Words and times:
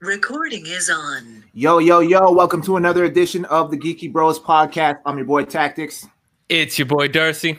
Recording 0.00 0.64
is 0.66 0.88
on. 0.90 1.44
Yo, 1.54 1.78
yo, 1.78 1.98
yo, 1.98 2.30
welcome 2.30 2.62
to 2.62 2.76
another 2.76 3.04
edition 3.04 3.44
of 3.46 3.72
the 3.72 3.76
Geeky 3.76 4.12
Bros 4.12 4.38
podcast. 4.38 5.00
I'm 5.04 5.16
your 5.16 5.26
boy 5.26 5.44
Tactics. 5.44 6.06
It's 6.48 6.78
your 6.78 6.86
boy 6.86 7.08
Darcy. 7.08 7.58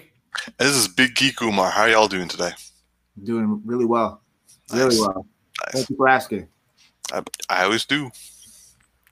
This 0.58 0.70
is 0.74 0.88
Big 0.88 1.16
Geek 1.16 1.42
Umar. 1.42 1.70
How 1.70 1.82
are 1.82 1.90
y'all 1.90 2.08
doing 2.08 2.30
today? 2.30 2.52
Doing 3.22 3.62
really 3.66 3.84
well. 3.86 4.22
Really 4.72 4.86
Nice. 4.86 5.00
well. 5.02 5.26
Nice. 5.66 5.74
Thank 5.74 5.90
you 5.90 5.96
for 5.98 6.08
asking. 6.08 6.48
I, 7.12 7.24
I 7.50 7.64
always 7.66 7.86
do. 7.86 8.10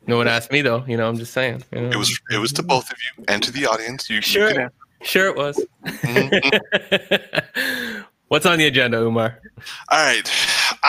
No 0.07 0.15
one 0.15 0.29
asked 0.29 0.49
me 0.51 0.61
though. 0.61 0.85
You 0.87 0.95
know, 0.95 1.09
I'm 1.09 1.17
just 1.17 1.33
saying. 1.33 1.63
you 1.73 1.81
know. 1.81 1.89
It 1.89 1.97
was 1.97 2.17
it 2.31 2.37
was 2.37 2.53
to 2.53 2.63
both 2.63 2.89
of 2.89 2.97
you 3.17 3.25
and 3.27 3.43
to 3.43 3.51
the 3.51 3.65
audience. 3.65 4.09
You, 4.09 4.17
you 4.17 4.21
Sure. 4.21 4.53
can- 4.53 4.69
sure 5.01 5.27
it 5.27 5.35
was. 5.35 5.61
Mhm. 5.85 8.03
What's 8.29 8.45
on 8.45 8.57
the 8.57 8.67
agenda, 8.67 9.01
Umar? 9.01 9.39
All 9.89 10.05
right. 10.05 10.31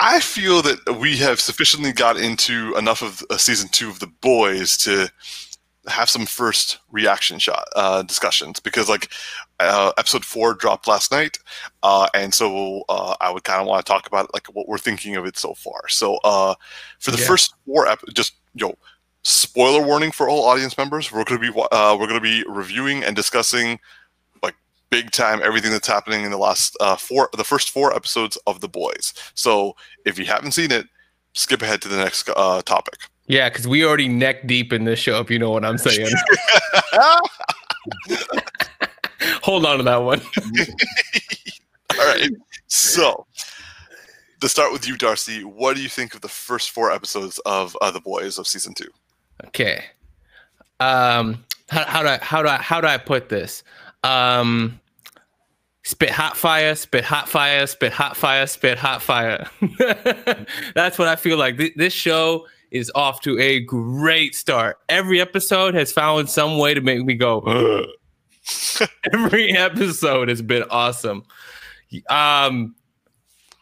I 0.01 0.21
feel 0.21 0.63
that 0.63 0.99
we 1.01 1.17
have 1.19 1.41
sufficiently 1.41 1.93
got 1.93 2.17
into 2.17 2.75
enough 2.77 3.03
of 3.03 3.23
uh, 3.31 3.37
season 3.37 3.69
two 3.73 3.89
of 3.91 3.99
The 3.99 4.07
Boys 4.07 4.77
to 4.79 5.11
have 5.89 6.09
some 6.09 6.25
first 6.27 6.79
reaction 6.93 7.39
shot 7.41 7.65
uh, 7.75 8.03
discussions 8.03 8.61
because, 8.61 8.89
like, 8.89 9.11
uh, 9.59 9.93
episode 9.99 10.25
four 10.25 10.55
dropped 10.55 10.87
last 10.87 11.11
night, 11.11 11.39
uh, 11.83 12.07
and 12.15 12.33
so 12.33 12.85
uh, 12.89 13.17
I 13.21 13.31
would 13.33 13.43
kind 13.43 13.61
of 13.61 13.67
want 13.67 13.85
to 13.85 13.91
talk 13.91 14.07
about 14.07 14.33
like 14.33 14.47
what 14.49 14.69
we're 14.69 14.79
thinking 14.79 15.17
of 15.17 15.27
it 15.27 15.37
so 15.37 15.55
far. 15.55 15.89
So, 15.89 16.19
uh, 16.23 16.55
for 17.01 17.11
the 17.11 17.19
Yeah. 17.19 17.27
first 17.27 17.55
four, 17.67 17.89
ep- 17.89 18.05
just 18.15 18.35
yo, 18.55 18.77
spoiler 19.23 19.85
warning 19.85 20.13
for 20.13 20.29
all 20.29 20.45
audience 20.45 20.79
members: 20.79 21.11
we're 21.11 21.25
going 21.25 21.41
to 21.41 21.53
be 21.53 21.59
uh, 21.73 21.97
we're 21.99 22.07
going 22.07 22.21
to 22.21 22.21
be 22.21 22.45
reviewing 22.49 23.03
and 23.03 23.17
discussing 23.17 23.81
big 24.91 25.11
time 25.11 25.41
everything 25.43 25.71
that's 25.71 25.87
happening 25.87 26.25
in 26.25 26.31
the 26.31 26.39
last 26.39 26.77
uh, 26.81 26.97
four, 26.97 27.29
the 27.37 27.45
first 27.45 27.71
four 27.71 27.95
episodes 27.95 28.39
of 28.47 28.61
The 28.61 28.69
Boys. 28.69 29.13
So, 29.35 29.77
if 30.05 30.19
you 30.19 30.25
haven't 30.25 30.53
seen 30.53 30.71
it, 30.71 30.87
skip 31.35 31.63
ahead 31.63 31.83
to 31.83 31.89
the 31.89 31.97
next 31.97 32.29
uh, 32.37 32.63
topic. 32.63 32.99
Yeah, 33.27 33.49
because 33.51 33.69
we 33.69 33.85
already 33.85 34.09
neck 34.09 34.47
deep 34.47 34.73
in 34.73 34.85
this 34.85 34.99
show. 34.99 35.21
If 35.21 35.31
you 35.31 35.39
know 35.39 35.51
what 35.51 35.65
I'm 35.65 35.79
saying. 35.79 36.09
Hold 39.43 39.67
on 39.67 39.79
to 39.79 39.83
that 39.85 40.03
one. 40.03 40.21
All 41.99 42.07
right. 42.07 42.31
So, 42.67 43.27
to 44.41 44.49
start 44.49 44.73
with 44.73 44.89
you, 44.89 44.97
Darcy, 44.97 45.45
what 45.45 45.77
do 45.77 45.83
you 45.83 45.89
think 45.89 46.15
of 46.15 46.23
the 46.23 46.29
first 46.29 46.71
four 46.71 46.91
episodes 46.91 47.39
of 47.45 47.77
uh, 47.81 47.91
The 47.91 48.01
Boys 48.01 48.39
of 48.39 48.47
season 48.47 48.73
two? 48.75 48.89
Okay. 49.47 49.85
Um, 50.81 51.45
how, 51.69 51.85
how 51.85 52.03
do 52.03 52.09
I 52.09 52.19
how 52.23 52.43
do 52.43 52.49
I 52.49 52.57
how 52.57 52.81
do 52.81 52.87
I 52.87 52.97
put 52.97 53.29
this? 53.29 53.63
Um, 54.05 54.81
spit 55.85 56.11
hot 56.11 56.37
fire, 56.37 56.75
spit 56.75 57.05
hot 57.05 57.29
fire, 57.29 57.67
spit 57.67 57.93
hot 57.93 58.17
fire, 58.17 58.47
spit 58.47 58.79
hot 58.79 59.03
fire. 59.03 59.49
That's 60.75 60.99
what 60.99 61.09
I 61.09 61.17
feel 61.17 61.39
like. 61.39 61.57
Th- 61.59 61.75
This 61.77 61.93
show 61.93 62.47
is 62.71 62.93
off 62.95 63.21
to 63.23 63.39
a 63.39 63.61
great 63.61 64.35
start. 64.35 64.79
Every 64.89 65.21
episode 65.21 65.75
has 65.75 65.91
found 65.93 66.29
some 66.29 66.59
way 66.59 66.75
to 66.75 66.81
make 66.81 67.05
me 67.05 67.15
go. 67.15 67.41
Every 69.13 69.53
episode 69.57 70.29
has 70.29 70.43
been 70.43 70.65
awesome. 70.71 71.25
Um, 72.09 72.75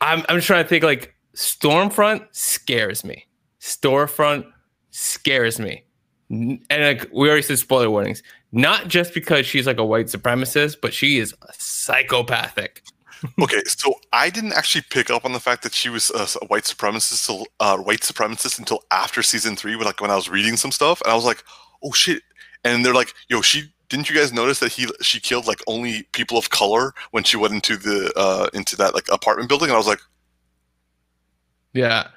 I'm 0.01 0.25
I'm 0.29 0.41
trying 0.41 0.65
to 0.65 0.69
think 0.69 0.85
like 0.85 1.15
Stormfront 1.35 2.27
scares 2.33 3.05
me. 3.05 3.27
Storefront 3.61 4.45
scares 4.91 5.59
me. 5.61 5.85
And 6.29 6.61
like 6.71 7.09
we 7.13 7.29
already 7.29 7.43
said 7.43 7.59
spoiler 7.59 7.91
warnings. 7.91 8.23
Not 8.53 8.89
just 8.89 9.15
because 9.15 9.47
she's 9.47 9.67
like 9.67 9.79
a 9.79 9.85
white 9.85 10.07
supremacist, 10.07 10.81
but 10.81 10.93
she 10.93 11.19
is 11.19 11.35
a 11.43 11.53
psychopathic. 11.59 12.83
okay, 13.43 13.63
so 13.65 13.95
I 14.13 14.31
didn't 14.31 14.53
actually 14.53 14.85
pick 14.91 15.11
up 15.11 15.25
on 15.25 15.33
the 15.33 15.41
fact 15.41 15.63
that 15.63 15.73
she 15.73 15.89
was 15.89 16.11
a 16.11 16.45
white 16.47 16.65
supremacist, 16.65 17.27
till- 17.27 17.47
uh, 17.61 17.77
white 17.79 18.01
supremacist 18.01 18.59
until 18.59 18.83
after 18.91 19.23
season 19.23 19.57
three, 19.57 19.77
when 19.77 19.87
like 19.87 20.01
when 20.01 20.11
I 20.11 20.17
was 20.17 20.29
reading 20.29 20.57
some 20.57 20.73
stuff, 20.73 21.01
and 21.03 21.13
I 21.13 21.15
was 21.15 21.25
like, 21.25 21.43
oh 21.83 21.93
shit! 21.93 22.23
And 22.65 22.85
they're 22.85 22.95
like, 22.95 23.15
yo, 23.29 23.41
she 23.41 23.73
didn't 23.89 24.11
you 24.11 24.17
guys 24.17 24.33
notice 24.33 24.59
that 24.61 24.73
he 24.73 24.87
she 25.01 25.21
killed 25.21 25.47
like 25.47 25.61
only 25.67 26.03
people 26.13 26.37
of 26.37 26.51
color 26.51 26.93
when 27.13 27.25
she 27.25 27.37
went 27.37 27.55
into 27.55 27.77
the 27.77 28.13
uh 28.17 28.49
into 28.53 28.77
that 28.77 28.95
like 28.95 29.07
apartment 29.11 29.49
building, 29.49 29.69
and 29.69 29.75
I 29.75 29.79
was 29.79 29.87
like, 29.87 30.01
Yeah. 31.73 32.09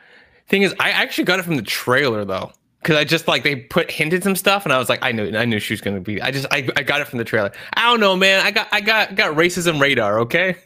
Thing 0.47 0.63
is, 0.63 0.73
I 0.79 0.89
actually 0.89 1.25
got 1.25 1.39
it 1.39 1.43
from 1.43 1.57
the 1.57 1.61
trailer 1.61 2.25
though. 2.25 2.51
Cause 2.83 2.95
I 2.95 3.03
just 3.03 3.27
like 3.27 3.43
they 3.43 3.57
put 3.57 3.91
hinted 3.91 4.23
some 4.23 4.37
stuff 4.37 4.63
and 4.63 4.71
I 4.71 4.77
was 4.77 4.87
like, 4.87 4.99
I 5.01 5.11
knew 5.11 5.35
I 5.35 5.43
knew 5.43 5.59
she 5.59 5.73
was 5.73 5.81
gonna 5.81 5.99
be. 5.99 6.21
I 6.21 6.31
just 6.31 6.47
I, 6.49 6.69
I 6.77 6.83
got 6.83 7.01
it 7.01 7.07
from 7.07 7.19
the 7.19 7.25
trailer. 7.25 7.51
I 7.73 7.83
don't 7.83 7.99
know, 7.99 8.15
man. 8.15 8.45
I 8.45 8.51
got 8.51 8.69
I 8.71 8.79
got 8.79 9.15
got 9.15 9.35
racism 9.35 9.81
radar, 9.81 10.19
okay? 10.19 10.55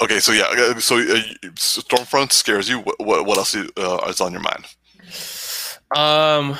okay, 0.00 0.20
so 0.20 0.32
yeah, 0.32 0.78
so 0.78 0.96
uh, 0.96 1.20
Stormfront 1.54 2.32
scares 2.32 2.66
you. 2.66 2.80
What 2.80 2.98
what, 2.98 3.26
what 3.26 3.36
else 3.36 3.54
uh, 3.54 4.06
is 4.08 4.22
on 4.22 4.32
your 4.32 4.40
mind? 4.40 4.64
Um, 5.94 6.56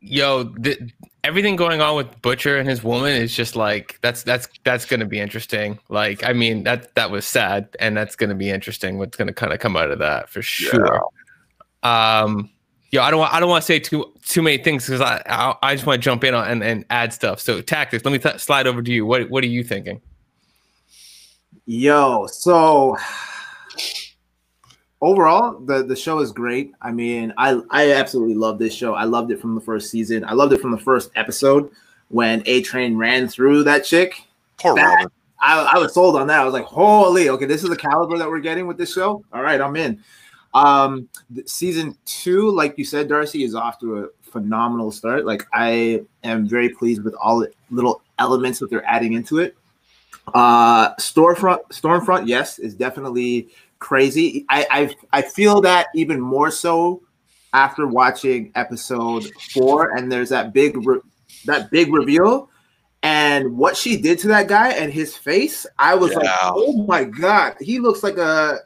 yo, 0.00 0.44
th- 0.44 0.80
everything 1.24 1.56
going 1.56 1.80
on 1.80 1.96
with 1.96 2.22
Butcher 2.22 2.56
and 2.56 2.68
his 2.68 2.84
woman 2.84 3.12
is 3.12 3.34
just 3.34 3.56
like 3.56 3.98
that's 4.00 4.22
that's 4.22 4.48
that's 4.64 4.84
gonna 4.84 5.06
be 5.06 5.18
interesting. 5.18 5.78
Like, 5.88 6.24
I 6.24 6.32
mean, 6.32 6.62
that 6.64 6.94
that 6.94 7.10
was 7.10 7.26
sad, 7.26 7.68
and 7.80 7.96
that's 7.96 8.14
gonna 8.16 8.36
be 8.36 8.48
interesting. 8.48 8.98
What's 8.98 9.16
gonna 9.16 9.32
kind 9.32 9.52
of 9.52 9.58
come 9.58 9.76
out 9.76 9.90
of 9.90 9.98
that 9.98 10.28
for 10.28 10.40
sure. 10.40 11.02
Um, 11.82 12.50
yo, 12.90 13.02
I 13.02 13.10
don't 13.10 13.20
want 13.20 13.32
I 13.34 13.40
don't 13.40 13.48
want 13.48 13.62
to 13.62 13.66
say 13.66 13.78
too 13.78 14.12
too 14.24 14.42
many 14.42 14.58
things 14.58 14.86
because 14.86 15.00
I, 15.00 15.22
I 15.26 15.54
I 15.62 15.74
just 15.74 15.86
want 15.86 16.00
to 16.00 16.04
jump 16.04 16.24
in 16.24 16.34
on 16.34 16.48
and, 16.48 16.62
and 16.62 16.84
add 16.90 17.12
stuff. 17.12 17.40
So 17.40 17.60
tactics, 17.60 18.04
let 18.04 18.12
me 18.12 18.18
th- 18.18 18.38
slide 18.38 18.66
over 18.66 18.82
to 18.82 18.92
you. 18.92 19.04
What 19.06 19.28
what 19.30 19.42
are 19.44 19.48
you 19.48 19.64
thinking? 19.64 20.00
Yo, 21.66 22.26
so 22.26 22.96
overall, 25.00 25.58
the 25.60 25.82
the 25.84 25.96
show 25.96 26.20
is 26.20 26.32
great. 26.32 26.72
I 26.80 26.92
mean, 26.92 27.32
I 27.36 27.60
I 27.70 27.92
absolutely 27.92 28.34
love 28.34 28.58
this 28.58 28.74
show. 28.74 28.94
I 28.94 29.04
loved 29.04 29.30
it 29.30 29.40
from 29.40 29.54
the 29.54 29.60
first 29.60 29.90
season. 29.90 30.24
I 30.24 30.32
loved 30.32 30.52
it 30.52 30.60
from 30.60 30.70
the 30.72 30.78
first 30.78 31.10
episode 31.16 31.70
when 32.08 32.42
A 32.46 32.62
Train 32.62 32.96
ran 32.96 33.28
through 33.28 33.64
that 33.64 33.84
chick. 33.84 34.24
Poor 34.58 34.74
That- 34.74 34.84
Robin. 34.96 35.08
I, 35.44 35.72
I 35.74 35.78
was 35.78 35.92
sold 35.92 36.14
on 36.14 36.28
that. 36.28 36.38
I 36.38 36.44
was 36.44 36.52
like, 36.54 36.66
holy, 36.66 37.28
okay, 37.28 37.46
this 37.46 37.64
is 37.64 37.68
the 37.68 37.76
caliber 37.76 38.16
that 38.16 38.28
we're 38.28 38.38
getting 38.38 38.68
with 38.68 38.78
this 38.78 38.92
show. 38.92 39.24
All 39.32 39.42
right, 39.42 39.60
I'm 39.60 39.74
in. 39.74 40.00
Um, 40.54 41.08
season 41.46 41.96
two, 42.04 42.50
like 42.50 42.76
you 42.76 42.84
said, 42.84 43.08
Darcy, 43.08 43.44
is 43.44 43.54
off 43.54 43.78
to 43.80 44.04
a 44.04 44.08
phenomenal 44.22 44.92
start. 44.92 45.24
Like, 45.24 45.46
I 45.52 46.02
am 46.24 46.46
very 46.46 46.68
pleased 46.68 47.02
with 47.02 47.14
all 47.14 47.38
the 47.40 47.52
little 47.70 48.02
elements 48.18 48.58
that 48.58 48.70
they're 48.70 48.86
adding 48.86 49.14
into 49.14 49.38
it. 49.38 49.56
Uh, 50.34 50.94
Storefront, 50.96 51.68
Stormfront, 51.70 52.28
yes, 52.28 52.58
is 52.58 52.74
definitely 52.74 53.48
crazy. 53.78 54.46
I, 54.48 54.66
I, 54.70 55.18
I 55.18 55.22
feel 55.22 55.60
that 55.62 55.88
even 55.94 56.20
more 56.20 56.50
so 56.50 57.02
after 57.54 57.86
watching 57.86 58.52
episode 58.54 59.30
four, 59.52 59.96
and 59.96 60.10
there's 60.10 60.28
that 60.28 60.52
big, 60.52 60.86
re- 60.86 61.00
that 61.46 61.70
big 61.70 61.92
reveal 61.92 62.48
and 63.02 63.56
what 63.56 63.76
she 63.76 63.96
did 63.96 64.18
to 64.20 64.28
that 64.28 64.46
guy 64.46 64.70
and 64.70 64.92
his 64.92 65.16
face, 65.16 65.66
I 65.78 65.94
was 65.94 66.14
like, 66.14 66.28
oh 66.42 66.84
my 66.86 67.04
god, 67.04 67.56
he 67.60 67.80
looks 67.80 68.02
like 68.02 68.16
a 68.16 68.60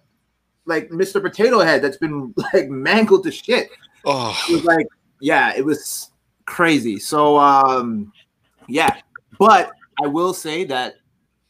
like 0.67 0.91
Mr. 0.91 1.23
Potato 1.23 1.61
Head 1.61 1.83
that's 1.83 1.97
been 1.97 2.35
like 2.53 2.69
mangled 2.69 3.25
to 3.25 3.31
shit. 3.31 3.71
Oh, 4.05 4.37
It 4.49 4.53
was 4.53 4.65
like, 4.65 4.87
yeah, 5.21 5.55
it 5.57 5.65
was 5.65 6.11
crazy. 6.45 6.99
So 6.99 7.39
um 7.39 8.13
yeah, 8.69 8.97
but 9.39 9.71
I 10.03 10.07
will 10.07 10.35
say 10.35 10.65
that 10.65 10.97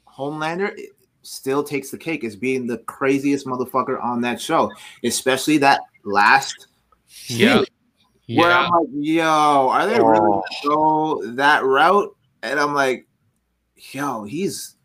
Homelander 0.09 0.75
still 1.22 1.62
takes 1.65 1.91
the 1.91 1.99
cake 1.99 2.25
as 2.25 2.37
being 2.37 2.66
the 2.66 2.78
craziest 2.78 3.47
motherfucker 3.47 4.03
on 4.03 4.21
that 4.22 4.41
show, 4.41 4.72
especially 5.04 5.59
that 5.59 5.81
last 6.04 6.69
Yeah, 7.28 7.59
scene 7.59 7.65
where 8.28 8.50
yeah. 8.50 8.59
I'm 8.59 8.71
like, 8.71 8.88
yo, 8.93 9.69
are 9.69 9.87
they 9.87 9.94
really 10.00 10.19
Oh. 10.19 10.43
gonna 10.62 10.77
go 10.77 11.27
that 11.34 11.65
route? 11.65 12.16
And 12.43 12.60
I'm 12.60 12.75
like, 12.75 13.06
yo, 13.93 14.25
he's 14.25 14.77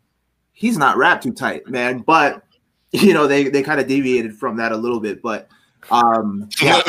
he's 0.52 0.78
not 0.78 0.96
wrapped 0.96 1.22
too 1.22 1.32
tight, 1.32 1.66
man. 1.68 2.00
But 2.00 2.42
you 3.06 3.14
know, 3.14 3.26
they 3.26 3.48
they 3.48 3.62
kind 3.62 3.80
of 3.80 3.86
deviated 3.86 4.36
from 4.36 4.56
that 4.56 4.72
a 4.72 4.76
little 4.76 5.00
bit. 5.00 5.22
But 5.22 5.48
um 5.90 6.48
yeah, 6.62 6.82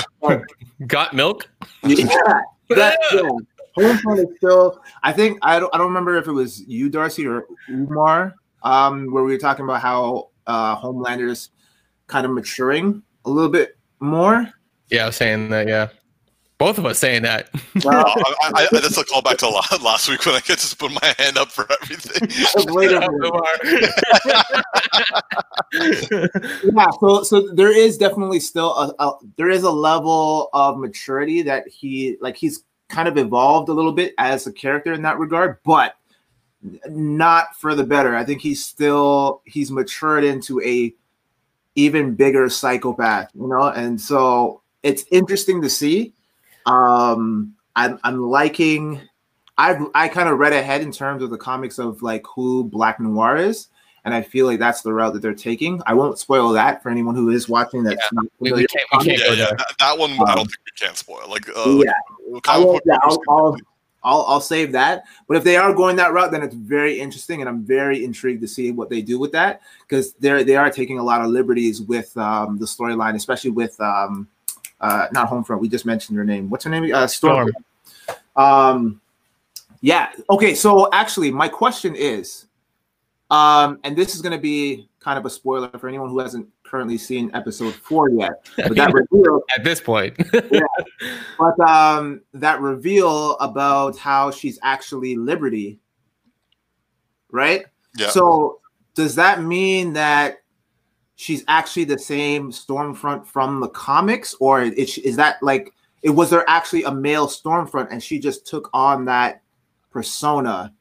Got 0.88 1.14
milk? 1.14 1.50
yeah, 1.84 2.06
that, 2.70 3.00
yeah. 3.14 3.30
Homefront 3.78 4.20
is 4.20 4.38
still. 4.38 4.82
I 5.02 5.12
think 5.12 5.40
I 5.42 5.60
don't. 5.60 5.74
I 5.74 5.78
don't 5.78 5.88
remember 5.88 6.16
if 6.18 6.28
it 6.28 6.32
was 6.32 6.62
you, 6.68 6.90
Darcy, 6.90 7.26
or 7.26 7.46
Umar, 7.70 8.36
um, 8.62 9.12
where 9.12 9.24
we 9.24 9.32
were 9.32 9.40
talking 9.40 9.66
about 9.66 9.82
how 9.82 10.30
uh, 10.46 10.76
Homelander's 10.76 11.50
kind 12.08 12.26
of 12.26 12.32
maturing 12.32 13.02
a 13.26 13.30
little 13.30 13.50
bit 13.50 13.78
more. 14.00 14.48
Yeah, 14.90 15.04
I 15.04 15.06
was 15.08 15.16
saying 15.16 15.50
that. 15.50 15.68
Yeah, 15.68 15.90
both 16.64 16.78
of 16.78 16.86
us 16.86 17.00
saying 17.00 17.24
that. 17.24 17.50
Well, 17.84 18.06
I, 18.08 18.34
I, 18.44 18.68
I, 18.72 18.80
that's 18.80 18.98
a 18.98 19.04
callback 19.04 19.38
to 19.38 19.50
la- 19.50 19.66
last 19.84 20.08
week 20.08 20.26
when 20.26 20.36
I 20.36 20.40
get 20.40 20.60
to 20.60 20.76
put 20.76 20.92
my 20.92 21.16
hand 21.18 21.38
up 21.38 21.52
for 21.52 21.68
everything. 21.82 22.30
wait 22.74 22.92
a 22.92 23.02
minute. 23.02 23.42
yeah 26.74 26.88
so 27.00 27.24
so 27.24 27.54
there 27.54 27.76
is 27.76 27.98
definitely 27.98 28.40
still 28.40 28.72
a, 28.76 28.94
a 29.00 29.14
there 29.38 29.50
is 29.50 29.64
a 29.64 29.72
level 29.72 30.50
of 30.54 30.78
maturity 30.78 31.42
that 31.42 31.68
he 31.68 32.16
like 32.22 32.38
he's 32.38 32.64
kind 32.90 33.08
of 33.08 33.18
evolved 33.18 33.70
a 33.70 33.74
little 33.74 33.92
bit 33.92 34.14
as 34.18 34.46
a 34.46 34.54
character 34.54 34.94
in 34.94 35.02
that 35.02 35.18
regard 35.18 35.58
but 35.64 35.96
not 36.88 37.56
for 37.58 37.74
the 37.74 37.84
better 37.84 38.16
i 38.16 38.24
think 38.24 38.40
he's 38.40 38.64
still 38.64 39.42
he's 39.46 39.72
matured 39.72 40.24
into 40.24 40.62
a 40.62 40.94
even 41.76 42.16
bigger 42.16 42.50
psychopath, 42.50 43.30
you 43.34 43.48
know. 43.48 43.64
And 43.64 44.00
so 44.00 44.62
it's 44.84 45.06
interesting 45.12 45.62
to 45.62 45.70
see. 45.70 46.14
Um, 46.66 47.56
I'm 47.76 48.00
I'm 48.04 48.20
liking. 48.20 49.02
I've 49.58 49.82
I 49.94 50.08
kind 50.08 50.30
of 50.30 50.40
read 50.40 50.54
ahead 50.54 50.82
in 50.82 50.92
terms 50.92 51.24
of 51.24 51.30
the 51.30 51.38
comics 51.38 51.80
of 51.80 52.02
like 52.02 52.26
who 52.34 52.64
Black 52.64 53.00
Noir 53.00 53.38
is, 53.38 53.68
and 54.06 54.14
I 54.14 54.22
feel 54.22 54.46
like 54.46 54.60
that's 54.60 54.82
the 54.82 54.94
route 54.94 55.14
that 55.14 55.22
they're 55.22 55.34
taking. 55.34 55.82
I 55.86 55.94
won't 55.94 56.20
spoil 56.20 56.50
that 56.54 56.82
for 56.82 56.90
anyone 56.90 57.16
who 57.16 57.30
is 57.30 57.48
watching. 57.48 57.84
That's 57.84 58.12
not 58.12 58.26
We, 58.40 58.52
we 58.52 58.66
can't, 58.66 58.86
we 58.92 59.06
can't 59.06 59.20
Yeah, 59.20 59.34
yeah, 59.34 59.50
that, 59.58 59.74
that 59.80 59.98
one 59.98 60.12
I 60.14 60.16
Um, 60.16 60.36
don't 60.36 60.46
think 60.46 60.60
we 60.66 60.88
can 60.88 60.96
spoil. 60.96 61.30
Like, 61.30 61.48
uh, 61.50 61.82
yeah, 61.84 61.94
like, 62.30 62.50
I. 62.50 62.60
Yeah, 62.60 62.98
I'll, 63.04 63.22
I'll, 63.30 63.58
I'll 64.04 64.26
I'll 64.28 64.42
save 64.42 64.72
that. 64.74 65.04
But 65.28 65.38
if 65.38 65.44
they 65.44 65.56
are 65.56 65.74
going 65.74 65.96
that 65.98 66.14
route, 66.14 66.32
then 66.32 66.44
it's 66.44 66.56
very 66.56 67.00
interesting, 67.00 67.42
and 67.42 67.50
I'm 67.50 67.64
very 67.64 68.04
intrigued 68.04 68.42
to 68.42 68.48
see 68.48 68.72
what 68.72 68.90
they 68.90 69.02
do 69.02 69.18
with 69.18 69.32
that 69.32 69.62
because 69.88 70.14
they're 70.14 70.44
they 70.44 70.56
are 70.56 70.70
taking 70.70 71.00
a 71.00 71.04
lot 71.04 71.22
of 71.22 71.28
liberties 71.28 71.82
with 71.82 72.16
um, 72.18 72.58
the 72.58 72.66
storyline, 72.66 73.16
especially 73.16 73.52
with 73.52 73.80
um, 73.80 74.28
uh, 74.84 75.08
not 75.14 75.30
Homefront. 75.30 75.60
We 75.60 75.70
just 75.70 75.86
mentioned 75.86 76.18
her 76.18 76.26
name. 76.26 76.50
What's 76.50 76.66
her 76.66 76.70
name? 76.70 76.94
Uh, 76.94 77.08
Storm. 77.08 77.52
Um, 78.36 79.02
yeah. 79.80 80.12
Okay. 80.30 80.54
So 80.56 80.90
actually, 80.92 81.32
my 81.32 81.48
question 81.48 81.96
is, 81.96 82.46
um, 83.32 83.80
and 83.86 83.96
this 83.96 84.14
is 84.14 84.22
going 84.22 84.34
to 84.34 84.42
be 84.42 84.90
kind 85.00 85.18
of 85.18 85.26
a 85.26 85.30
spoiler 85.30 85.70
for 85.80 85.88
anyone 85.88 86.10
who 86.10 86.20
hasn't 86.20 86.48
currently 86.64 86.98
seen 86.98 87.32
episode 87.34 87.74
four 87.74 88.10
yet. 88.10 88.50
But 88.58 88.76
that 88.76 88.94
reveal 89.12 89.42
At 89.58 89.64
this 89.64 89.80
point, 89.80 90.18
but 91.40 91.60
um, 91.62 92.22
that 92.34 92.60
reveal 92.60 93.38
about 93.38 93.98
how 93.98 94.32
she's 94.32 94.60
actually 94.64 95.16
Liberty, 95.16 95.80
right? 97.32 97.66
Yeah. 97.98 98.10
So 98.10 98.60
does 98.96 99.16
that 99.16 99.42
mean 99.42 99.94
that 99.94 100.43
she's 101.24 101.44
actually 101.48 101.86
the 101.86 101.98
same 101.98 102.52
Stormfront 102.52 103.26
from 103.26 103.62
the 103.62 103.70
comics, 103.70 104.36
or 104.42 104.62
is, 104.62 104.98
is 104.98 105.16
that 105.16 105.42
like 105.42 105.74
it 106.02 106.10
was 106.10 106.30
there 106.30 106.44
actually 106.50 106.84
a 106.84 106.92
male 106.94 107.28
Stormfront 107.28 107.88
and 107.92 108.04
she 108.04 108.20
just 108.20 108.46
took 108.46 108.70
on 108.74 109.06
that 109.06 109.42
persona? 109.90 110.74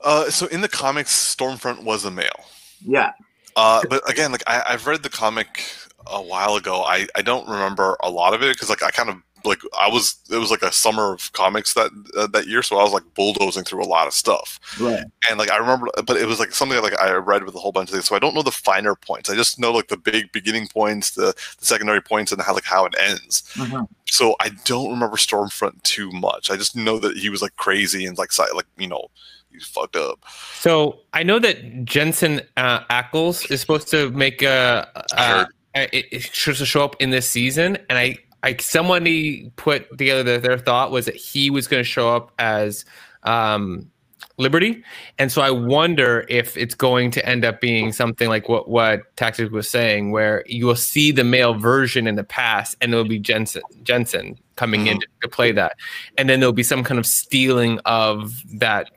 Uh, 0.00 0.30
so 0.30 0.46
in 0.46 0.62
the 0.62 0.68
comics, 0.68 1.12
Stormfront 1.36 1.84
was 1.84 2.04
a 2.06 2.10
male. 2.10 2.44
Yeah, 2.86 3.12
Uh, 3.56 3.82
but 3.90 4.08
again, 4.08 4.30
like 4.30 4.44
I, 4.46 4.62
I've 4.68 4.86
read 4.86 5.02
the 5.02 5.10
comic 5.10 5.64
a 6.06 6.22
while 6.22 6.54
ago. 6.54 6.84
I, 6.84 7.08
I 7.16 7.22
don't 7.22 7.48
remember 7.48 7.96
a 8.04 8.08
lot 8.08 8.32
of 8.32 8.40
it 8.42 8.54
because 8.54 8.70
like 8.70 8.84
I 8.84 8.90
kind 8.90 9.10
of 9.10 9.16
like 9.48 9.60
I 9.78 9.88
was 9.88 10.16
it 10.30 10.36
was 10.36 10.50
like 10.50 10.62
a 10.62 10.72
summer 10.72 11.12
of 11.14 11.32
comics 11.32 11.74
that 11.74 11.90
uh, 12.16 12.26
that 12.28 12.46
year, 12.46 12.62
so 12.62 12.78
I 12.78 12.82
was 12.82 12.92
like 12.92 13.02
bulldozing 13.14 13.64
through 13.64 13.82
a 13.82 13.86
lot 13.86 14.06
of 14.06 14.12
stuff. 14.12 14.60
right. 14.80 15.04
And 15.28 15.38
like 15.38 15.50
I 15.50 15.56
remember, 15.56 15.88
but 16.06 16.16
it 16.16 16.26
was 16.26 16.38
like 16.38 16.52
something 16.52 16.80
like 16.82 16.98
I 16.98 17.12
read 17.14 17.44
with 17.44 17.54
a 17.54 17.58
whole 17.58 17.72
bunch 17.72 17.88
of 17.88 17.94
things. 17.94 18.06
So 18.06 18.14
I 18.16 18.18
don't 18.18 18.34
know 18.34 18.42
the 18.42 18.52
finer 18.52 18.94
points. 18.94 19.28
I 19.30 19.34
just 19.34 19.58
know 19.58 19.72
like 19.72 19.88
the 19.88 19.96
big 19.96 20.30
beginning 20.32 20.68
points, 20.68 21.10
the, 21.10 21.34
the 21.58 21.66
secondary 21.66 22.00
points, 22.00 22.30
and 22.32 22.40
how 22.40 22.54
like 22.54 22.64
how 22.64 22.84
it 22.86 22.94
ends. 22.98 23.42
Mhm. 23.54 23.88
So 24.06 24.36
I 24.40 24.50
don't 24.64 24.90
remember 24.90 25.16
Stormfront 25.16 25.82
too 25.82 26.10
much. 26.12 26.50
I 26.50 26.56
just 26.56 26.76
know 26.76 26.98
that 26.98 27.16
he 27.16 27.28
was 27.28 27.42
like 27.42 27.56
crazy 27.56 28.06
and 28.06 28.16
like 28.16 28.32
si- 28.32 28.42
like 28.54 28.66
you 28.76 28.88
know 28.88 29.08
he's 29.52 29.66
fucked 29.66 29.96
up. 29.96 30.24
So 30.54 31.00
I 31.12 31.22
know 31.22 31.38
that 31.38 31.84
Jensen 31.84 32.40
uh, 32.56 32.80
Ackles 32.90 33.50
is 33.50 33.60
supposed 33.60 33.88
to 33.88 34.10
make 34.10 34.42
a. 34.42 34.88
uh, 35.12 35.38
heard. 35.74 35.88
it, 35.92 36.06
it 36.10 36.22
should 36.22 36.56
show 36.56 36.84
up 36.84 36.96
in 37.00 37.10
this 37.10 37.28
season, 37.28 37.78
and 37.88 37.98
I, 37.98 38.16
I 38.42 38.56
somebody 38.58 39.50
put 39.56 39.96
together 39.98 40.22
their, 40.22 40.38
their 40.38 40.58
thought 40.58 40.90
was 40.90 41.06
that 41.06 41.16
he 41.16 41.50
was 41.50 41.66
going 41.66 41.80
to 41.80 41.88
show 41.88 42.14
up 42.14 42.32
as 42.38 42.84
um, 43.24 43.90
Liberty, 44.36 44.84
and 45.18 45.32
so 45.32 45.42
I 45.42 45.50
wonder 45.50 46.24
if 46.28 46.56
it's 46.56 46.74
going 46.74 47.10
to 47.12 47.28
end 47.28 47.44
up 47.44 47.60
being 47.60 47.90
something 47.92 48.28
like 48.28 48.48
what 48.48 48.68
what 48.68 49.16
Tactics 49.16 49.50
was 49.50 49.68
saying, 49.68 50.12
where 50.12 50.44
you 50.46 50.66
will 50.66 50.76
see 50.76 51.10
the 51.10 51.24
male 51.24 51.54
version 51.54 52.06
in 52.06 52.14
the 52.14 52.22
past, 52.22 52.76
and 52.80 52.92
it'll 52.92 53.04
be 53.04 53.18
Jensen 53.18 53.62
Jensen 53.82 54.38
coming 54.54 54.86
in 54.86 55.00
to 55.22 55.28
play 55.28 55.50
that, 55.52 55.76
and 56.16 56.28
then 56.28 56.38
there'll 56.38 56.52
be 56.52 56.62
some 56.62 56.84
kind 56.84 56.98
of 57.00 57.06
stealing 57.06 57.80
of 57.84 58.40
that 58.58 58.90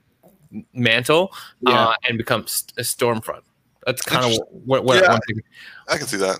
mantle 0.73 1.31
Yeah. 1.61 1.87
uh, 1.87 1.93
and 2.07 2.17
becomes 2.17 2.65
a 2.77 2.81
Stormfront. 2.81 3.41
That's 3.85 4.01
kind 4.03 4.25
of 4.31 4.39
what, 4.51 4.83
what 4.83 5.01
Yeah. 5.01 5.13
I'm. 5.13 5.19
I 5.87 5.97
can 5.97 6.05
see 6.07 6.17
that. 6.17 6.39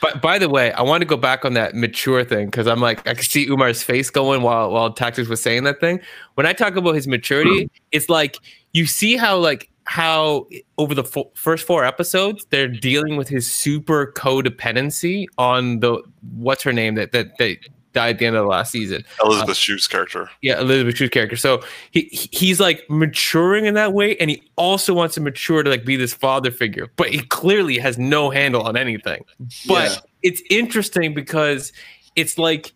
But 0.00 0.22
by 0.22 0.38
the 0.38 0.48
way, 0.48 0.72
I 0.72 0.82
want 0.82 1.02
to 1.02 1.06
go 1.06 1.16
back 1.16 1.44
on 1.44 1.54
that 1.54 1.74
mature 1.74 2.24
thing 2.24 2.46
because 2.46 2.66
I'm 2.66 2.80
like 2.80 3.06
I 3.06 3.14
can 3.14 3.22
see 3.22 3.46
Umar's 3.46 3.82
face 3.82 4.10
going 4.10 4.42
while 4.42 4.70
while 4.70 4.92
Tactics 4.92 5.28
was 5.28 5.42
saying 5.42 5.64
that 5.64 5.80
thing. 5.80 6.00
When 6.34 6.46
I 6.46 6.52
talk 6.52 6.76
about 6.76 6.94
his 6.94 7.06
maturity, 7.06 7.64
mm-hmm. 7.64 7.84
it's 7.92 8.08
like 8.08 8.38
you 8.72 8.86
see 8.86 9.16
how 9.16 9.36
like 9.38 9.70
how 9.84 10.46
over 10.78 10.94
the 10.94 11.04
fo- 11.04 11.30
first 11.34 11.66
four 11.66 11.84
episodes 11.84 12.46
they're 12.50 12.68
dealing 12.68 13.16
with 13.16 13.28
his 13.28 13.50
super 13.50 14.12
codependency 14.16 15.26
on 15.36 15.80
the 15.80 16.00
what's 16.36 16.62
her 16.62 16.72
name 16.72 16.94
that 16.94 17.12
that 17.12 17.36
that 17.38 17.56
died 17.92 18.10
at 18.16 18.18
the 18.18 18.26
end 18.26 18.36
of 18.36 18.44
the 18.44 18.48
last 18.48 18.70
season. 18.72 19.04
Elizabeth 19.24 19.50
uh, 19.50 19.54
Shue's 19.54 19.86
character. 19.88 20.30
Yeah, 20.42 20.60
Elizabeth 20.60 20.96
Shue's 20.96 21.10
character. 21.10 21.36
So 21.36 21.62
he 21.90 22.02
he- 22.12 22.28
he's 22.32 22.60
like 22.60 22.84
maturing 22.88 23.66
in 23.66 23.74
that 23.74 23.92
way, 23.92 24.16
and 24.18 24.30
he 24.30 24.42
also 24.56 24.94
wants 24.94 25.14
to 25.16 25.20
mature 25.20 25.62
to 25.62 25.70
like 25.70 25.84
be 25.84 25.96
this 25.96 26.14
father 26.14 26.50
figure, 26.50 26.88
but 26.96 27.08
he 27.10 27.20
clearly 27.20 27.78
has 27.78 27.98
no 27.98 28.30
handle 28.30 28.62
on 28.62 28.76
anything. 28.76 29.24
But 29.66 29.90
Yeah. 29.90 29.96
it's 30.22 30.42
interesting 30.50 31.14
because 31.14 31.72
it's 32.16 32.38
like 32.38 32.72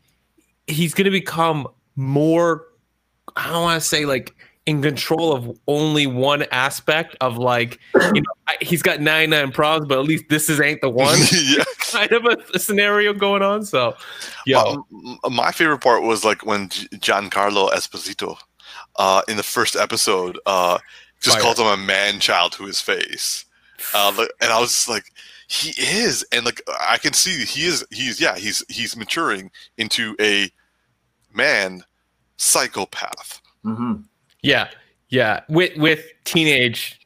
he's 0.67 0.95
going 0.95 1.05
to 1.07 1.11
become 1.11 1.69
more. 1.97 2.67
I 3.37 3.51
don't 3.51 3.63
want 3.63 3.83
to 3.83 3.87
say 3.89 4.05
like 4.07 4.35
in 4.67 4.81
control 4.81 5.35
of 5.35 5.59
only 5.69 6.07
one 6.07 6.45
aspect 6.51 7.17
of 7.21 7.37
like 7.37 7.79
you 8.15 8.21
know 8.23 8.55
he's 8.63 8.81
got 8.81 8.99
99 8.99 9.53
problems 9.53 9.87
but 9.89 9.99
at 9.99 10.05
least 10.07 10.25
this 10.31 10.49
is 10.49 10.59
ain't 10.59 10.81
the 10.81 10.89
one 10.89 11.19
yeah. 11.33 11.63
Kind 11.95 12.13
of 12.13 12.25
a, 12.27 12.37
a 12.55 12.59
scenario 12.59 13.13
going 13.13 13.43
on 13.43 13.65
so 13.65 13.95
yeah. 14.47 14.61
Um, 14.63 15.19
my 15.31 15.53
favorite 15.53 15.81
part 15.81 16.03
was 16.03 16.25
like 16.25 16.45
when 16.45 16.69
Giancarlo 16.69 17.71
Esposito, 17.71 18.37
uh, 18.97 19.23
in 19.29 19.37
the 19.37 19.43
first 19.43 19.77
episode, 19.77 20.39
uh, 20.47 20.79
just 21.21 21.37
Fire. 21.37 21.43
called 21.43 21.59
him 21.59 21.67
a 21.67 21.77
man 21.77 22.21
child 22.21 22.53
to 22.53 22.65
his 22.65 22.81
face, 22.81 23.45
uh, 23.95 24.13
and 24.41 24.53
I 24.53 24.61
was 24.61 24.71
just 24.71 24.89
like, 24.89 25.05
he 25.49 25.71
is, 25.81 26.25
and 26.33 26.45
like 26.45 26.61
I 26.89 26.99
can 26.99 27.13
see 27.13 27.45
he 27.45 27.67
is. 27.67 27.85
He's 27.91 28.21
yeah. 28.21 28.37
He's 28.37 28.65
he's 28.69 28.97
maturing 28.97 29.51
into 29.79 30.15
a 30.21 30.51
man 31.33 31.83
psychopath. 32.37 33.41
hmm 33.63 33.95
Yeah, 34.43 34.69
yeah, 35.09 35.41
with 35.49 35.77
with 35.77 36.05
teenage 36.25 37.01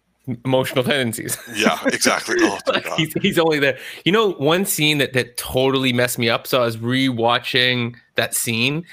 emotional 0.45 0.85
tendencies. 0.85 1.37
Yeah, 1.55 1.79
exactly. 1.87 2.37
Oh, 2.41 2.59
Like, 2.67 2.87
he's, 2.97 3.13
he's 3.15 3.39
only 3.39 3.59
there. 3.59 3.79
You 4.05 4.13
know, 4.13 4.33
one 4.33 4.65
scene 4.65 4.99
that 4.99 5.13
that 5.15 5.37
totally 5.37 5.93
messed 5.93 6.19
me 6.19 6.29
up. 6.29 6.47
So 6.47 6.63
I 6.63 6.65
was 6.65 6.77
rewatching 6.77 7.97
that 8.15 8.35
scene, 8.35 8.85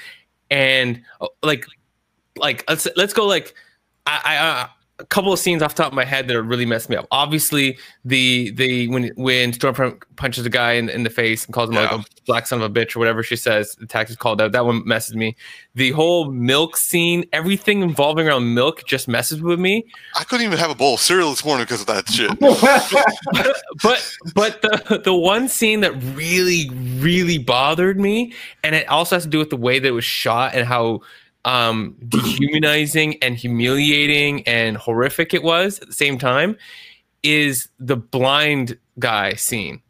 and 0.50 1.02
uh, 1.20 1.28
like, 1.42 1.66
like 2.36 2.64
let's 2.68 2.88
let's 2.96 3.12
go 3.12 3.26
like, 3.26 3.54
I, 4.06 4.20
I 4.24 4.68
a 4.98 5.04
couple 5.04 5.30
of 5.30 5.38
scenes 5.38 5.62
off 5.62 5.74
the 5.74 5.82
top 5.82 5.92
of 5.92 5.96
my 5.96 6.04
head 6.04 6.26
that 6.28 6.42
really 6.42 6.64
messed 6.64 6.88
me 6.88 6.96
up. 6.96 7.06
Obviously, 7.10 7.78
the 8.04 8.50
the 8.52 8.88
when 8.88 9.08
when 9.16 9.52
Stormfront 9.52 10.02
punches 10.16 10.46
a 10.46 10.50
guy 10.50 10.72
in, 10.72 10.88
in 10.88 11.02
the 11.02 11.10
face 11.10 11.44
and 11.44 11.52
calls 11.52 11.68
him 11.68 11.76
like 11.76 11.92
a 11.92 12.02
black 12.24 12.46
son 12.46 12.62
of 12.62 12.70
a 12.70 12.72
bitch 12.72 12.96
or 12.96 12.98
whatever 12.98 13.22
she 13.22 13.36
says, 13.36 13.74
the 13.74 13.86
Tactics 13.86 14.16
called 14.16 14.40
out. 14.40 14.52
That 14.52 14.64
one 14.64 14.86
messes 14.86 15.14
me. 15.14 15.36
The 15.74 15.90
whole 15.90 16.30
milk 16.30 16.78
scene, 16.78 17.26
everything 17.34 17.82
involving 17.82 18.26
around 18.26 18.54
milk, 18.54 18.86
just 18.86 19.06
messes 19.06 19.42
with 19.42 19.60
me. 19.60 19.84
I 20.14 20.24
couldn't 20.24 20.46
even 20.46 20.58
have 20.58 20.70
a 20.70 20.74
bowl 20.74 20.94
of 20.94 21.00
cereal 21.00 21.28
this 21.28 21.44
morning 21.44 21.64
because 21.64 21.82
of 21.82 21.86
that 21.88 22.08
shit. 22.08 22.30
but 23.82 24.16
but 24.34 24.62
the 24.62 25.02
the 25.04 25.14
one 25.14 25.48
scene 25.48 25.80
that 25.80 25.92
really 26.14 26.70
really 26.98 27.36
bothered 27.36 28.00
me 28.00 28.32
and 28.64 28.74
it 28.74 28.88
also 28.88 29.16
has 29.16 29.24
to 29.24 29.28
do 29.28 29.38
with 29.38 29.50
the 29.50 29.56
way 29.56 29.78
that 29.78 29.88
it 29.88 29.92
was 29.92 30.04
shot 30.04 30.54
and 30.54 30.66
how 30.66 31.02
um 31.46 31.96
dehumanizing 32.08 33.16
and 33.22 33.36
humiliating 33.36 34.46
and 34.46 34.76
horrific 34.76 35.32
it 35.32 35.42
was 35.42 35.78
at 35.80 35.88
the 35.88 35.94
same 35.94 36.18
time 36.18 36.56
is 37.22 37.68
the 37.78 37.96
blind 37.96 38.78
guy 38.98 39.32
scene 39.32 39.80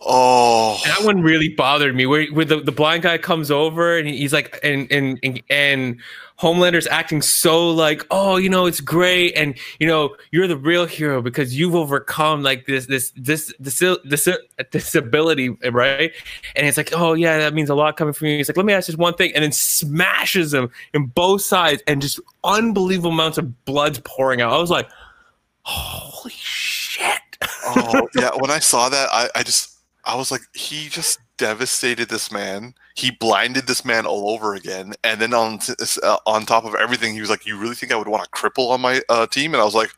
Oh, 0.00 0.78
that 0.84 1.04
one 1.04 1.22
really 1.22 1.48
bothered 1.48 1.96
me. 1.96 2.06
Where, 2.06 2.26
where 2.26 2.44
the, 2.44 2.60
the 2.60 2.70
blind 2.70 3.02
guy 3.02 3.18
comes 3.18 3.50
over 3.50 3.98
and 3.98 4.06
he's 4.06 4.32
like, 4.32 4.58
and 4.62 4.86
and 4.92 5.18
and, 5.22 5.42
and 5.48 6.00
Homelander's 6.36 6.86
acting 6.86 7.22
so 7.22 7.70
like, 7.70 8.06
oh, 8.10 8.36
you 8.36 8.48
know, 8.50 8.66
it's 8.66 8.80
great, 8.80 9.34
and 9.36 9.58
you 9.80 9.86
know, 9.86 10.16
you're 10.30 10.46
the 10.46 10.56
real 10.56 10.84
hero 10.84 11.22
because 11.22 11.58
you've 11.58 11.74
overcome 11.74 12.42
like 12.42 12.66
this 12.66 12.86
this 12.86 13.12
this 13.16 13.52
this, 13.58 13.78
this 14.04 14.28
disability, 14.70 15.48
right? 15.48 16.12
And 16.54 16.66
it's 16.66 16.76
like, 16.76 16.92
oh 16.92 17.14
yeah, 17.14 17.38
that 17.38 17.54
means 17.54 17.70
a 17.70 17.74
lot 17.74 17.96
coming 17.96 18.12
from 18.12 18.28
you. 18.28 18.36
He's 18.36 18.48
like, 18.48 18.56
let 18.56 18.66
me 18.66 18.74
ask 18.74 18.86
just 18.86 18.98
one 18.98 19.14
thing, 19.14 19.32
and 19.34 19.42
then 19.42 19.52
smashes 19.52 20.52
him 20.52 20.70
in 20.92 21.06
both 21.06 21.40
sides, 21.40 21.82
and 21.86 22.02
just 22.02 22.20
unbelievable 22.44 23.10
amounts 23.10 23.38
of 23.38 23.64
blood's 23.64 24.00
pouring 24.04 24.42
out. 24.42 24.52
I 24.52 24.58
was 24.58 24.70
like, 24.70 24.88
holy 25.62 26.34
shit. 26.36 27.18
oh 27.64 28.08
yeah. 28.14 28.30
When 28.36 28.50
I 28.50 28.58
saw 28.58 28.90
that, 28.90 29.08
I, 29.10 29.30
I 29.34 29.42
just 29.42 29.78
I 30.04 30.16
was 30.16 30.30
like, 30.30 30.42
he 30.54 30.88
just 30.90 31.18
devastated 31.38 32.08
this 32.08 32.30
man. 32.32 32.74
He 32.94 33.10
blinded 33.10 33.66
this 33.66 33.84
man 33.84 34.06
all 34.06 34.30
over 34.30 34.54
again, 34.54 34.94
and 35.04 35.20
then 35.20 35.34
on 35.34 35.58
t- 35.58 35.74
uh, 36.02 36.16
on 36.26 36.46
top 36.46 36.64
of 36.64 36.74
everything, 36.74 37.14
he 37.14 37.20
was 37.20 37.30
like, 37.30 37.44
"You 37.46 37.58
really 37.58 37.74
think 37.74 37.92
I 37.92 37.96
would 37.96 38.08
want 38.08 38.24
to 38.24 38.30
cripple 38.30 38.70
on 38.70 38.80
my 38.80 39.02
uh, 39.08 39.26
team?" 39.26 39.52
And 39.54 39.60
I 39.60 39.64
was 39.64 39.74
like, 39.74 39.90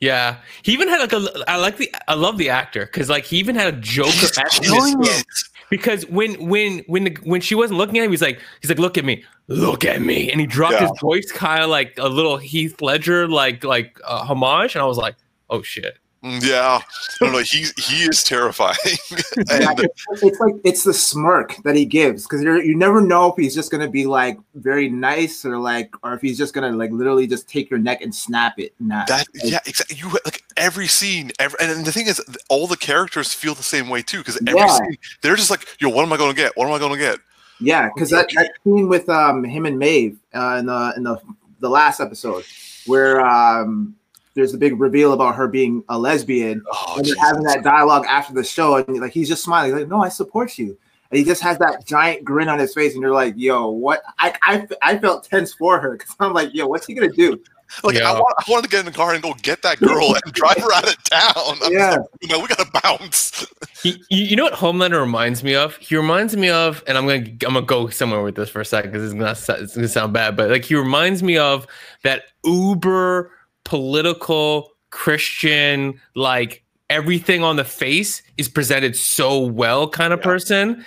Yeah, 0.00 0.36
he 0.62 0.72
even 0.72 0.88
had 0.88 0.98
like 1.00 1.12
a. 1.12 1.26
I 1.50 1.56
like 1.56 1.76
the. 1.78 1.92
I 2.06 2.14
love 2.14 2.38
the 2.38 2.50
actor 2.50 2.86
because 2.86 3.10
like 3.10 3.24
he 3.24 3.38
even 3.38 3.56
had 3.56 3.74
a 3.74 3.76
Joker 3.78 4.10
He's 4.10 4.30
killing 4.60 4.96
it. 5.02 5.24
because 5.70 6.06
when 6.06 6.34
when 6.48 6.78
when 6.86 7.04
the, 7.04 7.16
when 7.24 7.40
she 7.40 7.56
wasn't 7.56 7.78
looking 7.78 7.98
at 7.98 8.04
him, 8.04 8.10
he's 8.12 8.22
like 8.22 8.40
he's 8.60 8.70
like 8.70 8.78
look 8.78 8.96
at 8.96 9.04
me, 9.04 9.24
look 9.48 9.84
at 9.84 10.00
me, 10.00 10.30
and 10.30 10.40
he 10.40 10.46
dropped 10.46 10.74
Yeah. 10.74 10.88
his 10.88 11.00
voice 11.00 11.32
kind 11.32 11.62
of 11.64 11.68
like 11.70 11.94
a 11.98 12.08
little 12.08 12.36
Heath 12.36 12.80
Ledger 12.80 13.26
like 13.26 13.64
like 13.64 13.98
uh, 14.04 14.22
homage, 14.24 14.76
and 14.76 14.82
I 14.82 14.86
was 14.86 14.98
like, 14.98 15.16
oh 15.50 15.62
shit. 15.62 15.98
Yeah, 16.42 16.80
no, 17.20 17.30
no, 17.32 17.38
he's 17.38 17.72
he 17.76 18.04
is 18.04 18.22
terrifying. 18.22 18.76
And 19.50 19.80
it's, 20.22 20.40
like 20.40 20.54
it's 20.64 20.84
the 20.84 20.92
smirk 20.92 21.56
that 21.64 21.74
he 21.76 21.84
gives 21.84 22.24
because 22.24 22.42
you 22.42 22.60
you 22.60 22.76
never 22.76 23.00
know 23.00 23.30
if 23.30 23.36
he's 23.36 23.54
just 23.54 23.70
gonna 23.70 23.88
be 23.88 24.06
like 24.06 24.38
very 24.54 24.88
nice 24.88 25.44
or 25.44 25.58
like 25.58 25.94
or 26.02 26.14
if 26.14 26.20
he's 26.20 26.36
just 26.36 26.54
gonna 26.54 26.70
like 26.72 26.90
literally 26.90 27.26
just 27.26 27.48
take 27.48 27.70
your 27.70 27.78
neck 27.78 28.02
and 28.02 28.14
snap 28.14 28.58
it. 28.58 28.74
Nah, 28.80 29.04
that 29.06 29.26
yeah, 29.34 29.60
exactly. 29.66 29.96
You 29.96 30.10
like 30.24 30.42
every 30.56 30.86
scene, 30.86 31.30
every, 31.38 31.58
and 31.60 31.84
the 31.84 31.92
thing 31.92 32.06
is, 32.08 32.20
all 32.48 32.66
the 32.66 32.76
characters 32.76 33.32
feel 33.32 33.54
the 33.54 33.62
same 33.62 33.88
way 33.88 34.02
too. 34.02 34.18
Because 34.18 34.38
every 34.46 34.60
Yeah. 34.60 34.66
scene, 34.66 34.98
they're 35.22 35.36
just 35.36 35.50
like, 35.50 35.66
"Yo, 35.80 35.88
what 35.88 36.04
am 36.04 36.12
I 36.12 36.16
going 36.16 36.34
to 36.34 36.36
get? 36.36 36.56
What 36.56 36.66
am 36.66 36.72
I 36.72 36.78
going 36.78 36.92
to 36.92 36.98
get?" 36.98 37.18
yeah, 37.60 37.88
because 37.92 38.10
that, 38.10 38.28
that 38.34 38.50
scene 38.64 38.88
with 38.88 39.08
um 39.08 39.44
him 39.44 39.66
and 39.66 39.78
Maeve 39.78 40.18
uh, 40.34 40.56
in 40.58 40.66
the 40.66 40.94
in 40.96 41.02
the 41.02 41.20
the 41.60 41.68
last 41.68 42.00
episode 42.00 42.44
where 42.86 43.20
um 43.20 43.94
there's 44.38 44.52
the 44.52 44.58
big 44.58 44.78
reveal 44.80 45.12
about 45.12 45.34
her 45.34 45.48
being 45.48 45.82
a 45.88 45.98
lesbian 45.98 46.62
Oh, 46.72 46.94
and 46.96 47.04
they're 47.06 47.14
having 47.20 47.42
that 47.44 47.62
dialogue 47.64 48.06
after 48.08 48.32
the 48.32 48.44
show, 48.44 48.76
and 48.76 49.00
like 49.00 49.12
he's 49.12 49.28
just 49.28 49.42
smiling, 49.42 49.70
He's 49.72 49.80
like, 49.80 49.88
"No, 49.88 50.02
I 50.02 50.08
support 50.08 50.56
you," 50.58 50.78
and 51.10 51.18
he 51.18 51.24
just 51.24 51.42
has 51.42 51.58
that 51.58 51.84
giant 51.86 52.24
grin 52.24 52.48
on 52.48 52.58
his 52.58 52.72
face, 52.74 52.94
and 52.94 53.02
you're 53.02 53.12
like, 53.12 53.34
"Yo, 53.36 53.68
what?" 53.68 54.02
I 54.18 54.34
I, 54.42 54.66
I 54.82 54.98
felt 54.98 55.24
tense 55.24 55.52
for 55.54 55.78
her 55.80 55.92
because 55.98 56.14
I'm 56.20 56.32
like, 56.32 56.54
"Yo, 56.54 56.66
what's 56.66 56.86
he 56.86 56.94
gonna 56.94 57.12
do?" 57.12 57.40
Like 57.84 57.96
I, 57.98 58.14
want, 58.14 58.34
I 58.38 58.50
wanted 58.50 58.62
to 58.62 58.68
get 58.70 58.80
in 58.80 58.86
the 58.86 58.92
car 58.92 59.12
and 59.12 59.22
go 59.22 59.34
get 59.42 59.60
that 59.60 59.78
girl 59.78 60.14
and 60.14 60.32
drive 60.32 60.56
her 60.56 60.72
out 60.72 60.88
of 60.88 61.04
town. 61.04 61.58
I'm 61.62 61.70
Yeah. 61.70 61.90
like, 61.90 62.00
you 62.22 62.28
know, 62.28 62.40
we 62.40 62.46
gotta 62.46 62.66
bounce. 62.82 63.46
He, 63.82 64.02
you, 64.08 64.24
you 64.24 64.36
know 64.36 64.44
what 64.44 64.54
Homelander 64.54 64.98
reminds 64.98 65.44
me 65.44 65.54
of? 65.54 65.76
He 65.76 65.94
reminds 65.94 66.34
me 66.34 66.48
of, 66.48 66.82
and 66.86 66.96
I'm 66.96 67.06
gonna 67.06 67.26
I'm 67.26 67.36
gonna 67.54 67.62
go 67.62 67.88
somewhere 67.90 68.22
with 68.22 68.36
this 68.36 68.48
for 68.48 68.62
a 68.62 68.64
second 68.64 68.92
because 68.92 69.04
it's 69.04 69.12
gonna 69.12 69.62
it's 69.62 69.74
gonna 69.76 69.86
sound 69.86 70.14
bad, 70.14 70.34
but 70.34 70.48
like 70.50 70.64
he 70.64 70.76
reminds 70.76 71.22
me 71.22 71.36
of 71.36 71.66
that 72.04 72.22
uber 72.42 73.32
political 73.68 74.70
Christian 74.90 76.00
like 76.14 76.64
everything 76.88 77.42
on 77.44 77.56
the 77.56 77.64
face 77.64 78.22
is 78.38 78.48
presented 78.48 78.96
so 78.96 79.38
well 79.38 79.88
kind 79.88 80.12
of 80.12 80.20
Yeah. 80.20 80.24
person. 80.24 80.84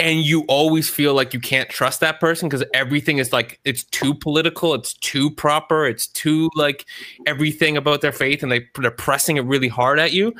And 0.00 0.20
you 0.20 0.42
always 0.42 0.88
feel 0.88 1.14
like 1.14 1.34
you 1.34 1.40
can't 1.40 1.68
trust 1.70 1.98
that 2.00 2.20
person 2.20 2.48
because 2.48 2.64
everything 2.74 3.18
is 3.18 3.32
like 3.32 3.58
it's 3.64 3.82
too 3.84 4.14
political, 4.14 4.74
it's 4.74 4.92
too 4.94 5.30
proper, 5.30 5.86
it's 5.86 6.06
too 6.06 6.50
like 6.54 6.84
everything 7.26 7.76
about 7.76 8.00
their 8.02 8.12
faith, 8.12 8.42
and 8.42 8.52
they 8.52 8.66
they're 8.80 8.90
pressing 8.92 9.38
it 9.38 9.44
really 9.44 9.66
hard 9.68 9.98
at 9.98 10.12
you 10.12 10.32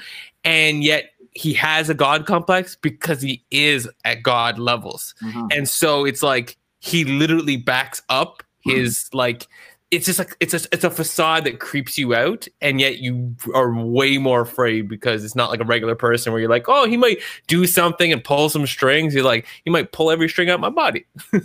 and 0.45 0.85
yet 0.85 1.11
he 1.33 1.53
has 1.55 1.91
a 1.91 1.95
god 1.95 2.25
complex 2.27 2.77
because 2.81 3.21
he 3.21 3.43
is 3.51 3.89
at 4.05 4.23
god 4.23 4.59
levels 4.59 5.15
Mhm. 5.23 5.49
and 5.57 5.69
so 5.69 6.05
it's 6.05 6.23
like 6.23 6.57
he 6.81 7.05
literally 7.05 7.57
backs 7.57 8.01
up 8.09 8.43
his 8.61 9.09
like 9.13 9.49
it's 9.91 10.07
just 10.07 10.19
like 10.19 10.37
it's 10.41 10.53
a 10.53 10.61
it's 10.73 10.85
a 10.85 10.91
facade 10.91 11.45
that 11.45 11.61
creeps 11.61 11.97
you 11.97 12.15
out 12.15 12.47
and 12.61 12.81
yet 12.81 12.99
you 12.99 13.35
are 13.55 13.73
way 13.73 14.19
more 14.19 14.43
afraid 14.43 14.89
because 14.89 15.25
it's 15.25 15.35
not 15.35 15.51
like 15.51 15.61
a 15.61 15.65
regular 15.65 15.95
person 15.95 16.33
where 16.33 16.41
you're 16.41 16.51
like 16.51 16.67
oh 16.69 16.87
he 16.87 16.97
might 16.97 17.19
do 17.47 17.67
something 17.67 18.13
and 18.13 18.23
pull 18.23 18.49
some 18.49 18.67
strings 18.67 19.15
you're 19.15 19.25
like 19.25 19.47
he 19.65 19.71
might 19.71 19.93
pull 19.93 20.11
every 20.11 20.29
string 20.29 20.51
out 20.51 20.61
my 20.61 20.71
body 20.71 21.07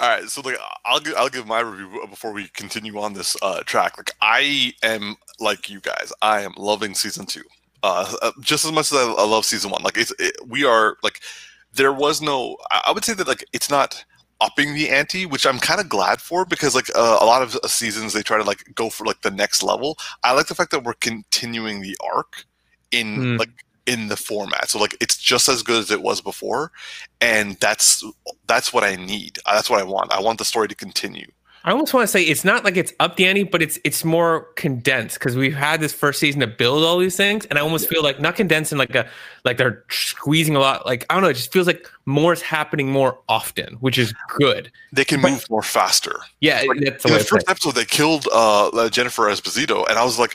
All 0.00 0.08
right, 0.08 0.28
so 0.28 0.42
like 0.42 0.56
I'll 0.84 1.00
give 1.00 1.14
I'll 1.16 1.28
give 1.28 1.48
my 1.48 1.58
review 1.58 2.06
before 2.08 2.32
we 2.32 2.46
continue 2.48 3.00
on 3.00 3.14
this 3.14 3.36
uh, 3.42 3.62
track. 3.64 3.98
Like 3.98 4.12
I 4.22 4.72
am 4.84 5.16
like 5.40 5.68
you 5.68 5.80
guys, 5.80 6.12
I 6.22 6.42
am 6.42 6.52
loving 6.56 6.94
season 6.94 7.26
two, 7.26 7.42
uh, 7.82 8.14
uh, 8.22 8.30
just 8.40 8.64
as 8.64 8.70
much 8.70 8.92
as 8.92 8.98
I, 8.98 9.02
I 9.02 9.26
love 9.26 9.44
season 9.44 9.72
one. 9.72 9.82
Like 9.82 9.96
it's 9.96 10.12
it, 10.20 10.36
we 10.46 10.64
are 10.64 10.98
like 11.02 11.20
there 11.74 11.92
was 11.92 12.22
no. 12.22 12.56
I 12.70 12.82
I 12.86 12.92
would 12.92 13.04
say 13.04 13.12
that 13.14 13.26
like 13.26 13.44
it's 13.52 13.70
not 13.70 14.04
upping 14.40 14.74
the 14.74 14.90
ante, 14.90 15.26
which 15.26 15.46
I'm 15.46 15.58
kind 15.58 15.80
of 15.80 15.88
glad 15.88 16.20
for 16.20 16.44
because 16.44 16.74
like 16.74 16.88
uh, 16.96 17.18
a 17.20 17.26
lot 17.26 17.42
of 17.42 17.56
uh, 17.56 17.68
seasons 17.68 18.12
they 18.12 18.22
try 18.22 18.38
to 18.38 18.44
like 18.44 18.72
go 18.74 18.90
for 18.90 19.04
like 19.04 19.22
the 19.22 19.30
next 19.30 19.62
level. 19.62 19.98
I 20.24 20.32
like 20.32 20.46
the 20.46 20.54
fact 20.54 20.70
that 20.72 20.84
we're 20.84 20.94
continuing 20.94 21.80
the 21.80 21.96
arc 22.14 22.44
in 22.92 23.26
Hmm. 23.26 23.36
like 23.36 23.50
in 23.86 24.08
the 24.08 24.16
format. 24.16 24.68
So 24.70 24.78
like 24.78 24.96
it's 25.00 25.16
just 25.16 25.48
as 25.48 25.62
good 25.62 25.80
as 25.80 25.90
it 25.90 26.02
was 26.02 26.20
before, 26.20 26.72
and 27.20 27.56
that's 27.60 28.04
that's 28.46 28.72
what 28.72 28.84
I 28.84 28.96
need. 28.96 29.38
That's 29.46 29.70
what 29.70 29.80
I 29.80 29.84
want. 29.84 30.12
I 30.12 30.20
want 30.20 30.38
the 30.38 30.44
story 30.44 30.68
to 30.68 30.74
continue. 30.74 31.26
I 31.68 31.72
almost 31.72 31.92
want 31.92 32.04
to 32.04 32.08
say 32.10 32.22
it's 32.22 32.44
not 32.44 32.64
like 32.64 32.78
it's 32.78 32.94
up 32.98 33.16
the 33.16 33.26
ante, 33.26 33.42
but 33.44 33.60
it's 33.60 33.78
it's 33.84 34.02
more 34.02 34.44
condensed 34.54 35.18
because 35.18 35.36
we've 35.36 35.54
had 35.54 35.80
this 35.80 35.92
first 35.92 36.18
season 36.18 36.40
to 36.40 36.46
build 36.46 36.82
all 36.82 36.96
these 36.98 37.14
things, 37.16 37.44
and 37.46 37.58
I 37.58 37.62
almost 37.62 37.88
feel 37.90 38.02
like 38.02 38.18
not 38.20 38.36
condensed 38.36 38.72
in 38.72 38.78
like 38.78 38.94
a 38.94 39.06
like 39.44 39.58
they're 39.58 39.84
squeezing 39.90 40.56
a 40.56 40.60
lot. 40.60 40.86
Like 40.86 41.04
I 41.10 41.14
don't 41.14 41.22
know, 41.22 41.28
it 41.28 41.34
just 41.34 41.52
feels 41.52 41.66
like 41.66 41.86
more 42.06 42.32
is 42.32 42.40
happening 42.40 42.90
more 42.90 43.18
often, 43.28 43.74
which 43.80 43.98
is 43.98 44.14
good. 44.38 44.72
They 44.92 45.04
can 45.04 45.20
But- 45.20 45.32
move 45.32 45.50
more 45.50 45.62
faster. 45.62 46.20
Yeah, 46.40 46.62
Like, 46.66 46.80
that's 46.80 47.02
the 47.02 47.08
In 47.10 47.12
the 47.14 47.18
to 47.18 47.24
put 47.24 47.28
first 47.28 47.50
episode, 47.50 47.74
they 47.74 47.84
killed 47.84 48.26
uh, 48.32 48.68
uh, 48.68 48.88
Jennifer 48.88 49.24
Esposito, 49.24 49.86
and 49.90 49.98
I 49.98 50.04
was 50.04 50.18
like, 50.18 50.34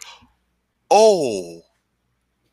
"Oh, 0.91 1.63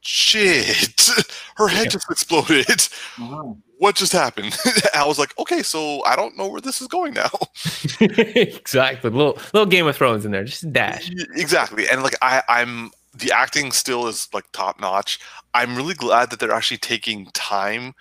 shit! 0.01 1.11
Her 1.57 1.69
head 1.69 1.85
Yeah. 1.85 1.91
just 1.91 2.11
exploded. 2.11 2.89
Uh-huh. 3.21 3.53
What 3.81 3.97
just 3.97 4.13
happened?" 4.13 4.57
I 4.95 5.07
was 5.07 5.19
like, 5.19 5.37
"Okay, 5.39 5.63
so 5.63 6.05
I 6.05 6.17
don't 6.17 6.37
know 6.39 6.49
where 6.49 6.61
this 6.61 6.81
is 6.81 6.87
going 6.87 7.15
now." 7.15 7.31
exactly, 8.01 9.11
little 9.11 9.39
little 9.53 9.67
Game 9.67 9.87
of 9.87 9.97
Thrones 9.97 10.25
in 10.25 10.33
there, 10.33 10.45
just 10.45 10.73
dash. 10.73 11.11
Exactly 11.35 11.89
and 11.91 12.03
like 12.03 12.15
i 12.23 12.43
i'm 12.49 12.91
the 13.15 13.33
acting 13.33 13.73
still 13.73 14.07
is 14.07 14.29
like 14.33 14.45
top 14.53 14.81
notch 14.81 15.19
i'm 15.55 15.77
really 15.77 15.95
glad 15.95 16.31
that 16.31 16.39
they're 16.39 16.53
actually 16.53 16.79
taking 16.79 17.27
time 17.33 17.93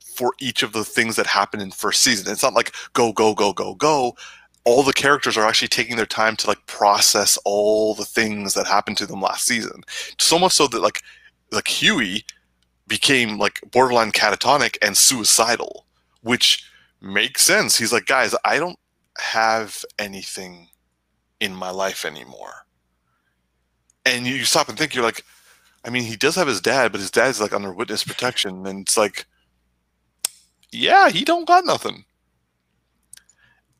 for 0.00 0.34
each 0.40 0.62
of 0.62 0.72
the 0.72 0.84
things 0.84 1.16
that 1.16 1.26
happen 1.26 1.60
in 1.60 1.70
first 1.70 2.02
season 2.02 2.30
it's 2.30 2.42
not 2.42 2.54
like 2.54 2.74
go 2.92 3.12
go 3.12 3.34
go 3.34 3.52
go 3.52 3.74
go 3.74 4.14
all 4.64 4.82
the 4.82 4.92
characters 4.92 5.36
are 5.36 5.46
actually 5.46 5.68
taking 5.68 5.96
their 5.96 6.06
time 6.06 6.36
to 6.36 6.46
like 6.46 6.64
process 6.66 7.38
all 7.44 7.94
the 7.94 8.04
things 8.04 8.54
that 8.54 8.66
happened 8.66 8.96
to 8.96 9.06
them 9.06 9.20
last 9.20 9.46
season 9.46 9.82
so 10.18 10.38
much 10.38 10.52
so 10.52 10.66
that 10.66 10.80
like 10.80 11.02
like 11.50 11.68
Hughie 11.68 12.24
became 12.92 13.38
like 13.38 13.60
borderline 13.70 14.12
catatonic 14.12 14.76
and 14.82 14.96
suicidal 14.96 15.86
which 16.22 16.64
makes 17.00 17.42
sense 17.42 17.78
he's 17.78 17.92
like 17.92 18.06
guys 18.06 18.34
i 18.44 18.58
don't 18.58 18.78
have 19.18 19.84
anything 19.98 20.68
in 21.40 21.54
my 21.54 21.70
life 21.70 22.04
anymore. 22.04 22.66
And 24.04 24.26
you, 24.26 24.44
stop 24.44 24.68
and 24.68 24.78
think, 24.78 24.94
you're 24.94 25.04
like, 25.04 25.24
I 25.84 25.90
mean, 25.90 26.04
he 26.04 26.16
does 26.16 26.36
have 26.36 26.46
his 26.46 26.60
dad, 26.60 26.92
but 26.92 27.00
his 27.00 27.10
dad's 27.10 27.40
like 27.40 27.52
under 27.52 27.72
witness 27.72 28.04
protection, 28.04 28.66
and 28.66 28.82
it's 28.82 28.96
like, 28.96 29.26
yeah, 30.70 31.10
he 31.10 31.24
don't 31.24 31.46
got 31.46 31.64
nothing. 31.64 32.04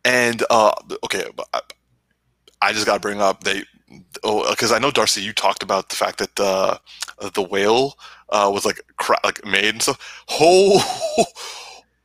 And 0.05 0.43
uh, 0.51 0.73
okay, 1.05 1.31
I 2.61 2.73
just 2.73 2.87
got 2.87 2.95
to 2.95 3.01
bring 3.01 3.21
up 3.21 3.45
they, 3.45 3.63
oh, 4.25 4.51
because 4.51 4.73
I 4.73 4.79
know 4.79 4.91
Darcy, 4.91 5.23
you 5.23 5.33
talked 5.33 5.63
about 5.63 5.89
the 5.89 5.97
fact 5.97 6.19
that 6.19 6.39
uh, 6.41 6.79
the 7.35 7.43
whale 7.43 7.95
uh, 8.31 8.51
was 8.53 8.65
like 8.65 8.81
cra- 8.97 9.21
like 9.25 9.45
made 9.45 9.67
and 9.75 9.83
stuff. 9.83 10.25
Oh, 10.31 11.25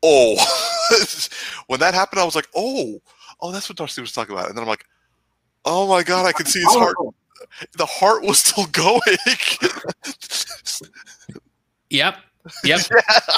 oh, 0.03 0.36
when 1.67 1.79
that 1.79 1.94
happened, 1.94 2.20
I 2.20 2.25
was 2.25 2.36
like, 2.36 2.48
oh, 2.56 3.01
oh, 3.41 3.51
that's 3.51 3.70
what 3.70 3.77
Darcy 3.77 4.01
was 4.01 4.12
talking 4.12 4.34
about, 4.36 4.48
and 4.50 4.58
then 4.58 4.63
I'm 4.63 4.70
like, 4.70 4.86
oh 5.65 5.88
my 5.88 6.03
god, 6.03 6.25
I 6.25 6.34
could 6.34 6.48
see 6.48 6.62
his 6.62 6.75
heart. 6.75 6.96
Oh, 7.00 7.13
The 7.77 7.86
heart 7.86 8.24
was 8.24 8.39
still 8.39 8.65
going. 8.72 9.01
Yep, 11.89 12.15
yep. 12.63 12.82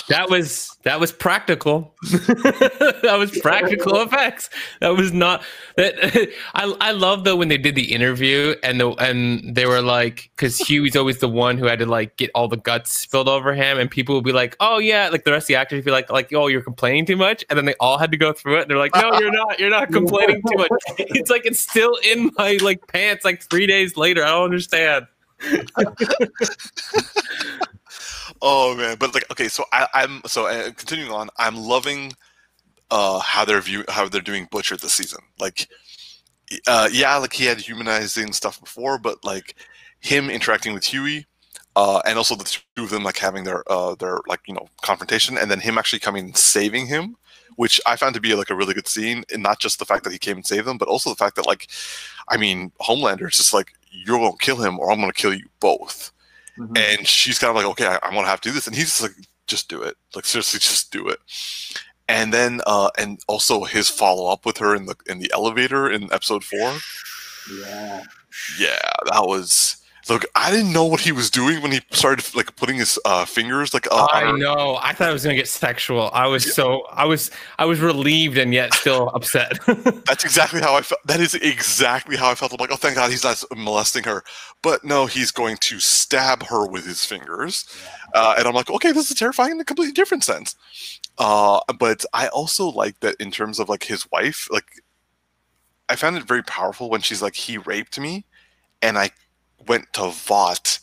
That 0.10 0.30
was 0.30 0.78
that 0.84 1.00
was 1.00 1.12
practical. 1.12 1.94
that 2.04 3.16
was 3.18 3.38
practical 3.40 4.02
effects. 4.02 4.50
That 4.82 4.90
was 4.90 5.12
not 5.12 5.44
that. 5.76 6.30
I 6.54 6.76
I 6.82 6.92
love 6.92 7.24
though 7.24 7.36
when 7.36 7.48
they 7.48 7.58
did 7.58 7.76
the 7.76 7.94
interview 7.94 8.56
and 8.64 8.80
the 8.80 8.90
and 8.92 9.56
they 9.56 9.66
were 9.66 9.82
like 9.82 10.32
because 10.36 10.58
Hughie's 10.58 10.96
always 10.96 11.20
the 11.20 11.30
one 11.30 11.58
who 11.58 11.66
had 11.66 11.80
to 11.80 11.86
like 11.86 12.18
get 12.18 12.32
all 12.34 12.48
the 12.48 12.58
guts 12.58 12.98
spilled 12.98 13.30
over 13.30 13.54
him 13.54 13.78
and 13.78 13.90
people 13.90 14.16
would 14.16 14.24
be 14.24 14.32
like 14.32 14.56
oh 14.60 14.78
yeah 14.80 15.10
like 15.10 15.24
the 15.26 15.32
rest 15.32 15.46
of 15.46 15.48
the 15.50 15.56
actors 15.56 15.78
would 15.78 15.86
be 15.86 15.92
like 15.92 16.10
like 16.10 16.34
oh 16.34 16.48
you're 16.48 16.62
complaining 16.62 17.06
too 17.06 17.18
much 17.18 17.46
and 17.50 17.58
then 17.58 17.66
they 17.66 17.76
all 17.80 17.98
had 17.98 18.12
to 18.12 18.18
go 18.18 18.34
through 18.34 18.58
it 18.58 18.62
and 18.62 18.72
they're 18.72 18.78
like 18.78 18.96
no 18.96 19.20
you're 19.20 19.32
not 19.32 19.60
you're 19.60 19.70
not 19.70 19.92
complaining 19.92 20.42
too 20.48 20.58
much. 20.58 20.70
It's 21.12 21.30
like 21.30 21.46
it's 21.46 21.60
still 21.60 21.98
in 22.04 22.32
my 22.38 22.58
like 22.62 22.88
pants 22.88 23.26
like 23.26 23.42
three 23.44 23.68
days 23.68 23.98
later. 23.98 24.24
I 24.24 24.30
don't 24.30 24.46
understand. 24.46 25.08
Oh 28.42 28.76
man, 28.76 28.98
but 29.00 29.14
like 29.14 29.30
okay, 29.32 29.48
so 29.50 29.66
I, 29.74 29.88
I'm 29.94 30.22
so 30.26 30.48
uh, 30.48 30.72
continuing 30.72 31.12
on. 31.12 31.30
I'm 31.38 31.58
loving 31.58 32.14
uh, 32.92 33.20
how 33.20 33.46
they're 33.46 33.62
view 33.62 33.84
how 33.90 34.08
they're 34.08 34.22
doing 34.22 34.48
Butcher 34.52 34.78
this 34.78 34.94
season. 34.94 35.20
Like, 35.40 35.68
uh, 36.68 36.90
yeah, 36.92 37.18
like 37.18 37.34
he 37.34 37.46
had 37.46 37.60
humanizing 37.60 38.34
stuff 38.34 38.60
before, 38.60 38.98
but 38.98 39.24
like 39.26 39.56
him 40.00 40.30
interacting 40.30 40.74
with 40.74 40.86
Hughie. 40.86 41.26
Uh, 41.76 42.02
and 42.06 42.18
also 42.18 42.36
the 42.36 42.44
two 42.76 42.84
of 42.84 42.90
them 42.90 43.04
like 43.04 43.18
having 43.18 43.44
their 43.44 43.64
uh, 43.72 43.96
their 43.96 44.20
like 44.28 44.42
you 44.48 44.54
know 44.54 44.68
confrontation, 44.82 45.38
and 45.38 45.52
then 45.52 45.60
him 45.60 45.78
actually 45.78 46.00
coming 46.00 46.26
and 46.26 46.38
saving 46.38 46.88
him, 46.88 47.16
which 47.58 47.80
I 47.86 47.96
found 47.96 48.16
to 48.16 48.22
be 48.22 48.36
like 48.36 48.50
a 48.50 48.56
really 48.56 48.74
good 48.74 48.88
scene. 48.88 49.24
And 49.34 49.44
not 49.44 49.60
just 49.60 49.80
the 49.80 49.86
fact 49.86 50.04
that 50.06 50.14
he 50.14 50.20
came 50.20 50.38
and 50.38 50.46
saved 50.46 50.68
them, 50.68 50.78
but 50.78 50.88
also 50.90 51.10
the 51.10 51.16
fact 51.16 51.36
that 51.38 51.48
like, 51.48 51.70
I 52.30 52.38
mean, 52.38 52.72
Homelander 52.82 53.30
is 53.30 53.38
just 53.38 53.54
like 53.54 53.74
you're 53.92 54.20
gonna 54.20 54.38
kill 54.40 54.58
him 54.58 54.80
or 54.80 54.92
I'm 54.92 55.00
gonna 55.00 55.14
kill 55.14 55.34
you 55.34 55.48
both. 55.60 56.12
Mhm. 56.60 56.78
And 56.78 57.08
she's 57.08 57.40
kind 57.40 57.50
of 57.52 57.56
like, 57.56 57.66
okay, 57.68 57.88
I, 57.88 58.00
I'm 58.04 58.14
gonna 58.14 58.28
have 58.28 58.42
to 58.42 58.50
do 58.50 58.54
this, 58.54 58.68
and 58.68 58.76
he's 58.76 58.88
just 58.88 59.02
like, 59.04 59.14
just 59.48 59.70
do 59.70 59.82
it, 59.84 59.98
like 60.16 60.26
seriously, 60.26 60.60
just 60.62 60.92
do 60.92 61.08
it. 61.10 61.20
And 62.08 62.34
then, 62.34 62.62
uh, 62.68 62.90
and 62.98 63.20
also 63.28 63.64
his 63.66 63.90
follow 63.90 64.32
up 64.32 64.46
with 64.46 64.58
her 64.58 64.76
in 64.76 64.86
the 64.88 64.96
in 65.08 65.20
the 65.20 65.32
elevator 65.34 65.90
in 65.92 66.12
episode 66.14 66.44
four. 66.44 66.74
Yeah. 67.62 68.04
Yeah, 68.60 68.92
that 69.12 69.26
was. 69.28 69.78
Look, 70.08 70.26
I 70.34 70.50
didn't 70.50 70.72
know 70.72 70.86
what 70.86 71.02
he 71.02 71.12
was 71.12 71.30
doing 71.30 71.62
when 71.62 71.72
he 71.72 71.82
started 71.92 72.34
like 72.34 72.56
putting 72.56 72.78
his 72.78 72.98
uh, 73.06 73.26
fingers 73.26 73.74
like. 73.74 73.88
Uh, 73.92 74.08
I 74.12 74.32
know. 74.32 74.80
I 74.82 74.94
thought 74.94 75.10
it 75.10 75.14
was 75.14 75.24
gonna 75.24 75.36
get 75.36 75.48
sexual. 75.48 76.10
I 76.14 76.26
was 76.28 76.54
so 76.54 76.84
I 76.92 77.06
was 77.06 77.32
I 77.58 77.66
was 77.66 77.80
relieved 77.80 78.38
and 78.38 78.54
yet 78.54 78.74
still 78.74 79.10
upset. 79.14 79.60
That's 80.06 80.24
exactly 80.26 80.62
how 80.62 80.76
I 80.76 80.82
felt. 80.82 81.02
That 81.06 81.20
is 81.20 81.36
exactly 81.36 82.16
how 82.16 82.32
I 82.32 82.36
felt. 82.36 82.54
I'm 82.54 82.58
like, 82.60 82.72
oh, 82.72 82.78
thank 82.78 82.96
God 82.96 83.12
he's 83.12 83.24
not 83.24 83.44
molesting 83.56 84.04
her. 84.06 84.24
But 84.62 84.84
no, 84.84 85.06
he's 85.06 85.32
going 85.32 85.58
to 85.58 85.80
stab 85.80 86.44
her 86.44 86.66
with 86.66 86.86
his 86.86 87.04
fingers. 87.04 87.66
Uh, 88.14 88.36
and 88.38 88.48
I'm 88.48 88.56
like, 88.56 88.70
okay, 88.70 88.92
this 88.92 89.12
is 89.12 89.18
terrifying 89.18 89.52
in 89.52 89.60
a 89.60 89.66
completely 89.66 89.94
different 89.94 90.24
sense. 90.24 90.56
Uh, 91.18 91.60
but 91.78 92.06
I 92.14 92.28
also 92.30 92.68
like 92.68 93.00
that 93.02 93.16
in 93.20 93.32
terms 93.32 93.60
of 93.60 93.70
like 93.70 93.84
his 93.84 94.10
wife, 94.12 94.48
like, 94.50 94.82
I 95.90 95.96
found 95.96 96.18
it 96.18 96.24
very 96.24 96.44
powerful 96.44 96.90
when 96.90 97.02
she's 97.02 97.22
like, 97.22 97.36
he 97.36 97.58
raped 97.58 98.00
me 98.00 98.26
and 98.82 98.98
I 98.98 99.10
went 99.68 99.92
to 99.94 100.10
Vought 100.10 100.80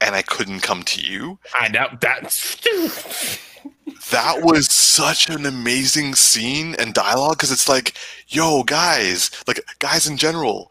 and 0.00 0.14
I 0.14 0.22
couldn't 0.22 0.60
come 0.60 0.82
to 0.84 1.00
you. 1.00 1.38
I 1.54 1.68
know 1.68 1.88
that's 2.00 2.56
that 4.10 4.42
was 4.42 4.70
such 4.70 5.28
an 5.28 5.46
amazing 5.46 6.14
scene 6.14 6.74
and 6.78 6.94
dialogue 6.94 7.36
because 7.36 7.52
it's 7.52 7.68
like 7.68 7.94
yo 8.28 8.62
guys 8.62 9.30
like 9.46 9.60
guys 9.78 10.06
in 10.06 10.16
general 10.16 10.70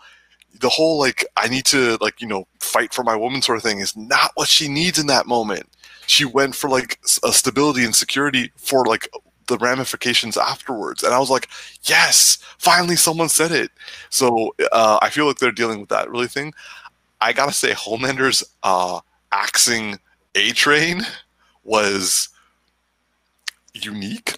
the 0.59 0.69
whole 0.69 0.99
like 0.99 1.25
i 1.35 1.47
need 1.47 1.65
to 1.65 1.97
like 2.01 2.21
you 2.21 2.27
know 2.27 2.47
fight 2.59 2.93
for 2.93 3.03
my 3.03 3.15
woman 3.15 3.41
sort 3.41 3.57
of 3.57 3.63
thing 3.63 3.79
is 3.79 3.95
not 3.95 4.31
what 4.35 4.47
she 4.47 4.67
needs 4.67 4.99
in 4.99 5.07
that 5.07 5.27
moment. 5.27 5.67
She 6.05 6.25
went 6.25 6.55
for 6.55 6.69
like 6.69 6.99
a 7.23 7.31
stability 7.31 7.83
and 7.83 7.95
security 7.95 8.51
for 8.55 8.85
like 8.85 9.09
the 9.47 9.57
ramifications 9.57 10.37
afterwards. 10.37 11.03
And 11.03 11.13
i 11.13 11.19
was 11.19 11.29
like 11.29 11.47
yes 11.83 12.37
finally 12.57 12.95
someone 12.95 13.29
said 13.29 13.51
it. 13.51 13.71
So 14.09 14.55
uh, 14.71 14.99
i 15.01 15.09
feel 15.09 15.27
like 15.27 15.37
they're 15.37 15.51
dealing 15.51 15.79
with 15.79 15.89
that 15.89 16.09
really 16.09 16.27
thing 16.27 16.53
i 17.21 17.33
gotta 17.33 17.53
say 17.53 17.73
homelander's 17.73 18.43
uh 18.63 18.99
axing 19.31 19.99
A 20.35 20.51
Train 20.51 21.01
was 21.63 22.29
unique. 23.73 24.37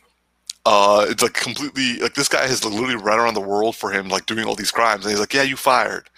Uh, 0.66 1.06
it's 1.10 1.24
like 1.24 1.34
completely 1.34 1.98
like 1.98 2.14
this 2.14 2.28
guy 2.28 2.46
has 2.46 2.64
literally 2.66 2.96
run 2.96 3.20
around 3.20 3.34
the 3.34 3.42
world 3.42 3.76
for 3.76 3.92
him, 3.92 4.10
like 4.10 4.26
doing 4.26 4.46
all 4.46 4.56
these 4.56 4.72
crimes, 4.72 5.06
and 5.06 5.12
he's 5.12 5.20
like, 5.20 5.34
"Yeah, 5.34 5.44
you 5.44 5.56
fired." 5.56 6.10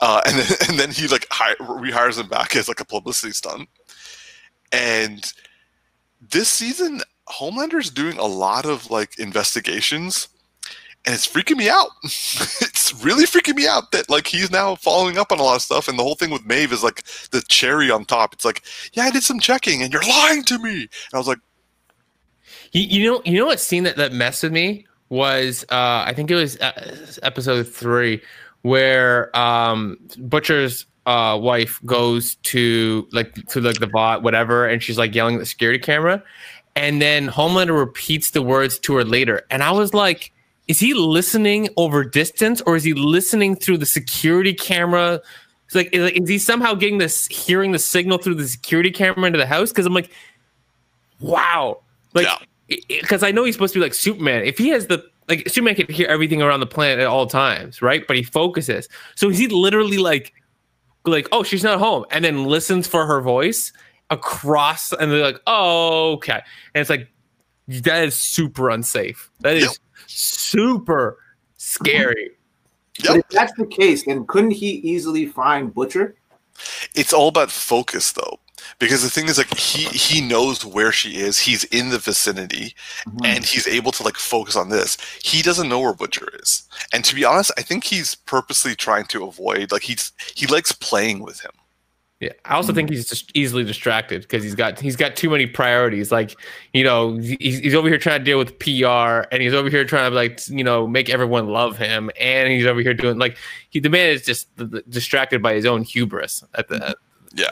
Uh, 0.00 0.20
and 0.26 0.38
then 0.38 0.56
and 0.68 0.78
then 0.78 0.90
he 0.90 1.08
like 1.08 1.26
hi- 1.30 1.54
rehires 1.56 2.18
him 2.18 2.28
back 2.28 2.54
as 2.54 2.68
like 2.68 2.80
a 2.80 2.84
publicity 2.84 3.32
stunt. 3.32 3.68
And 4.70 5.32
this 6.20 6.48
season, 6.48 7.00
Homelander's 7.26 7.90
doing 7.90 8.18
a 8.18 8.26
lot 8.26 8.66
of 8.66 8.90
like 8.90 9.18
investigations, 9.18 10.28
and 11.04 11.14
it's 11.14 11.26
freaking 11.26 11.56
me 11.56 11.68
out. 11.68 11.88
it's 12.04 12.94
really 13.02 13.24
freaking 13.24 13.56
me 13.56 13.66
out 13.66 13.90
that 13.92 14.08
like 14.08 14.26
he's 14.26 14.50
now 14.50 14.74
following 14.76 15.18
up 15.18 15.32
on 15.32 15.38
a 15.38 15.42
lot 15.42 15.56
of 15.56 15.62
stuff, 15.62 15.88
and 15.88 15.98
the 15.98 16.02
whole 16.02 16.14
thing 16.14 16.30
with 16.30 16.46
Maeve 16.46 16.72
is 16.72 16.82
like 16.82 17.04
the 17.30 17.42
cherry 17.48 17.90
on 17.90 18.04
top. 18.04 18.32
It's 18.32 18.44
like, 18.44 18.62
yeah, 18.92 19.04
I 19.04 19.10
did 19.10 19.22
some 19.22 19.40
checking, 19.40 19.82
and 19.82 19.92
you're 19.92 20.02
lying 20.02 20.44
to 20.44 20.58
me. 20.58 20.82
And 20.82 21.14
I 21.14 21.18
was 21.18 21.28
like. 21.28 21.38
You, 22.72 22.82
you 22.84 23.10
know, 23.10 23.22
you 23.26 23.38
know 23.38 23.44
what 23.44 23.60
scene 23.60 23.84
that 23.84 23.96
that 23.96 24.14
messed 24.14 24.42
with 24.42 24.52
me 24.52 24.86
was 25.10 25.62
uh, 25.64 26.04
I 26.06 26.14
think 26.14 26.30
it 26.30 26.34
was 26.34 26.58
uh, 26.58 26.72
episode 27.22 27.64
three 27.68 28.22
where 28.62 29.36
um, 29.36 29.98
Butcher's 30.18 30.86
uh, 31.04 31.38
wife 31.40 31.80
goes 31.84 32.36
to 32.36 33.06
like 33.12 33.34
to 33.48 33.60
like 33.60 33.78
the 33.78 33.86
Vought 33.86 34.22
whatever, 34.22 34.66
and 34.66 34.82
she's 34.82 34.96
like 34.96 35.14
yelling 35.14 35.34
at 35.34 35.38
the 35.38 35.46
security 35.46 35.78
camera, 35.78 36.22
and 36.74 37.02
then 37.02 37.28
Homelander 37.28 37.78
repeats 37.78 38.30
the 38.30 38.40
words 38.40 38.78
to 38.80 38.94
her 38.94 39.04
later, 39.04 39.42
and 39.50 39.62
I 39.62 39.72
was 39.72 39.92
like, 39.92 40.32
is 40.68 40.78
he 40.78 40.94
listening 40.94 41.68
over 41.76 42.04
distance 42.04 42.60
or 42.62 42.76
is 42.76 42.84
he 42.84 42.94
listening 42.94 43.56
through 43.56 43.78
the 43.78 43.86
security 43.86 44.54
camera? 44.54 45.20
It's 45.66 45.74
like, 45.74 45.90
is, 45.92 46.10
is 46.12 46.28
he 46.28 46.38
somehow 46.38 46.74
getting 46.74 46.98
this 46.98 47.26
hearing 47.26 47.72
the 47.72 47.78
signal 47.78 48.18
through 48.18 48.36
the 48.36 48.46
security 48.46 48.90
camera 48.90 49.24
into 49.26 49.38
the 49.38 49.46
house? 49.46 49.70
Because 49.70 49.86
I'm 49.86 49.94
like, 49.94 50.10
wow, 51.20 51.80
like 52.14 52.26
Yeah. 52.26 52.76
because 53.00 53.22
I 53.22 53.30
know 53.30 53.44
he's 53.44 53.54
supposed 53.54 53.72
to 53.74 53.80
be 53.80 53.84
like 53.84 53.94
Superman. 53.94 54.44
If 54.44 54.58
he 54.58 54.68
has 54.68 54.86
the 54.86 55.04
like 55.28 55.48
Superman 55.48 55.74
can 55.74 55.86
hear 55.92 56.06
everything 56.08 56.42
around 56.42 56.60
the 56.60 56.66
planet 56.66 56.98
at 56.98 57.06
all 57.06 57.26
times, 57.26 57.80
right? 57.82 58.06
But 58.06 58.16
he 58.16 58.22
focuses. 58.22 58.88
So 59.14 59.30
is 59.30 59.38
he 59.38 59.48
literally 59.48 59.98
like 59.98 60.32
like, 61.04 61.28
oh, 61.32 61.42
she's 61.42 61.64
not 61.64 61.78
home, 61.78 62.04
and 62.10 62.24
then 62.24 62.44
listens 62.44 62.86
for 62.86 63.06
her 63.06 63.20
voice 63.20 63.72
across, 64.10 64.92
and 64.92 65.10
they're 65.10 65.22
like, 65.22 65.40
oh, 65.46 66.12
okay. 66.12 66.40
And 66.74 66.80
it's 66.80 66.90
like 66.90 67.08
that 67.68 68.04
is 68.04 68.14
super 68.14 68.70
unsafe. 68.70 69.30
That 69.40 69.56
is. 69.56 69.78
Super 70.06 71.18
scary. 71.56 72.32
But 73.06 73.18
if 73.18 73.28
that's 73.28 73.52
the 73.54 73.66
case, 73.66 74.04
then 74.04 74.26
couldn't 74.26 74.50
he 74.52 74.70
easily 74.70 75.26
find 75.26 75.72
Butcher? 75.74 76.14
It's 76.94 77.12
all 77.12 77.28
about 77.28 77.50
focus, 77.50 78.12
though, 78.12 78.38
because 78.78 79.02
the 79.02 79.08
thing 79.08 79.28
is, 79.28 79.38
like, 79.38 79.56
he 79.56 79.84
he 79.86 80.20
knows 80.20 80.64
where 80.64 80.92
she 80.92 81.16
is. 81.16 81.38
He's 81.38 81.64
in 81.64 81.88
the 81.88 81.98
vicinity, 81.98 82.74
Mm-hmm. 83.08 83.24
and 83.24 83.44
he's 83.44 83.66
able 83.66 83.90
to 83.92 84.02
like 84.02 84.16
focus 84.16 84.54
on 84.56 84.68
this. 84.68 84.98
He 85.22 85.42
doesn't 85.42 85.68
know 85.68 85.80
where 85.80 85.94
Butcher 85.94 86.28
is, 86.40 86.64
and 86.92 87.04
to 87.06 87.14
be 87.14 87.24
honest, 87.24 87.50
I 87.56 87.62
think 87.62 87.84
he's 87.84 88.14
purposely 88.14 88.74
trying 88.76 89.06
to 89.06 89.24
avoid. 89.24 89.72
Like, 89.72 89.82
he's 89.82 90.12
he 90.34 90.46
likes 90.46 90.72
playing 90.72 91.20
with 91.20 91.40
him. 91.40 91.52
Yeah, 92.22 92.30
I 92.44 92.54
also 92.54 92.72
think 92.72 92.88
he's 92.88 93.08
just 93.08 93.36
easily 93.36 93.64
distracted 93.64 94.22
because 94.22 94.44
he's 94.44 94.54
got 94.54 94.78
he's 94.78 94.94
got 94.94 95.16
too 95.16 95.28
many 95.28 95.44
priorities. 95.44 96.12
Like, 96.12 96.36
you 96.72 96.84
know, 96.84 97.16
he's, 97.16 97.58
he's 97.58 97.74
over 97.74 97.88
here 97.88 97.98
trying 97.98 98.20
to 98.20 98.24
deal 98.24 98.38
with 98.38 98.60
PR, 98.60 99.26
and 99.32 99.42
he's 99.42 99.52
over 99.52 99.68
here 99.68 99.84
trying 99.84 100.08
to 100.08 100.14
like 100.14 100.40
you 100.46 100.62
know 100.62 100.86
make 100.86 101.10
everyone 101.10 101.48
love 101.48 101.76
him, 101.78 102.12
and 102.20 102.52
he's 102.52 102.64
over 102.64 102.80
here 102.80 102.94
doing 102.94 103.18
like 103.18 103.36
he 103.70 103.80
the 103.80 103.90
man 103.90 104.10
is 104.10 104.22
just 104.22 104.48
distracted 104.88 105.42
by 105.42 105.52
his 105.52 105.66
own 105.66 105.82
hubris 105.82 106.44
at 106.54 106.68
the 106.68 106.94
Yeah. 107.34 107.50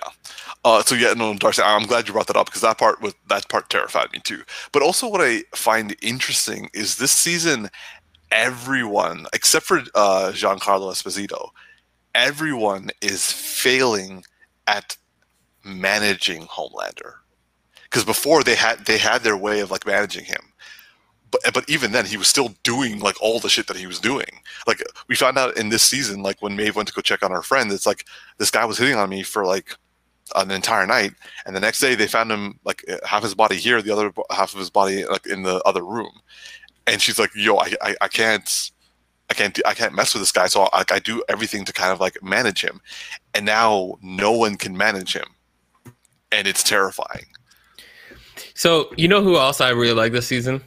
Uh, 0.65 0.85
so 0.85 0.95
yeah, 0.95 1.15
no, 1.15 1.35
Darcy, 1.35 1.63
I'm 1.63 1.89
glad 1.89 2.07
you 2.07 2.13
brought 2.13 2.29
that 2.29 2.37
up 2.37 2.47
because 2.47 2.61
that 2.61 2.79
part 2.79 3.03
was 3.03 3.17
that 3.29 3.49
part 3.49 3.71
terrified 3.71 4.13
me 4.13 4.21
too. 4.23 4.45
But 4.71 4.83
also, 4.83 5.09
what 5.09 5.21
I 5.21 5.43
find 5.53 5.97
interesting 6.01 6.71
is 6.75 6.99
this 6.99 7.11
season, 7.11 7.71
everyone 8.31 9.27
except 9.33 9.67
for 9.67 9.79
uh, 9.97 10.31
Giancarlo 10.33 10.93
Esposito, 10.93 11.49
everyone 12.15 12.91
is 13.03 13.33
failing 13.33 14.23
at 14.71 14.97
managing 15.65 16.43
Homelander. 16.47 17.15
Because 17.85 18.05
before 18.05 18.45
they 18.45 18.55
had 18.55 18.87
they 18.87 18.99
had 18.99 19.23
their 19.23 19.37
way 19.37 19.61
of 19.61 19.71
like 19.71 19.85
managing 19.85 20.25
him, 20.25 20.53
but 21.31 21.41
but 21.53 21.69
even 21.69 21.91
then 21.91 22.07
he 22.07 22.17
was 22.17 22.29
still 22.29 22.55
doing 22.63 23.01
like 23.01 23.21
all 23.21 23.41
the 23.41 23.49
shit 23.49 23.67
that 23.67 23.77
he 23.77 23.87
was 23.87 23.99
doing. 23.99 24.31
Like 24.67 24.81
we 25.09 25.17
found 25.17 25.39
out 25.39 25.57
in 25.57 25.71
this 25.71 25.83
season, 25.83 26.23
like 26.23 26.41
when 26.41 26.55
Maeve 26.57 26.77
went 26.77 26.89
to 26.89 26.95
go 26.95 27.03
check 27.03 27.25
on 27.25 27.33
her 27.33 27.43
friend, 27.43 27.73
it's 27.73 27.87
like 27.87 28.05
this 28.39 28.51
guy 28.51 28.65
was 28.65 28.79
hitting 28.79 28.97
on 28.97 29.11
me 29.11 29.23
for 29.25 29.45
like 29.45 29.75
an 30.37 30.53
entire 30.53 30.87
night, 30.87 31.13
and 31.45 31.57
the 31.57 31.61
next 31.61 31.81
day 31.81 31.97
they 31.97 32.07
found 32.07 32.31
him 32.31 32.61
like 32.65 32.85
half 33.05 33.25
his 33.25 33.35
body 33.35 33.57
here, 33.57 33.83
the 33.83 33.93
other 33.93 34.13
half 34.31 34.53
of 34.53 34.61
his 34.61 34.71
body 34.71 35.05
like 35.07 35.27
in 35.27 35.43
the 35.43 35.61
other 35.67 35.85
room, 35.85 36.13
and 36.87 37.03
she's 37.03 37.19
like, 37.19 37.31
"Yo, 37.35 37.57
I 37.57 37.75
I, 37.83 37.97
I 38.03 38.09
can't." 38.09 38.71
I 39.31 39.35
can't 39.35 39.55
do- 39.55 39.63
I 39.65 39.75
can't 39.75 39.95
mess 39.95 40.13
with 40.13 40.23
this 40.23 40.33
guy, 40.33 40.47
so 40.49 40.69
I, 40.73 40.85
I 40.91 40.99
do 40.99 41.23
everything 41.29 41.65
to 41.65 41.73
kind 41.73 41.93
of 41.93 42.01
like 42.01 42.23
manage 42.23 42.63
him, 42.63 42.81
and 43.35 43.47
now 43.47 43.97
no 44.03 44.33
one 44.33 44.57
can 44.57 44.77
manage 44.77 45.13
him, 45.15 45.27
and 46.33 46.47
it's 46.49 46.63
terrifying. 46.63 47.27
So 48.55 48.91
you 48.97 49.07
know 49.09 49.23
who 49.23 49.37
else 49.37 49.61
I 49.61 49.71
really 49.71 49.95
like 49.95 50.13
this 50.13 50.27
season? 50.27 50.63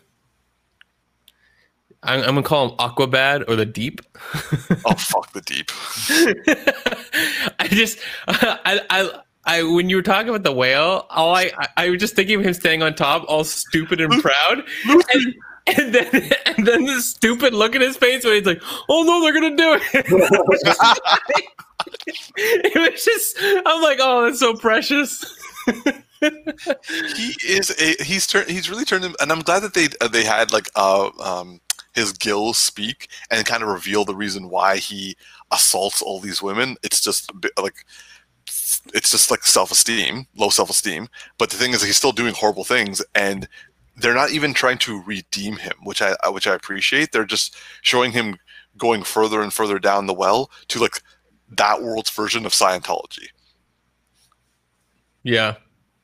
I'm, 2.03 2.19
I'm 2.21 2.35
gonna 2.35 2.43
call 2.43 2.69
him 2.69 2.77
Aquabad 2.77 3.45
or 3.47 3.55
the 3.55 3.65
Deep. 3.65 4.01
Oh 4.85 4.95
fuck 4.95 5.31
the 5.31 5.41
deep. 5.41 5.71
I 7.59 7.67
just 7.67 7.99
I 8.27 8.81
I. 8.89 9.19
I 9.45 9.61
when 9.63 9.89
you 9.89 9.97
were 9.97 10.01
talking 10.01 10.29
about 10.29 10.43
the 10.43 10.53
whale, 10.53 11.05
all 11.09 11.35
I, 11.35 11.51
I 11.57 11.67
I 11.75 11.89
was 11.89 11.99
just 11.99 12.15
thinking 12.15 12.39
of 12.39 12.45
him 12.45 12.53
standing 12.53 12.81
on 12.81 12.95
top, 12.95 13.25
all 13.27 13.43
stupid 13.43 13.99
and 13.99 14.21
proud, 14.21 14.63
and, 14.85 15.35
and 15.77 15.95
then 15.95 16.31
and 16.45 16.67
then 16.67 16.85
the 16.85 17.01
stupid 17.01 17.53
look 17.53 17.75
in 17.75 17.81
his 17.81 17.95
face 17.95 18.25
when 18.25 18.33
he's 18.33 18.45
like, 18.45 18.61
"Oh 18.89 19.03
no, 19.03 19.21
they're 19.21 19.33
gonna 19.33 19.55
do 19.55 19.75
it." 19.75 19.81
it 22.35 22.93
was 22.93 23.05
just, 23.05 23.37
I'm 23.65 23.81
like, 23.81 23.99
"Oh, 24.01 24.23
that's 24.23 24.39
so 24.39 24.55
precious." 24.55 25.23
he 26.19 27.35
is 27.47 27.75
a 27.79 28.03
he's 28.03 28.27
turned 28.27 28.49
he's 28.49 28.69
really 28.69 28.85
turned 28.85 29.03
him 29.03 29.15
and 29.19 29.31
i'm 29.31 29.41
glad 29.41 29.59
that 29.59 29.73
they 29.73 29.87
uh, 30.01 30.07
they 30.07 30.23
had 30.23 30.53
like 30.53 30.69
uh 30.75 31.09
um 31.21 31.59
his 31.93 32.13
gills 32.13 32.57
speak 32.57 33.09
and 33.29 33.45
kind 33.45 33.63
of 33.63 33.69
reveal 33.69 34.05
the 34.05 34.15
reason 34.15 34.49
why 34.49 34.77
he 34.77 35.15
assaults 35.51 36.01
all 36.01 36.19
these 36.19 36.41
women 36.41 36.75
it's 36.83 37.01
just 37.01 37.31
like 37.57 37.85
it's 38.93 39.11
just 39.11 39.31
like 39.31 39.43
self-esteem 39.43 40.25
low 40.35 40.49
self-esteem 40.49 41.07
but 41.37 41.49
the 41.49 41.57
thing 41.57 41.73
is 41.73 41.83
he's 41.83 41.97
still 41.97 42.11
doing 42.11 42.33
horrible 42.33 42.63
things 42.63 43.01
and 43.15 43.47
they're 43.95 44.13
not 44.13 44.31
even 44.31 44.53
trying 44.53 44.77
to 44.77 45.01
redeem 45.03 45.55
him 45.57 45.73
which 45.83 46.01
i 46.01 46.15
which 46.29 46.47
i 46.47 46.53
appreciate 46.55 47.11
they're 47.11 47.25
just 47.25 47.55
showing 47.81 48.11
him 48.11 48.37
going 48.77 49.03
further 49.03 49.41
and 49.41 49.53
further 49.53 49.77
down 49.77 50.07
the 50.07 50.13
well 50.13 50.49
to 50.67 50.79
like 50.79 51.01
that 51.55 51.83
world's 51.83 52.09
version 52.09 52.45
of 52.47 52.51
Scientology. 52.51 53.27
Yeah, 55.23 55.55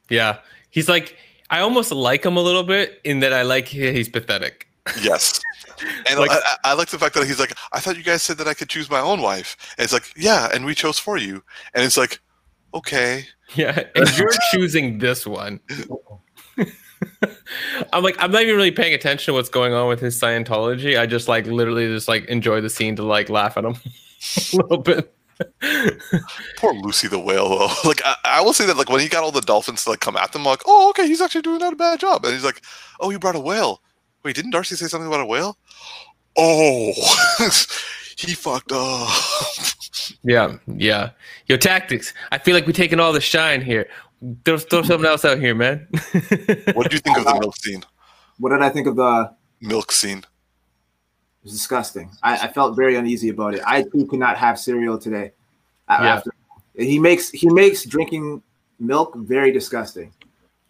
yeah. 0.10 0.38
He's 0.70 0.88
like, 0.88 1.18
I 1.50 1.60
almost 1.62 1.92
like 1.92 2.24
him 2.26 2.38
a 2.38 2.42
little 2.42 2.64
bit 2.64 3.02
in 3.04 3.20
that 3.22 3.34
I 3.34 3.42
like 3.42 3.66
he's 3.68 4.08
pathetic. 4.10 4.68
Yes. 5.02 5.42
And 6.08 6.20
Like- 6.20 6.30
I, 6.32 6.56
I- 6.66 6.74
like 6.74 6.90
the 6.90 7.00
fact 7.00 7.16
that 7.16 7.26
he's 7.26 7.40
like, 7.40 7.54
I 7.74 7.80
thought 7.80 7.98
you 7.98 8.04
guys 8.04 8.22
said 8.22 8.38
that 8.38 8.48
I 8.48 8.54
could 8.54 8.70
choose 8.70 8.90
my 8.90 9.00
own 9.00 9.22
wife. 9.22 9.58
And 9.78 9.84
it's 9.84 9.94
like, 9.94 10.12
yeah, 10.16 10.50
and 10.54 10.66
we 10.66 10.76
chose 10.76 11.00
for 11.00 11.18
you. 11.18 11.44
And 11.74 11.84
it's 11.84 11.98
like, 11.98 12.20
okay. 12.74 13.26
Yeah, 13.56 13.84
and 13.96 14.18
you're 14.18 14.30
choosing 14.52 15.00
this 15.00 15.26
one. 15.26 15.60
I'm 17.94 18.04
like, 18.04 18.16
I'm 18.20 18.32
not 18.32 18.42
even 18.42 18.56
really 18.56 18.72
paying 18.72 18.94
attention 18.94 19.32
to 19.32 19.34
what's 19.34 19.50
going 19.50 19.74
on 19.74 19.88
with 19.88 20.00
his 20.00 20.20
Scientology. 20.20 21.00
I 21.00 21.06
just 21.06 21.28
like 21.28 21.46
literally 21.46 21.88
just 21.88 22.08
like 22.08 22.26
enjoy 22.26 22.62
the 22.62 22.70
scene 22.70 22.96
to 22.98 23.04
like 23.04 23.30
laugh 23.30 23.58
at 23.58 23.66
him 23.66 23.76
a 24.54 24.56
little 24.58 24.78
bit. 24.78 25.14
Poor 26.58 26.74
Lucy 26.74 27.08
the 27.08 27.20
whale, 27.20 27.50
though. 27.50 27.70
Like, 27.86 28.02
I, 28.04 28.16
I 28.26 28.42
will 28.42 28.54
say 28.54 28.66
that, 28.66 28.78
like, 28.78 28.90
when 28.90 29.00
he 29.00 29.08
got 29.08 29.24
all 29.24 29.32
the 29.32 29.42
dolphins 29.42 29.84
to 29.86 29.92
like 29.92 30.02
come 30.02 30.18
at 30.18 30.34
them, 30.34 30.44
like, 30.44 30.62
oh, 30.66 30.90
okay, 30.90 31.08
he's 31.08 31.22
actually 31.22 31.42
doing 31.42 31.60
not 31.60 31.74
a 31.74 31.78
bad 31.78 32.00
job. 32.00 32.26
And 32.26 32.34
he's 32.34 32.44
like, 32.44 32.62
oh, 33.00 33.10
you 33.10 33.20
brought 33.20 33.36
a 33.36 33.40
whale. 33.40 33.82
Wait, 34.24 34.36
didn't 34.36 34.52
Darcy 34.52 34.76
say 34.76 34.88
something 34.88 35.08
about 35.08 35.22
a 35.22 35.26
whale? 35.26 35.58
Oh, 36.42 36.94
he 38.18 38.34
fucked 38.34 38.72
up. 38.72 39.10
Yeah, 40.24 40.58
yeah. 40.68 41.10
Your 41.48 41.58
tactics. 41.58 42.14
I 42.32 42.38
feel 42.38 42.54
like 42.54 42.66
we're 42.66 42.72
taking 42.72 43.00
all 43.00 43.12
the 43.12 43.20
shine 43.20 43.62
here. 43.62 43.90
Throw, 44.44 44.58
throw 44.58 44.82
something 44.84 45.06
else 45.10 45.24
out 45.24 45.40
here, 45.40 45.56
man. 45.56 45.88
What 46.74 46.84
did 46.84 46.94
you 46.94 47.00
think 47.00 47.18
of 47.18 47.24
the 47.26 47.38
milk 47.40 47.56
scene? 47.58 47.84
What 48.38 48.50
did 48.50 48.62
I 48.62 48.70
think 48.70 48.88
of 48.88 48.96
the? 48.96 49.34
Milk 49.62 49.92
scene. 49.92 50.20
It 50.20 51.44
was 51.44 51.54
disgusting. 51.54 52.12
I, 52.22 52.48
I 52.48 52.52
felt 52.52 52.76
very 52.76 52.96
uneasy 52.96 53.30
about 53.30 53.56
it. 53.56 53.62
I 53.66 53.84
too 53.84 54.06
could 54.08 54.20
not 54.20 54.38
have 54.38 54.60
cereal 54.60 54.98
today. 54.98 55.32
Yeah. 55.90 56.16
After 56.16 56.32
he 56.78 57.00
makes 57.00 57.30
he 57.30 57.50
makes 57.50 57.84
drinking 57.86 58.42
milk 58.80 59.16
very 59.16 59.52
disgusting. 59.52 60.14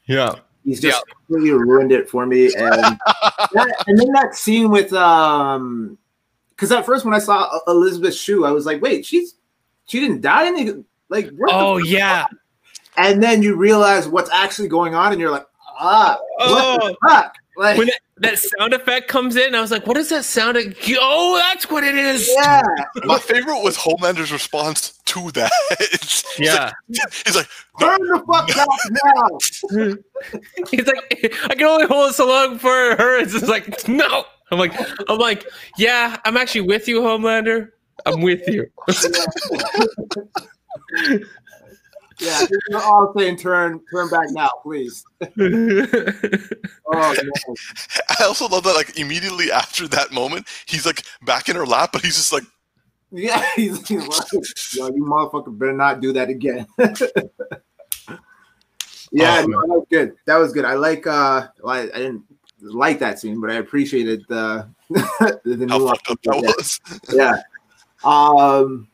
yeah. 0.06 0.36
He's 0.66 0.82
just 0.82 1.04
completely 1.08 1.52
ruined 1.52 1.92
it 1.92 2.10
for 2.10 2.26
me. 2.26 2.52
And 2.56 3.00
that, 3.54 3.84
and 3.88 3.98
then 3.98 4.12
that 4.12 4.36
scene 4.36 4.70
with 4.70 4.92
um, 4.94 5.98
because 6.50 6.72
at 6.72 6.86
first 6.86 7.06
when 7.06 7.14
I 7.14 7.20
saw 7.20 7.50
Elizabeth 7.68 8.14
Shue, 8.14 8.46
I 8.46 8.52
was 8.52 8.66
like, 8.66 8.82
wait, 8.82 9.06
she's 9.06 9.36
she 9.86 10.00
didn't 10.00 10.22
die, 10.22 10.46
and 10.48 10.58
they, 10.58 10.74
like, 11.08 11.32
what 11.38 11.50
the 11.50 11.56
Oh 11.56 11.80
fuck? 11.80 12.30
Yeah. 13.04 13.12
and 13.12 13.22
then 13.24 13.42
you 13.44 13.56
realize 13.56 14.08
what's 14.08 14.30
actually 14.32 14.68
going 14.68 14.96
on, 14.96 15.12
and 15.12 15.22
you're 15.22 15.30
like, 15.32 15.46
ah, 15.80 16.18
what 16.38 16.82
the 16.82 16.96
Oh, 17.04 17.08
fuck? 17.10 17.36
Like, 17.58 17.78
when 17.78 17.88
that, 17.88 18.00
that 18.18 18.40
sound 18.40 18.74
effect 18.74 19.10
comes 19.10 19.36
in, 19.36 19.54
I 19.54 19.60
was 19.60 19.70
like, 19.70 19.86
"What 19.86 19.96
does 19.96 20.08
that 20.10 20.24
sound?" 20.24 20.56
Like? 20.56 20.78
Oh, 20.98 21.36
that's 21.38 21.70
what 21.70 21.84
it 21.84 21.94
is. 21.96 22.30
yeah, 22.38 22.62
My 23.04 23.20
favorite 23.20 23.62
was 23.62 23.76
Homelander's 23.76 24.32
response 24.32 24.94
to 25.08 25.30
that. 25.32 25.52
It's- 25.72 26.24
he's 26.38 26.48
Yeah. 26.48 26.72
like- 26.90 27.14
He's 27.26 27.36
like, 27.36 27.48
turn 27.82 28.00
the 28.00 28.24
fuck 28.32 28.48
back 28.48 28.68
now. 29.04 29.28
He's 30.72 30.86
like, 30.88 31.36
I 31.50 31.56
can 31.56 31.64
only 31.64 31.86
hold 31.88 32.12
it 32.12 32.14
so 32.14 32.28
long 32.28 32.58
for 32.60 32.70
her. 32.70 33.20
It's 33.20 33.42
like, 33.46 33.86
no. 33.90 34.24
I'm 34.52 34.58
like, 34.60 34.74
I'm 35.10 35.18
like, 35.20 35.46
yeah, 35.78 36.16
I'm 36.24 36.38
actually 36.38 36.62
with 36.62 36.88
you, 36.88 37.02
Homelander. 37.02 37.72
I'm 38.06 38.22
with 38.22 38.48
you. 38.48 38.68
Yeah, 42.20 42.46
you're 42.70 42.82
all 42.82 43.14
saying 43.18 43.38
turn, 43.38 43.80
turn 43.92 44.10
back 44.10 44.28
now, 44.32 44.50
please. 44.64 45.04
Oh, 46.92 47.16
no. 47.24 47.56
I 48.20 48.24
also 48.24 48.48
love 48.48 48.64
that, 48.64 48.74
like, 48.76 48.98
immediately 48.98 49.52
after 49.52 49.88
that 49.90 50.12
moment, 50.12 50.48
he's 50.66 50.88
like 50.88 51.04
back 51.24 51.48
in 51.48 51.56
her 51.56 51.66
lap, 51.66 51.92
but 51.94 52.02
he's 52.02 52.16
just 52.16 52.34
like, 52.34 52.42
yeah, 53.12 53.46
he's, 53.56 53.88
he's 53.88 54.08
like, 54.08 54.28
yo, 54.74 54.88
you 54.88 55.04
motherfucker 55.06 55.56
better 55.58 55.74
not 55.74 56.02
do 56.02 56.12
that 56.14 56.30
again. 56.30 56.66
yeah, 59.12 59.42
Oh, 59.44 59.46
no, 59.46 59.62
that 59.62 59.68
was 59.68 59.86
good. 59.92 60.16
That 60.26 60.38
was 60.38 60.52
good. 60.54 60.66
I 60.66 60.74
like. 60.74 61.06
uh 61.08 61.48
well, 61.62 61.76
I, 61.76 61.82
I 61.82 61.98
didn't 62.00 62.24
like 62.62 63.00
that 63.00 63.20
scene, 63.20 63.40
but 63.40 63.52
I 63.52 63.56
appreciated 63.56 64.26
the 64.28 64.68
the, 64.90 65.40
the 65.46 65.68
how 65.70 65.86
fucked 65.88 66.10
up 66.10 66.22
that 66.24 66.42
that. 66.42 66.56
was. 66.58 66.80
yeah. 67.14 67.42
Um 68.04 68.88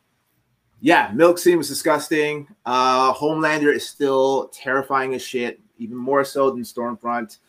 yeah, 0.86 1.10
milk 1.15 1.39
scene 1.39 1.58
was 1.58 1.67
disgusting. 1.67 2.48
Uh 2.63 3.12
Homelander 3.12 3.74
is 3.74 3.89
still 3.89 4.50
terrifying 4.50 5.15
as 5.15 5.24
shit, 5.24 5.60
even 5.80 5.98
more 5.98 6.24
so 6.24 6.52
than 6.52 6.62
Stormfront. 6.62 7.39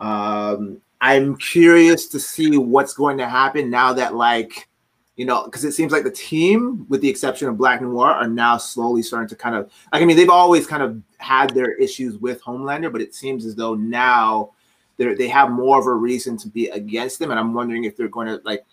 Um 0.00 0.80
I'm 0.98 1.36
curious 1.36 2.08
to 2.08 2.18
see 2.18 2.56
what's 2.56 2.94
going 2.94 3.18
to 3.18 3.28
happen 3.28 3.68
now 3.68 3.92
that 3.92 4.14
like 4.14 4.68
you 5.16 5.26
know, 5.26 5.44
because 5.44 5.64
it 5.64 5.72
seems 5.72 5.92
like 5.92 6.04
the 6.04 6.10
team, 6.10 6.86
with 6.88 7.02
the 7.02 7.10
exception 7.10 7.48
of 7.48 7.58
Black 7.58 7.82
Noir, 7.82 8.12
are 8.12 8.26
now 8.26 8.56
slowly 8.56 9.02
starting 9.02 9.28
to 9.28 9.36
kind 9.36 9.54
of 9.54 9.70
like 9.92 10.00
I 10.00 10.06
mean, 10.06 10.16
they've 10.16 10.30
always 10.30 10.66
kind 10.66 10.82
of 10.82 10.98
had 11.18 11.50
their 11.50 11.74
issues 11.74 12.16
with 12.16 12.42
Homelander, 12.42 12.90
but 12.90 13.02
it 13.02 13.14
seems 13.14 13.44
as 13.44 13.54
though 13.54 13.74
now 13.74 14.52
they 14.96 15.12
they 15.12 15.28
have 15.28 15.50
more 15.50 15.78
of 15.78 15.86
a 15.86 15.92
reason 15.92 16.38
to 16.38 16.48
be 16.48 16.68
against 16.68 17.18
them, 17.18 17.30
and 17.30 17.38
I'm 17.38 17.52
wondering 17.52 17.84
if 17.84 17.98
they're 17.98 18.08
going 18.08 18.28
to 18.28 18.40
like 18.46 18.64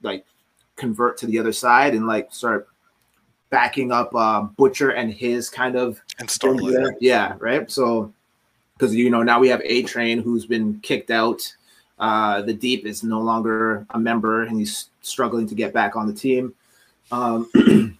like 0.00 0.24
convert 0.76 1.18
to 1.18 1.26
the 1.26 1.38
other 1.38 1.52
side 1.52 1.94
and 1.94 2.06
like 2.06 2.32
start 2.32 2.68
backing 3.50 3.92
up 3.92 4.14
uh, 4.14 4.42
Butcher 4.42 4.90
and 4.90 5.12
his 5.12 5.48
kind 5.50 5.76
of 5.76 6.00
And 6.18 6.28
Starlight. 6.28 6.96
yeah, 7.00 7.34
right. 7.38 7.70
So 7.70 8.12
because 8.74 8.94
you 8.94 9.10
know 9.10 9.22
now 9.22 9.40
we 9.40 9.48
have 9.48 9.60
A 9.64 9.82
Train 9.82 10.22
who's 10.22 10.46
been 10.46 10.78
kicked 10.80 11.10
out. 11.10 11.40
Uh, 11.98 12.42
the 12.42 12.52
Deep 12.52 12.86
is 12.86 13.02
no 13.02 13.20
longer 13.20 13.84
a 13.90 13.98
member 13.98 14.44
and 14.44 14.58
he's 14.58 14.90
struggling 15.00 15.48
to 15.48 15.54
get 15.54 15.72
back 15.72 15.96
on 15.96 16.06
the 16.06 16.12
team. 16.12 16.54
Um, 17.10 17.50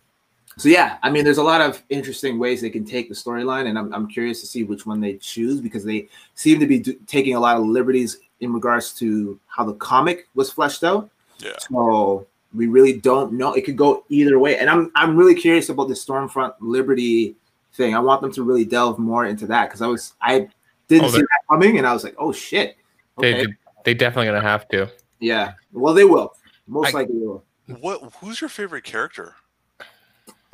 so 0.57 0.69
yeah, 0.69 0.99
I 1.03 1.11
mean, 1.11 1.25
there's 1.25 1.39
a 1.39 1.43
lot 1.43 1.61
of 1.61 1.83
interesting 1.89 2.39
ways 2.39 2.61
they 2.61 2.71
can 2.71 2.85
take 2.85 3.09
the 3.09 3.15
storyline, 3.15 3.67
and 3.67 3.79
I'm, 3.79 3.93
I'm 3.93 4.07
curious 4.07 4.41
to 4.43 4.47
see 4.47 4.63
which 4.63 4.87
one 4.87 5.01
they 5.01 5.15
choose 5.15 5.61
because 5.61 5.85
they 5.85 6.09
seem 6.35 6.61
to 6.61 6.67
be 6.67 6.79
do- 6.79 6.99
taking 7.07 7.35
a 7.35 7.41
lot 7.41 7.57
of 7.57 7.65
liberties 7.67 8.19
in 8.41 8.53
regards 8.53 8.93
to 8.95 9.39
how 9.49 9.65
the 9.65 9.75
comic 9.75 10.29
was 10.35 10.53
fleshed 10.53 10.85
out. 10.85 11.11
Yeah. 11.39 11.53
So 11.59 12.27
we 12.55 12.67
really 12.67 12.95
don't 12.95 13.33
know. 13.35 13.53
It 13.53 13.65
could 13.65 13.77
go 13.77 14.05
either 14.09 14.39
way, 14.39 14.59
and 14.59 14.71
I'm 14.71 14.91
I'm 14.95 15.17
really 15.17 15.35
curious 15.35 15.69
about 15.69 15.89
the 15.89 15.95
Stormfront 15.95 16.55
Liberty 16.61 17.37
thing. 17.75 17.95
I 17.95 17.99
want 17.99 18.23
them 18.23 18.33
to 18.33 18.43
really 18.43 18.65
delve 18.65 18.99
more 18.99 19.27
into 19.27 19.47
that 19.47 19.67
because 19.67 19.83
I 19.83 19.87
was 19.87 20.15
I 20.21 20.49
didn't 20.89 21.07
Oh, 21.07 21.11
see 21.11 21.21
that 21.21 21.41
coming, 21.51 21.79
and 21.79 21.87
I 21.87 21.93
was 21.93 22.05
like, 22.05 22.15
oh 22.19 22.33
shit. 22.33 22.77
Okay. 23.19 23.45
They 23.45 23.53
they 23.85 23.95
definitely 23.95 24.27
gonna 24.27 24.41
have 24.41 24.69
to. 24.69 24.91
Yeah. 25.21 25.53
Well, 25.73 25.95
they 25.95 26.05
will. 26.05 26.35
Most 26.67 26.95
I- 26.95 26.99
likely 26.99 27.17
will. 27.17 27.45
What? 27.81 28.15
Who's 28.21 28.41
your 28.41 28.49
favorite 28.49 28.85
character? 28.85 29.35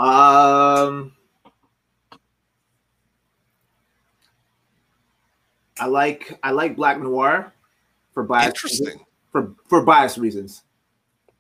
Um, 0.01 1.13
I 5.79 5.87
like 5.87 6.37
I 6.43 6.51
like 6.51 6.75
Black 6.75 6.99
Noir 6.99 7.53
for 8.13 8.25
bias 8.25 8.49
Interesting. 8.49 9.05
for 9.31 9.55
for 9.69 9.85
bias 9.85 10.19
reasons 10.19 10.63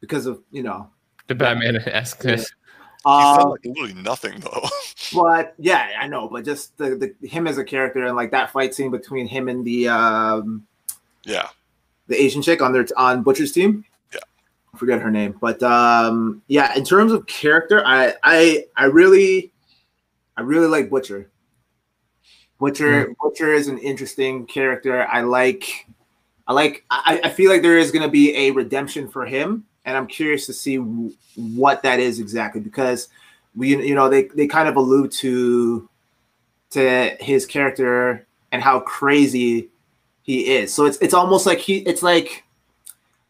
because 0.04 0.26
of 0.26 0.40
you 0.50 0.62
know. 0.62 0.88
The 1.26 1.34
Batman 1.34 1.76
esqueness. 1.76 2.42
He's 2.42 2.52
Uh, 3.06 3.36
done 3.36 3.50
like 3.50 3.60
literally 3.64 3.94
nothing 3.94 4.40
though. 4.40 4.68
but 5.14 5.54
yeah, 5.58 5.90
I 6.00 6.06
know. 6.06 6.28
But 6.28 6.44
just 6.44 6.76
the, 6.78 7.14
the 7.20 7.28
him 7.28 7.46
as 7.46 7.58
a 7.58 7.64
character 7.64 8.04
and 8.04 8.16
like 8.16 8.30
that 8.30 8.50
fight 8.50 8.74
scene 8.74 8.90
between 8.90 9.26
him 9.26 9.48
and 9.48 9.64
the 9.64 9.88
um 9.88 10.66
yeah. 11.24 11.48
the 12.08 12.20
Asian 12.20 12.42
chick 12.42 12.62
on 12.62 12.72
their 12.72 12.86
on 12.96 13.22
Butcher's 13.22 13.52
team. 13.52 13.84
Yeah. 14.12 14.20
I 14.74 14.78
forget 14.78 15.00
her 15.00 15.10
name, 15.10 15.36
but 15.40 15.62
um, 15.62 16.42
yeah. 16.48 16.74
In 16.76 16.84
terms 16.84 17.12
of 17.12 17.26
character, 17.26 17.82
I 17.84 18.14
I 18.22 18.66
I 18.76 18.86
really 18.86 19.52
I 20.36 20.42
really 20.42 20.66
like 20.68 20.90
Butcher. 20.90 21.30
Butcher 22.58 23.14
Butcher 23.20 23.52
is 23.52 23.68
an 23.68 23.78
interesting 23.78 24.46
character. 24.46 25.06
I 25.06 25.22
like 25.22 25.86
I 26.46 26.52
like 26.52 26.84
I, 26.90 27.20
I 27.24 27.28
feel 27.30 27.50
like 27.50 27.62
there 27.62 27.78
is 27.78 27.90
going 27.90 28.02
to 28.02 28.10
be 28.10 28.34
a 28.36 28.50
redemption 28.50 29.08
for 29.08 29.26
him, 29.26 29.64
and 29.84 29.96
I'm 29.96 30.06
curious 30.06 30.46
to 30.46 30.52
see 30.52 30.76
w- 30.76 31.12
what 31.36 31.82
that 31.82 32.00
is 32.00 32.20
exactly 32.20 32.60
because 32.60 33.08
we 33.54 33.76
you 33.76 33.94
know 33.94 34.08
they 34.08 34.24
they 34.24 34.46
kind 34.46 34.68
of 34.68 34.76
allude 34.76 35.12
to 35.12 35.88
to 36.70 37.16
his 37.20 37.46
character 37.46 38.26
and 38.52 38.62
how 38.62 38.80
crazy 38.80 39.68
he 40.22 40.54
is. 40.54 40.72
So 40.72 40.86
it's 40.86 40.98
it's 40.98 41.14
almost 41.14 41.46
like 41.46 41.58
he 41.58 41.78
it's 41.78 42.02
like 42.02 42.44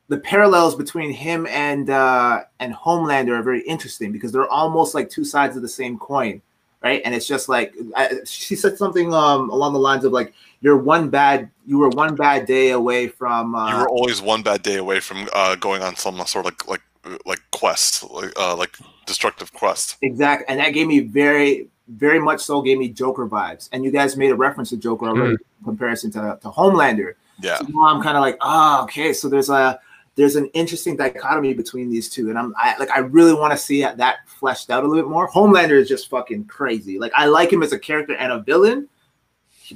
the 0.08 0.18
parallels 0.18 0.74
between 0.74 1.10
him 1.10 1.46
and 1.46 1.90
uh 1.90 2.42
and 2.60 2.74
Homelander 2.74 3.38
are 3.38 3.42
very 3.42 3.62
interesting 3.62 4.12
because 4.12 4.32
they're 4.32 4.48
almost 4.48 4.94
like 4.94 5.10
two 5.10 5.24
sides 5.24 5.56
of 5.56 5.62
the 5.62 5.68
same 5.68 5.98
coin, 5.98 6.40
right? 6.84 7.02
And 7.04 7.14
it's 7.14 7.26
just 7.26 7.48
like 7.48 7.74
I, 7.96 8.18
she 8.24 8.54
said 8.54 8.78
something 8.78 9.12
um 9.12 9.50
along 9.50 9.72
the 9.72 9.80
lines 9.80 10.04
of 10.04 10.12
like 10.12 10.32
you're 10.60 10.76
one 10.76 11.10
bad 11.10 11.50
you 11.66 11.78
were 11.78 11.88
one 11.88 12.14
bad 12.14 12.46
day 12.46 12.70
away 12.70 13.08
from 13.08 13.56
uh, 13.56 13.72
you 13.72 13.78
were 13.78 13.88
always 13.88 14.22
one 14.22 14.42
bad 14.42 14.62
day 14.62 14.76
away 14.76 15.00
from 15.00 15.28
uh, 15.32 15.56
going 15.56 15.82
on 15.82 15.96
some 15.96 16.16
sort 16.26 16.46
of 16.46 16.52
like 16.52 16.68
like 16.68 16.82
like 17.26 17.40
quest, 17.50 18.08
like 18.10 18.32
uh, 18.38 18.56
like 18.56 18.76
destructive 19.06 19.52
quest. 19.52 19.96
Exactly, 20.02 20.46
and 20.48 20.60
that 20.60 20.70
gave 20.70 20.86
me 20.86 21.00
very, 21.00 21.68
very 21.88 22.18
much 22.18 22.40
so 22.40 22.62
gave 22.62 22.78
me 22.78 22.88
Joker 22.88 23.26
vibes. 23.26 23.68
And 23.72 23.84
you 23.84 23.90
guys 23.90 24.16
made 24.16 24.30
a 24.30 24.34
reference 24.34 24.70
to 24.70 24.76
Joker 24.76 25.06
already 25.06 25.32
in 25.32 25.64
comparison 25.64 26.10
to, 26.12 26.38
to 26.42 26.48
Homelander. 26.48 27.14
Yeah. 27.40 27.58
So 27.58 27.66
now 27.68 27.86
I'm 27.86 28.02
kind 28.02 28.16
of 28.16 28.20
like, 28.22 28.38
ah, 28.40 28.82
okay. 28.84 29.12
So 29.12 29.28
there's 29.28 29.50
a 29.50 29.80
there's 30.16 30.36
an 30.36 30.46
interesting 30.48 30.96
dichotomy 30.96 31.54
between 31.54 31.90
these 31.90 32.08
two, 32.08 32.30
and 32.30 32.38
I'm 32.38 32.54
I, 32.56 32.76
like 32.78 32.90
I 32.90 33.00
really 33.00 33.34
want 33.34 33.52
to 33.52 33.56
see 33.56 33.82
that, 33.82 34.18
fleshed 34.26 34.70
out 34.70 34.84
a 34.84 34.86
little 34.86 35.02
bit 35.02 35.10
more. 35.10 35.28
Homelander 35.30 35.72
is 35.80 35.88
just 35.88 36.08
fucking 36.08 36.44
crazy. 36.44 36.98
Like 36.98 37.12
I 37.16 37.26
like 37.26 37.52
him 37.52 37.62
as 37.62 37.72
a 37.72 37.78
character 37.78 38.14
and 38.14 38.32
a 38.32 38.40
villain, 38.40 38.88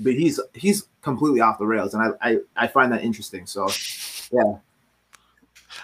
but 0.01 0.15
he's 0.15 0.41
he's 0.55 0.87
completely 1.03 1.41
off 1.41 1.59
the 1.59 1.67
rails, 1.67 1.95
and 1.95 2.03
I 2.03 2.31
I, 2.31 2.39
I 2.57 2.67
find 2.69 2.93
that 2.93 3.03
interesting. 3.03 3.47
So 3.47 3.69
yeah, 4.33 4.59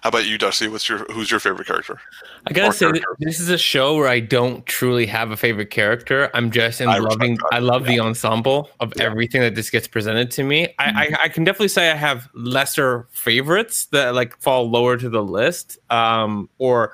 How 0.03 0.09
about 0.09 0.27
you, 0.27 0.37
Darcy? 0.39 0.69
What's 0.69 0.89
your 0.89 0.99
who's 1.13 1.31
your 1.31 1.41
favorite 1.41 1.67
character? 1.67 1.99
I 2.47 2.53
gotta 2.53 2.69
Or 2.69 2.73
say, 2.73 3.03
this 3.21 3.41
is 3.41 3.49
a 3.49 3.57
show 3.59 3.97
where 3.97 4.09
I 4.09 4.21
don't 4.21 4.65
truly 4.67 5.07
have 5.07 5.31
a 5.31 5.37
favorite 5.37 5.71
character. 5.71 6.31
I'm 6.35 6.51
just 6.51 6.81
in 6.81 6.89
I 6.89 6.99
loving. 6.99 7.39
I 7.53 7.61
love 7.61 7.85
the 7.87 8.01
ensemble 8.01 8.69
of 8.81 8.93
Yeah. 8.97 9.05
everything 9.05 9.41
that 9.41 9.55
this 9.55 9.71
gets 9.71 9.89
presented 9.89 10.31
to 10.33 10.43
me. 10.45 10.69
I, 10.79 10.85
Mm-hmm. 10.89 10.99
I 10.99 11.19
I 11.25 11.29
can 11.29 11.45
definitely 11.45 11.69
say 11.69 11.91
I 11.91 11.95
have 11.97 12.29
lesser 12.35 13.07
favorites 13.13 13.87
that 13.87 14.15
like 14.15 14.39
fall 14.41 14.69
lower 14.71 14.97
to 14.99 15.09
the 15.09 15.23
list. 15.23 15.79
Um, 15.91 16.49
or, 16.59 16.93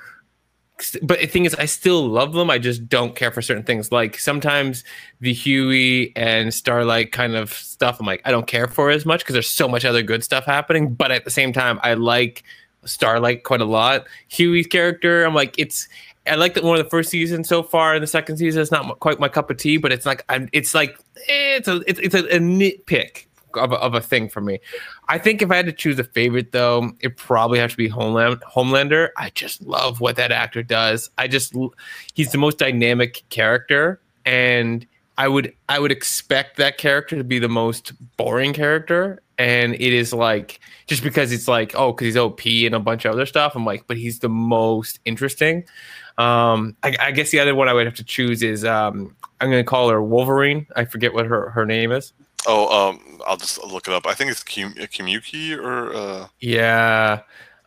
but 1.03 1.21
the 1.21 1.27
thing 1.27 1.45
is, 1.45 1.55
I 1.57 1.67
still 1.67 2.07
love 2.09 2.33
them. 2.33 2.49
I 2.49 2.59
just 2.59 2.89
don't 2.89 3.15
care 3.17 3.31
for 3.31 3.43
certain 3.43 3.65
things. 3.65 3.91
Like 3.93 4.19
sometimes 4.19 4.85
the 5.21 5.33
Hughie 5.35 6.13
and 6.17 6.55
Starlight 6.55 7.13
kind 7.13 7.35
of 7.37 7.53
stuff. 7.53 7.99
I'm 8.01 8.07
like, 8.07 8.23
I 8.25 8.31
don't 8.31 8.47
care 8.47 8.67
for 8.69 8.91
as 8.91 9.05
much 9.05 9.21
because 9.21 9.33
there's 9.35 9.49
so 9.49 9.69
much 9.69 9.85
other 9.85 10.03
good 10.03 10.23
stuff 10.25 10.45
happening. 10.47 10.95
But 10.95 11.11
at 11.13 11.25
the 11.25 11.31
same 11.31 11.53
time, 11.53 11.81
I 11.83 11.95
like 11.95 12.45
Starlight 12.85 13.45
quite 13.45 13.61
a 13.61 13.67
lot. 13.67 14.07
Hughie's 14.29 14.67
character, 14.67 15.25
I'm 15.25 15.35
like, 15.35 15.55
it's. 15.59 15.89
I 16.27 16.35
like 16.35 16.53
that 16.55 16.63
one 16.63 16.79
of 16.79 16.85
the 16.85 16.91
first 16.91 17.11
season 17.11 17.45
so 17.45 17.63
far. 17.63 17.95
In 17.95 18.03
the 18.03 18.07
second 18.07 18.37
season, 18.37 18.61
it's 18.61 18.71
not 18.71 19.01
quite 19.01 19.19
my 19.19 19.29
cup 19.29 19.51
of 19.51 19.57
tea, 19.57 19.79
but 19.79 19.91
it's 19.91 20.07
like 20.07 20.25
I'm. 20.29 20.49
It's 20.53 20.75
like 20.75 20.99
eh, 21.29 21.57
it's 21.57 21.67
a 21.67 21.83
it's, 21.87 21.99
it's 21.99 22.15
a, 22.15 22.25
a 22.27 22.39
nitpick 22.39 23.25
of 23.55 23.73
a, 23.73 23.77
of 23.77 23.95
a 23.95 24.01
thing 24.01 24.29
for 24.29 24.41
me. 24.41 24.61
I 25.09 25.19
think 25.19 25.43
if 25.43 25.51
I 25.51 25.57
had 25.57 25.67
to 25.67 25.73
choose 25.73 25.99
a 25.99 26.05
favorite, 26.05 26.53
though, 26.53 26.93
it 27.01 27.17
probably 27.17 27.59
has 27.59 27.73
to 27.73 27.77
be 27.77 27.89
Homeland 27.89 28.41
Homelander. 28.43 29.09
I 29.17 29.31
just 29.31 29.63
love 29.63 30.01
what 30.01 30.17
that 30.17 30.31
actor 30.31 30.63
does. 30.63 31.11
I 31.19 31.27
just 31.27 31.55
he's 32.15 32.33
the 32.33 32.39
most 32.39 32.59
dynamic 32.59 33.23
character, 33.31 34.01
and 34.25 34.87
I 35.19 35.29
would 35.29 35.55
I 35.69 35.79
would 35.79 35.93
expect 35.93 36.57
that 36.57 36.79
character 36.79 37.17
to 37.17 37.25
be 37.25 37.39
the 37.39 37.49
most 37.49 37.93
boring 38.17 38.53
character, 38.53 39.21
and 39.41 39.75
it 39.75 39.81
is 39.81 40.13
like 40.13 40.61
just 40.87 41.03
because 41.03 41.33
it's 41.33 41.49
like 41.49 41.75
oh 41.75 41.93
because 41.93 42.07
he's 42.07 42.17
OP 42.17 42.45
and 42.47 42.75
a 42.75 42.81
bunch 42.81 43.05
of 43.05 43.13
other 43.13 43.27
stuff. 43.27 43.55
I'm 43.57 43.65
like, 43.65 43.87
but 43.87 43.97
he's 43.97 44.19
the 44.19 44.29
most 44.29 45.01
interesting. 45.05 45.65
Um, 46.19 46.77
I, 46.83 46.97
I 47.01 47.11
guess 47.13 47.31
the 47.31 47.41
other 47.41 47.55
one 47.55 47.69
I 47.69 47.73
would 47.73 47.87
have 47.87 47.95
to 47.97 48.05
choose 48.05 48.43
is 48.43 48.65
um, 48.65 49.17
I'm 49.41 49.51
gonna 49.51 49.65
call 49.65 49.89
her 49.89 50.03
Wolverine. 50.03 50.67
I 50.77 50.85
forget 50.85 51.15
what 51.15 51.27
her 51.27 51.51
her 51.51 51.65
name 51.65 51.91
is. 51.93 52.13
Oh, 52.47 52.89
um, 52.89 53.21
I'll 53.27 53.37
just 53.37 53.63
look 53.65 53.87
it 53.89 53.95
up. 53.95 54.07
I 54.07 54.15
think 54.15 54.31
it's 54.31 54.43
Kim- 54.43 54.75
Kimuki 54.75 55.57
or 55.57 55.95
uh, 55.95 56.29
Yeah. 56.41 57.21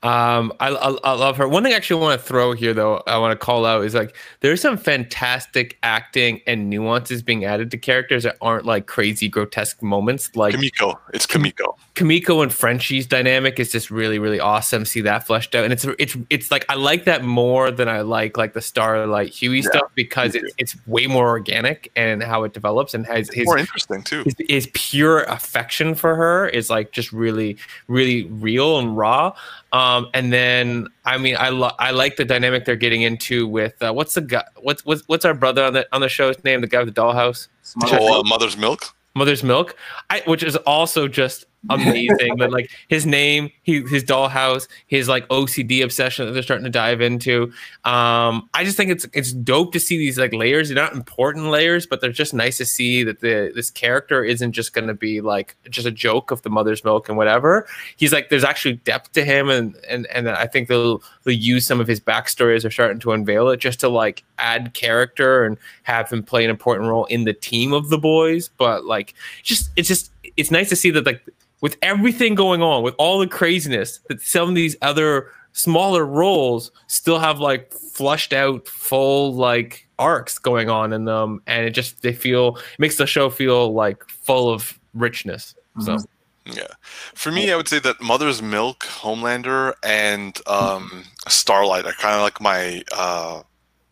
Um, 0.03 0.51
I, 0.59 0.67
I, 0.67 0.89
I 0.91 1.13
love 1.13 1.37
her. 1.37 1.47
One 1.47 1.63
thing 1.63 1.71
I 1.71 1.77
actually 1.77 2.01
want 2.01 2.19
to 2.19 2.27
throw 2.27 2.51
here, 2.51 2.73
though, 2.73 3.01
I 3.07 3.17
want 3.17 3.31
to 3.31 3.43
call 3.43 3.65
out 3.65 3.85
is 3.85 3.95
like 3.95 4.15
there's 4.41 4.59
some 4.59 4.77
fantastic 4.77 5.77
acting 5.81 6.41
and 6.45 6.69
nuances 6.69 7.21
being 7.21 7.45
added 7.45 7.71
to 7.71 7.77
characters 7.77 8.23
that 8.23 8.35
aren't 8.41 8.65
like 8.65 8.85
crazy, 8.85 9.29
grotesque 9.29 9.81
moments. 9.81 10.35
Like 10.35 10.55
Kimiko. 10.55 10.99
It's 11.13 11.25
Kimiko. 11.25 11.77
Kimiko 11.95 12.41
and 12.41 12.51
Frenchie's 12.51 13.05
dynamic 13.05 13.59
is 13.59 13.71
just 13.71 13.91
really, 13.91 14.17
really 14.17 14.39
awesome. 14.39 14.83
See 14.83 15.01
that 15.01 15.27
fleshed 15.27 15.53
out, 15.53 15.63
and 15.63 15.71
it's 15.71 15.85
it's 15.99 16.17
it's 16.31 16.49
like 16.49 16.65
I 16.67 16.73
like 16.73 17.05
that 17.05 17.23
more 17.23 17.69
than 17.69 17.87
I 17.87 18.01
like 18.01 18.35
like 18.35 18.53
the 18.53 18.61
Starlight 18.61 19.29
Hughie 19.29 19.57
Yeah, 19.57 19.69
stuff 19.69 19.91
because 19.93 20.33
it's 20.33 20.51
it's 20.57 20.87
way 20.87 21.05
more 21.05 21.27
organic 21.27 21.91
and 21.95 22.23
how 22.23 22.45
it 22.45 22.53
develops 22.53 22.95
and 22.95 23.05
has 23.05 23.29
his 23.31 23.45
More 23.45 23.59
interesting 23.59 24.01
too. 24.01 24.23
his, 24.23 24.35
his 24.49 24.69
pure 24.73 25.19
affection 25.25 25.93
for 25.93 26.15
her 26.15 26.47
is 26.49 26.67
like 26.71 26.93
just 26.93 27.11
really 27.13 27.57
really 27.87 28.23
real 28.25 28.79
and 28.79 28.97
raw. 28.97 29.33
Um 29.71 30.07
and 30.15 30.33
then 30.33 30.87
i 31.05 31.17
mean 31.17 31.35
i 31.37 31.49
lo- 31.49 31.71
i 31.79 31.91
like 31.91 32.15
the 32.15 32.25
dynamic 32.25 32.65
they're 32.65 32.75
getting 32.75 33.01
into 33.03 33.47
with 33.47 33.79
uh, 33.83 33.91
what's 33.91 34.13
the 34.15 34.21
guy 34.21 34.43
what's 34.61 34.83
what's 34.85 35.03
what's 35.07 35.25
our 35.25 35.33
brother 35.33 35.63
on 35.63 35.73
the 35.73 35.87
on 35.91 36.01
the 36.01 36.09
show's 36.09 36.41
name 36.43 36.61
the 36.61 36.67
guy 36.67 36.81
with 36.81 36.93
the 36.93 36.99
dollhouse? 37.01 37.49
Oh, 37.83 38.19
uh, 38.19 38.23
Mother's 38.23 38.57
Milk. 38.57 38.85
mother's 39.15 39.43
milk. 39.43 39.75
I 40.09 40.21
which 40.25 40.41
is 40.43 40.55
also 40.57 41.07
just 41.07 41.45
amazing. 41.69 42.35
But 42.37 42.51
like 42.51 42.69
his 42.87 43.05
name 43.05 43.49
he 43.63 43.81
his 43.81 44.03
dollhouse 44.03 44.67
his 44.87 45.07
like 45.07 45.27
ocd 45.29 45.83
obsession 45.83 46.25
that 46.25 46.33
they're 46.33 46.43
starting 46.43 46.65
to 46.65 46.69
dive 46.69 47.01
into. 47.01 47.51
Um 47.85 48.49
i 48.53 48.63
just 48.63 48.77
think 48.77 48.91
it's 48.91 49.05
it's 49.13 49.31
dope 49.31 49.71
to 49.73 49.79
see 49.79 49.97
these 49.97 50.17
like 50.17 50.33
layers. 50.33 50.69
They're 50.69 50.75
not 50.75 50.93
important 50.93 51.47
layers 51.47 51.85
but 51.85 52.01
they're 52.01 52.11
just 52.11 52.33
nice 52.33 52.57
to 52.57 52.65
see 52.65 53.03
that 53.03 53.19
the 53.21 53.51
this 53.55 53.71
character 53.71 54.23
isn't 54.23 54.51
just 54.53 54.73
going 54.73 54.87
to 54.87 54.93
be 54.93 55.21
like 55.21 55.55
just 55.69 55.87
a 55.87 55.91
joke 55.91 56.31
of 56.31 56.41
the 56.41 56.49
mother's 56.49 56.83
milk 56.83 57.07
and 57.09 57.17
whatever. 57.17 57.67
He's 57.97 58.13
like 58.13 58.29
there's 58.29 58.43
actually 58.43 58.75
depth 58.75 59.11
to 59.13 59.23
him 59.23 59.49
and 59.49 59.75
and 59.87 60.07
and 60.07 60.29
i 60.29 60.47
think 60.47 60.67
they'll 60.67 61.01
they'll 61.23 61.35
use 61.35 61.65
some 61.65 61.79
of 61.79 61.87
his 61.87 61.99
backstory 61.99 62.55
as 62.55 62.63
they're 62.63 62.71
starting 62.71 62.99
to 62.99 63.11
unveil 63.11 63.49
it 63.49 63.57
just 63.57 63.79
to 63.79 63.89
like 63.89 64.23
add 64.37 64.73
character 64.73 65.45
and 65.45 65.57
have 65.83 66.09
him 66.09 66.23
play 66.23 66.43
an 66.43 66.49
important 66.49 66.89
role 66.89 67.05
in 67.05 67.23
the 67.23 67.33
team 67.33 67.73
of 67.73 67.89
the 67.89 67.97
boys. 67.97 68.49
But 68.57 68.85
like 68.85 69.13
just 69.41 69.69
it's 69.75 69.87
just 69.87 70.11
it's 70.37 70.51
nice 70.51 70.69
to 70.69 70.75
see 70.75 70.89
that 70.91 71.05
like 71.05 71.25
with 71.61 71.77
everything 71.81 72.35
going 72.35 72.61
on 72.61 72.83
with 72.83 72.95
all 72.97 73.19
the 73.19 73.27
craziness 73.27 73.99
that 74.09 74.21
some 74.21 74.49
of 74.49 74.55
these 74.55 74.75
other 74.81 75.29
smaller 75.53 76.05
roles 76.05 76.71
still 76.87 77.19
have 77.19 77.39
like 77.39 77.71
flushed 77.71 78.33
out 78.33 78.67
full 78.67 79.33
like 79.33 79.87
arcs 79.99 80.39
going 80.39 80.69
on 80.69 80.91
in 80.93 81.05
them 81.05 81.41
and 81.47 81.65
it 81.65 81.71
just 81.71 82.01
they 82.01 82.11
feel 82.13 82.57
it 82.57 82.79
makes 82.79 82.97
the 82.97 83.05
show 83.05 83.29
feel 83.29 83.73
like 83.73 84.03
full 84.09 84.49
of 84.49 84.77
richness 84.93 85.55
so 85.79 85.95
Mhm. 85.95 86.05
Yeah. 86.45 86.67
For 87.13 87.31
me, 87.31 87.51
I 87.53 87.55
would 87.55 87.69
say 87.69 87.79
that 87.79 88.01
Mother's 88.01 88.41
Milk, 88.41 88.79
Homelander, 88.79 89.75
and 89.81 90.37
um, 90.45 91.05
Starlight 91.29 91.85
are 91.85 91.93
kind 91.93 92.15
of 92.15 92.21
like 92.21 92.41
my 92.41 92.83
uh, 92.91 93.43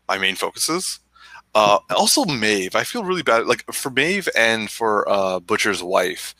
my 0.09 0.17
main 0.17 0.35
focuses. 0.35 0.99
Uh, 1.53 1.79
also, 1.89 2.23
Maeve. 2.25 2.75
I 2.75 2.83
feel 2.83 3.03
really 3.03 3.23
bad. 3.23 3.45
Like 3.45 3.65
for 3.71 3.89
Maeve 3.89 4.29
and 4.37 4.69
for 4.69 5.07
uh, 5.09 5.39
Butcher's 5.39 5.83
wife. 5.83 6.33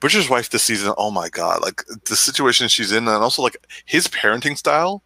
Butcher's 0.00 0.28
wife 0.28 0.50
this 0.50 0.62
season. 0.62 0.94
Oh 0.96 1.10
my 1.10 1.28
god! 1.28 1.62
Like 1.62 1.84
the 2.04 2.16
situation 2.16 2.68
she's 2.68 2.92
in, 2.92 3.08
and 3.08 3.22
also 3.22 3.42
like 3.42 3.56
his 3.84 4.06
parenting 4.08 4.56
style 4.56 5.02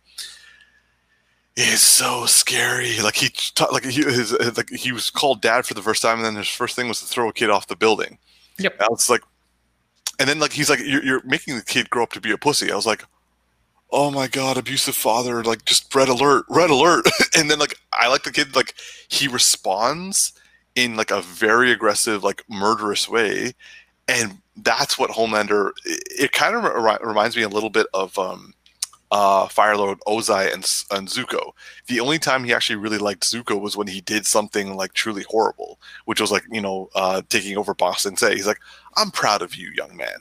is 1.56 1.80
so 1.80 2.26
scary. 2.26 3.00
Like 3.00 3.16
he 3.16 3.30
ta- 3.54 3.68
like 3.72 3.84
he 3.84 4.02
his, 4.02 4.32
like 4.56 4.70
he 4.70 4.92
was 4.92 5.10
called 5.10 5.40
dad 5.40 5.66
for 5.66 5.74
the 5.74 5.82
first 5.82 6.02
time, 6.02 6.18
and 6.18 6.26
then 6.26 6.36
his 6.36 6.48
first 6.48 6.76
thing 6.76 6.88
was 6.88 7.00
to 7.00 7.06
throw 7.06 7.28
a 7.28 7.32
kid 7.32 7.50
off 7.50 7.66
the 7.66 7.76
building. 7.76 8.18
Yep. 8.58 8.80
I 8.80 8.86
was 8.90 9.08
like, 9.08 9.22
and 10.18 10.28
then 10.28 10.38
like 10.38 10.52
he's 10.52 10.70
like, 10.70 10.80
you're, 10.80 11.04
you're 11.04 11.22
making 11.24 11.56
the 11.56 11.62
kid 11.62 11.90
grow 11.90 12.02
up 12.02 12.12
to 12.12 12.20
be 12.20 12.32
a 12.32 12.38
pussy. 12.38 12.70
I 12.70 12.76
was 12.76 12.86
like, 12.86 13.04
oh 13.92 14.10
my 14.10 14.26
god, 14.26 14.56
abusive 14.56 14.94
father, 14.96 15.44
like 15.44 15.64
just 15.64 15.94
red 15.94 16.08
alert, 16.08 16.44
red 16.48 16.70
alert. 16.70 17.06
and 17.36 17.50
then 17.50 17.58
like 17.58 17.76
I 17.92 18.08
like 18.08 18.24
the 18.24 18.32
kid, 18.32 18.56
like 18.56 18.74
he 19.08 19.28
responds 19.28 20.32
in 20.74 20.96
like 20.96 21.10
a 21.10 21.20
very 21.20 21.70
aggressive, 21.70 22.24
like 22.24 22.42
murderous 22.48 23.08
way, 23.08 23.52
and 24.08 24.38
that's 24.56 24.98
what 24.98 25.10
Homelander. 25.10 25.70
It, 25.84 26.02
it 26.10 26.32
kind 26.32 26.56
of 26.56 26.64
re- 26.64 26.98
reminds 27.02 27.36
me 27.36 27.42
a 27.42 27.48
little 27.48 27.70
bit 27.70 27.86
of 27.92 28.18
um, 28.18 28.54
uh, 29.10 29.46
Firelord 29.46 29.98
Ozai 30.06 30.52
and 30.52 30.64
and 30.90 31.08
Zuko. 31.08 31.52
The 31.86 32.00
only 32.00 32.18
time 32.18 32.44
he 32.44 32.54
actually 32.54 32.76
really 32.76 32.98
liked 32.98 33.24
Zuko 33.24 33.60
was 33.60 33.76
when 33.76 33.86
he 33.86 34.00
did 34.00 34.26
something 34.26 34.74
like 34.74 34.94
truly 34.94 35.24
horrible, 35.28 35.78
which 36.06 36.20
was 36.20 36.32
like 36.32 36.44
you 36.50 36.62
know 36.62 36.88
uh, 36.94 37.20
taking 37.28 37.58
over 37.58 37.74
Ba 37.74 37.92
Sing 37.96 38.16
Se. 38.16 38.30
Say 38.30 38.34
he's 38.36 38.46
like, 38.46 38.60
"I'm 38.96 39.10
proud 39.10 39.42
of 39.42 39.54
you, 39.54 39.70
young 39.76 39.96
man." 39.96 40.18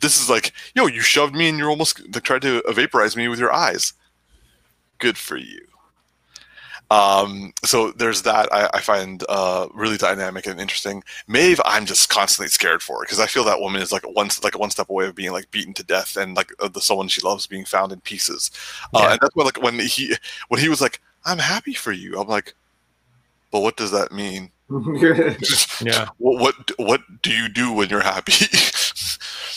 This 0.00 0.20
is 0.20 0.28
like, 0.28 0.52
yo, 0.74 0.86
you 0.86 1.00
shoved 1.00 1.34
me 1.34 1.48
and 1.48 1.58
you're 1.58 1.70
almost 1.70 2.00
like, 2.14 2.22
tried 2.22 2.42
to 2.42 2.62
vaporize 2.72 3.16
me 3.16 3.28
with 3.28 3.38
your 3.38 3.52
eyes. 3.52 3.94
Good 4.98 5.16
for 5.16 5.36
you. 5.36 5.60
Um, 6.90 7.52
so 7.64 7.92
there's 7.92 8.22
that 8.22 8.52
I, 8.52 8.68
I 8.74 8.80
find 8.80 9.24
uh, 9.28 9.68
really 9.74 9.96
dynamic 9.96 10.46
and 10.46 10.60
interesting. 10.60 11.02
Maeve, 11.26 11.60
I'm 11.64 11.86
just 11.86 12.10
constantly 12.10 12.48
scared 12.48 12.82
for 12.82 13.00
because 13.00 13.18
I 13.18 13.26
feel 13.26 13.44
that 13.44 13.60
woman 13.60 13.80
is 13.80 13.90
like 13.90 14.04
one 14.14 14.28
like 14.42 14.58
one 14.58 14.70
step 14.70 14.90
away 14.90 15.06
of 15.06 15.14
being 15.14 15.32
like 15.32 15.50
beaten 15.50 15.72
to 15.74 15.84
death 15.84 16.16
and 16.16 16.36
like 16.36 16.52
uh, 16.60 16.68
the 16.68 16.80
someone 16.80 17.08
she 17.08 17.22
loves 17.22 17.46
being 17.46 17.64
found 17.64 17.90
in 17.90 18.00
pieces. 18.00 18.50
Uh, 18.92 19.08
and 19.12 19.18
that's 19.20 19.34
why 19.34 19.44
like 19.44 19.62
when 19.62 19.78
he 19.78 20.14
when 20.48 20.60
he 20.60 20.68
was 20.68 20.80
like, 20.80 21.00
"I'm 21.24 21.38
happy 21.38 21.74
for 21.74 21.90
you," 21.90 22.20
I'm 22.20 22.28
like, 22.28 22.54
"But 23.50 23.60
what 23.60 23.76
does 23.76 23.90
that 23.90 24.12
mean? 24.12 24.50
yeah 25.80 26.08
what 26.18 26.40
what 26.40 26.70
what 26.78 27.22
do 27.22 27.30
you 27.30 27.48
do 27.48 27.72
when 27.72 27.88
you're 27.88 28.02
happy?" 28.02 28.32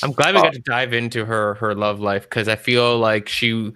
i'm 0.03 0.11
glad 0.11 0.33
we 0.33 0.39
Uh, 0.39 0.43
got 0.43 0.53
to 0.53 0.59
dive 0.59 0.93
into 0.93 1.25
her 1.25 1.55
her 1.55 1.73
love 1.75 1.99
life 1.99 2.23
because 2.23 2.47
i 2.47 2.55
feel 2.55 2.97
like 2.99 3.27
she 3.29 3.71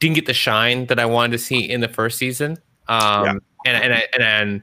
didn't 0.00 0.14
get 0.14 0.26
the 0.26 0.34
shine 0.34 0.86
that 0.86 0.98
i 0.98 1.06
wanted 1.06 1.32
to 1.32 1.38
see 1.38 1.60
in 1.68 1.80
the 1.80 1.88
first 1.88 2.18
season 2.18 2.58
um 2.88 3.24
Yeah. 3.24 3.34
and 3.66 3.92
and 3.92 4.02
and, 4.20 4.62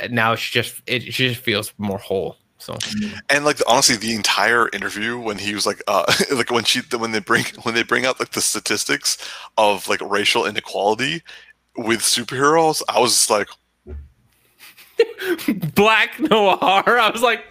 and 0.00 0.12
now 0.12 0.34
she 0.34 0.52
just 0.52 0.80
it 0.86 1.02
she 1.02 1.28
just 1.28 1.40
feels 1.40 1.72
more 1.78 1.98
whole 1.98 2.36
so 2.58 2.76
and 3.30 3.44
like 3.44 3.58
honestly 3.66 3.96
the 3.96 4.14
entire 4.14 4.68
interview 4.72 5.18
when 5.18 5.36
he 5.38 5.54
was 5.54 5.66
like 5.66 5.82
uh 5.86 6.04
like 6.34 6.50
when 6.50 6.64
she 6.64 6.80
when 6.96 7.12
they 7.12 7.20
bring 7.20 7.44
when 7.62 7.74
they 7.74 7.82
bring 7.82 8.06
out 8.06 8.18
like 8.18 8.30
the 8.30 8.40
statistics 8.40 9.18
of 9.58 9.86
like 9.88 10.00
racial 10.00 10.46
inequality 10.46 11.22
with 11.76 12.00
superheroes 12.00 12.82
i 12.88 12.98
was 12.98 13.12
just 13.12 13.30
like 13.30 13.48
Black 15.74 16.18
Noir. 16.20 16.58
I 16.98 17.10
was 17.12 17.22
like, 17.22 17.44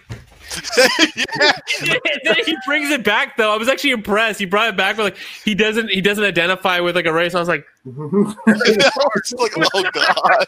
yeah. 1.16 1.96
then 2.24 2.36
he 2.46 2.56
brings 2.66 2.90
it 2.90 3.04
back 3.04 3.36
though. 3.36 3.52
I 3.52 3.56
was 3.56 3.68
actually 3.68 3.90
impressed. 3.90 4.38
He 4.38 4.46
brought 4.46 4.68
it 4.68 4.76
back 4.76 4.96
with 4.96 5.04
like 5.04 5.16
he 5.44 5.54
doesn't 5.54 5.88
he 5.90 6.00
doesn't 6.00 6.24
identify 6.24 6.80
with 6.80 6.94
like 6.96 7.06
a 7.06 7.12
race. 7.12 7.34
I 7.34 7.38
was 7.40 7.48
like, 7.48 7.66
It's 7.86 9.32
like, 9.34 9.52
oh 9.74 9.82
god. 9.92 10.46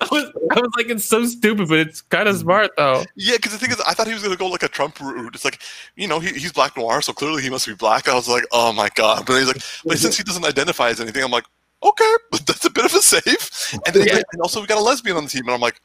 I 0.00 0.08
was 0.10 0.32
I 0.50 0.60
was 0.60 0.70
like, 0.76 0.88
it's 0.88 1.04
so 1.04 1.24
stupid, 1.26 1.68
but 1.68 1.78
it's 1.78 2.02
kind 2.02 2.28
of 2.28 2.36
smart 2.36 2.72
though. 2.76 3.04
Yeah, 3.16 3.36
because 3.36 3.52
the 3.52 3.58
thing 3.58 3.70
is, 3.70 3.80
I 3.80 3.94
thought 3.94 4.06
he 4.06 4.14
was 4.14 4.22
gonna 4.22 4.36
go 4.36 4.48
like 4.48 4.62
a 4.62 4.68
Trump 4.68 5.00
route. 5.00 5.34
It's 5.34 5.44
like, 5.44 5.60
you 5.96 6.06
know, 6.08 6.20
he, 6.20 6.28
he's 6.30 6.52
black 6.52 6.76
noir, 6.76 7.00
so 7.02 7.12
clearly 7.12 7.42
he 7.42 7.50
must 7.50 7.66
be 7.66 7.74
black. 7.74 8.08
I 8.08 8.14
was 8.14 8.28
like, 8.28 8.44
oh 8.52 8.72
my 8.72 8.88
god. 8.94 9.24
But 9.26 9.38
he's 9.38 9.46
like, 9.46 9.62
but 9.84 9.98
since 9.98 10.16
he 10.16 10.22
doesn't 10.24 10.44
identify 10.44 10.88
as 10.90 11.00
anything, 11.00 11.22
I'm 11.22 11.30
like, 11.30 11.44
okay, 11.82 12.12
but 12.30 12.46
that's 12.46 12.64
a 12.64 12.70
bit 12.70 12.84
of 12.84 12.94
a 12.94 13.00
save. 13.00 13.50
And 13.86 13.94
then 13.94 14.02
he's 14.02 14.06
Yeah. 14.06 14.16
like, 14.16 14.24
and 14.32 14.42
also 14.42 14.60
we 14.60 14.66
got 14.66 14.78
a 14.78 14.82
lesbian 14.82 15.16
on 15.16 15.24
the 15.24 15.30
team, 15.30 15.42
and 15.46 15.50
I'm 15.52 15.60
like, 15.60 15.80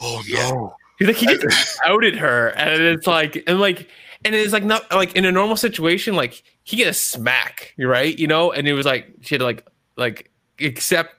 oh 0.00 0.22
no. 0.28 0.76
He's 0.98 1.08
like 1.08 1.16
he 1.16 1.26
just 1.26 1.78
outed 1.84 2.16
her, 2.16 2.48
and 2.48 2.82
it's 2.82 3.06
like 3.06 3.42
and 3.46 3.60
like 3.60 3.88
and 4.24 4.34
it's 4.34 4.52
like 4.52 4.64
not 4.64 4.90
like 4.92 5.14
in 5.16 5.24
a 5.24 5.32
normal 5.32 5.56
situation, 5.56 6.14
like 6.14 6.42
he 6.62 6.76
get 6.76 6.88
a 6.88 6.94
smack, 6.94 7.74
right? 7.78 8.18
You 8.18 8.26
know, 8.26 8.52
and 8.52 8.66
it 8.66 8.72
was 8.74 8.86
like 8.86 9.12
she 9.20 9.34
had 9.34 9.40
to 9.40 9.44
like 9.44 9.66
like 9.96 10.30
accept 10.60 11.14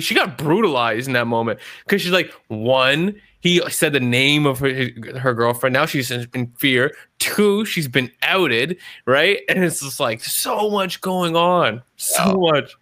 she 0.00 0.14
got 0.14 0.38
brutalized 0.38 1.06
in 1.06 1.14
that 1.14 1.26
moment. 1.26 1.60
Because 1.84 2.02
she's 2.02 2.12
like 2.12 2.32
one 2.48 3.20
he 3.40 3.62
said 3.70 3.92
the 3.92 4.00
name 4.00 4.46
of 4.46 4.58
her, 4.58 4.88
her 5.18 5.32
girlfriend. 5.32 5.72
Now 5.72 5.86
she's 5.86 6.10
in 6.10 6.52
fear. 6.58 6.94
Two 7.18 7.64
she's 7.64 7.88
been 7.88 8.10
outed 8.22 8.78
right? 9.06 9.40
And 9.48 9.62
it's 9.62 9.80
just 9.80 10.00
like 10.00 10.22
so 10.24 10.70
much 10.70 11.00
going 11.00 11.36
on. 11.36 11.82
So 11.96 12.34
much. 12.34 12.74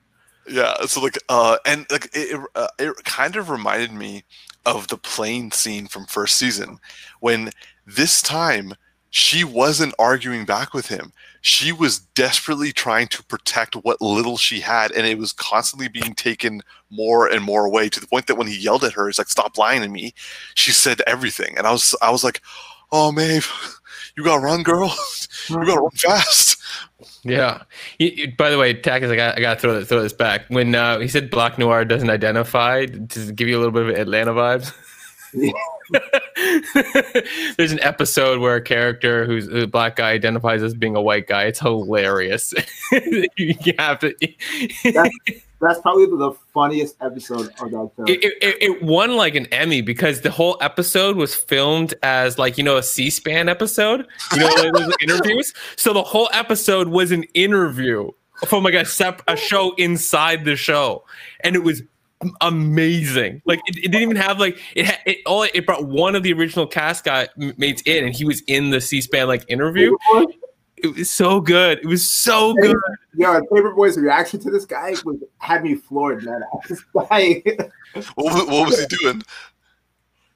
Yeah, 0.49 0.77
so 0.87 1.01
like, 1.01 1.19
uh, 1.29 1.59
and 1.67 1.87
like 1.91 2.05
it, 2.15 2.37
it, 2.37 2.41
uh, 2.55 2.69
it 2.79 2.95
kind 3.05 3.35
of 3.35 3.51
reminded 3.51 3.93
me 3.93 4.23
of 4.66 4.88
the 4.88 4.98
plane 4.98 5.50
scene 5.52 5.87
from 5.87 6.05
first 6.05 6.38
season 6.38 6.79
when 7.20 7.50
this 7.87 8.20
time 8.20 8.74
she 9.11 9.44
wasn't 9.44 9.94
arguing 9.98 10.44
back 10.44 10.74
with 10.74 10.88
him. 10.88 11.12
She 11.40 11.72
was 11.72 12.00
desperately 12.00 12.72
trying 12.72 13.07
to 13.09 13.24
protect 13.24 13.74
what 13.76 14.02
little 14.02 14.37
she 14.37 14.61
had, 14.61 14.90
and 14.92 15.07
it 15.07 15.16
was 15.16 15.33
constantly 15.33 15.88
being 15.88 16.14
taken 16.14 16.61
more 16.90 17.26
and 17.26 17.42
more 17.42 17.64
away 17.64 17.88
to 17.88 18.00
the 18.00 18.07
point 18.09 18.26
that 18.26 18.35
when 18.35 18.48
he 18.48 18.59
yelled 18.59 18.85
at 18.85 18.92
her, 18.92 19.07
he's 19.07 19.16
like, 19.16 19.29
"Stop 19.29 19.57
lying 19.57 19.81
to 19.83 19.88
me." 19.88 20.12
She 20.55 20.72
said 20.72 21.00
everything, 21.07 21.57
and 21.57 21.66
I 21.66 21.72
was, 21.72 21.94
I 22.02 22.11
was 22.11 22.24
like, 22.24 22.42
"Oh, 22.92 23.11
Maeve, 23.12 23.50
you 24.17 24.25
gotta 24.25 24.41
run, 24.41 24.63
girl. 24.63 24.95
you 25.49 25.57
gotta 25.65 25.81
run 25.81 25.91
fast." 25.93 26.57
Yeah. 27.23 27.63
You- 27.99 28.13
you- 28.15 28.33
by 28.37 28.51
the 28.51 28.59
way, 28.59 28.75
Tactics, 28.75 29.11
I 29.13 29.17
got 29.17 29.37
I 29.37 29.41
got 29.41 29.55
to 29.55 29.61
throw, 29.61 29.85
throw 29.85 30.03
this 30.03 30.13
back. 30.13 30.43
When 30.49 30.75
uh, 30.75 30.99
he 31.01 31.09
said 31.09 31.31
Black 31.31 31.59
Noir 31.59 31.85
doesn't 31.85 32.11
identify, 32.11 32.87
to 32.87 33.33
give 33.33 33.49
you 33.49 33.57
a 33.57 33.61
little 33.61 33.73
bit 33.73 33.83
of 33.89 33.91
Atlanta 33.91 34.33
vibes. 34.33 34.73
There's 37.57 37.73
an 37.73 37.81
episode 37.81 38.41
where 38.41 38.57
a 38.57 38.63
character 38.63 39.25
who's 39.27 39.49
a 39.49 39.67
black 39.67 39.97
guy 39.97 40.11
identifies 40.13 40.63
as 40.63 40.75
being 40.75 40.97
a 40.97 41.03
white 41.03 41.27
guy. 41.27 41.45
It's 41.45 41.61
hilarious. 41.61 42.55
you 43.37 43.55
have 43.79 43.99
to. 44.01 44.15
That's 44.85 45.15
probably 45.59 46.07
the 46.07 46.33
funniest 46.53 46.97
episode 47.01 47.49
of 47.61 47.71
that 47.71 47.90
show. 47.97 48.05
It, 48.07 48.25
it, 48.25 48.57
it 48.61 48.83
won 48.83 49.16
like 49.16 49.35
an 49.35 49.47
Emmy 49.47 49.81
because 49.81 50.21
the 50.21 50.31
whole 50.31 50.59
episode 50.61 51.16
was 51.16 51.35
filmed 51.35 51.95
as 52.03 52.38
like 52.38 52.59
you 52.59 52.64
know 52.64 52.77
a 52.77 52.83
C-SPAN 52.83 53.49
episode, 53.49 54.07
you 54.35 54.40
know 54.40 54.92
interviews. 55.01 55.53
So 55.77 55.92
the 55.92 56.03
whole 56.03 56.29
episode 56.33 56.88
was 56.88 57.11
an 57.12 57.25
interview 57.35 58.11
from 58.47 58.64
like 58.64 58.75
a 58.75 58.85
sep- 58.85 59.23
a 59.29 59.37
show 59.37 59.75
inside 59.77 60.45
the 60.45 60.57
show, 60.57 61.05
and 61.40 61.57
it 61.57 61.62
was 61.62 61.83
amazing. 62.40 63.42
Like 63.47 63.61
it, 63.66 63.77
it 63.77 63.92
didn't 63.92 64.03
even 64.03 64.16
have 64.16 64.38
like 64.38 64.59
it. 64.75 64.87
Ha- 64.87 65.01
it 65.07 65.19
all 65.27 65.42
it 65.42 65.66
brought 65.66 65.87
one 65.87 66.14
of 66.14 66.23
the 66.23 66.33
original 66.33 66.66
cast 66.66 67.05
guy 67.05 67.29
mates 67.57 67.83
in, 67.87 68.05
and 68.05 68.14
he 68.14 68.25
was 68.25 68.42
in 68.47 68.71
the 68.71 68.81
C-SPAN 68.81 69.27
like 69.27 69.45
interview. 69.49 69.97
It 70.79 70.95
was 70.95 71.11
so 71.11 71.41
good. 71.41 71.79
It 71.79 71.87
was 71.87 72.09
so 72.09 72.53
good. 72.55 72.77
Yo, 73.15 73.41
Paperboy's 73.43 73.97
reaction 73.97 74.41
to 74.41 74.51
this 74.51 74.67
guy 74.67 74.95
was 75.05 75.17
had 75.39 75.62
me 75.65 75.75
floored, 75.75 76.23
man. 76.25 76.43
This 76.69 76.85
guy, 76.95 77.43
What, 78.15 78.35
was- 78.35 78.47
what 78.47 78.67
was 78.69 78.81
he 78.81 78.87
doing? 78.99 79.23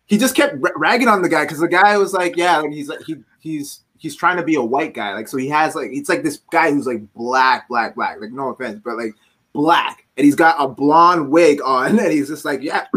he 0.06 0.18
just 0.18 0.34
kept 0.34 0.56
ragging 0.76 1.06
on 1.08 1.22
the 1.22 1.28
guy 1.28 1.44
because 1.44 1.60
the 1.60 1.68
guy 1.68 1.96
was 1.96 2.12
like, 2.12 2.36
yeah, 2.36 2.58
like 2.58 2.72
he's 2.72 2.88
like 2.88 3.00
he 3.06 3.16
he's 3.38 3.80
he's 3.98 4.16
trying 4.16 4.38
to 4.38 4.42
be 4.42 4.54
a 4.56 4.62
white 4.62 4.94
guy, 4.94 5.14
like 5.14 5.28
so 5.28 5.36
he 5.36 5.48
has 5.48 5.74
like 5.74 5.90
it's 5.92 6.08
like 6.08 6.22
this 6.22 6.38
guy 6.50 6.70
who's 6.72 6.86
like 6.86 7.00
black, 7.14 7.68
black, 7.68 7.94
black. 7.94 8.20
Like 8.20 8.32
no 8.32 8.48
offense, 8.48 8.80
but 8.84 8.96
like 8.96 9.14
black, 9.52 10.06
and 10.16 10.24
he's 10.24 10.34
got 10.34 10.56
a 10.58 10.66
blonde 10.66 11.30
wig 11.30 11.60
on, 11.64 11.98
and 11.98 12.12
he's 12.12 12.28
just 12.28 12.44
like, 12.44 12.62
yeah. 12.62 12.86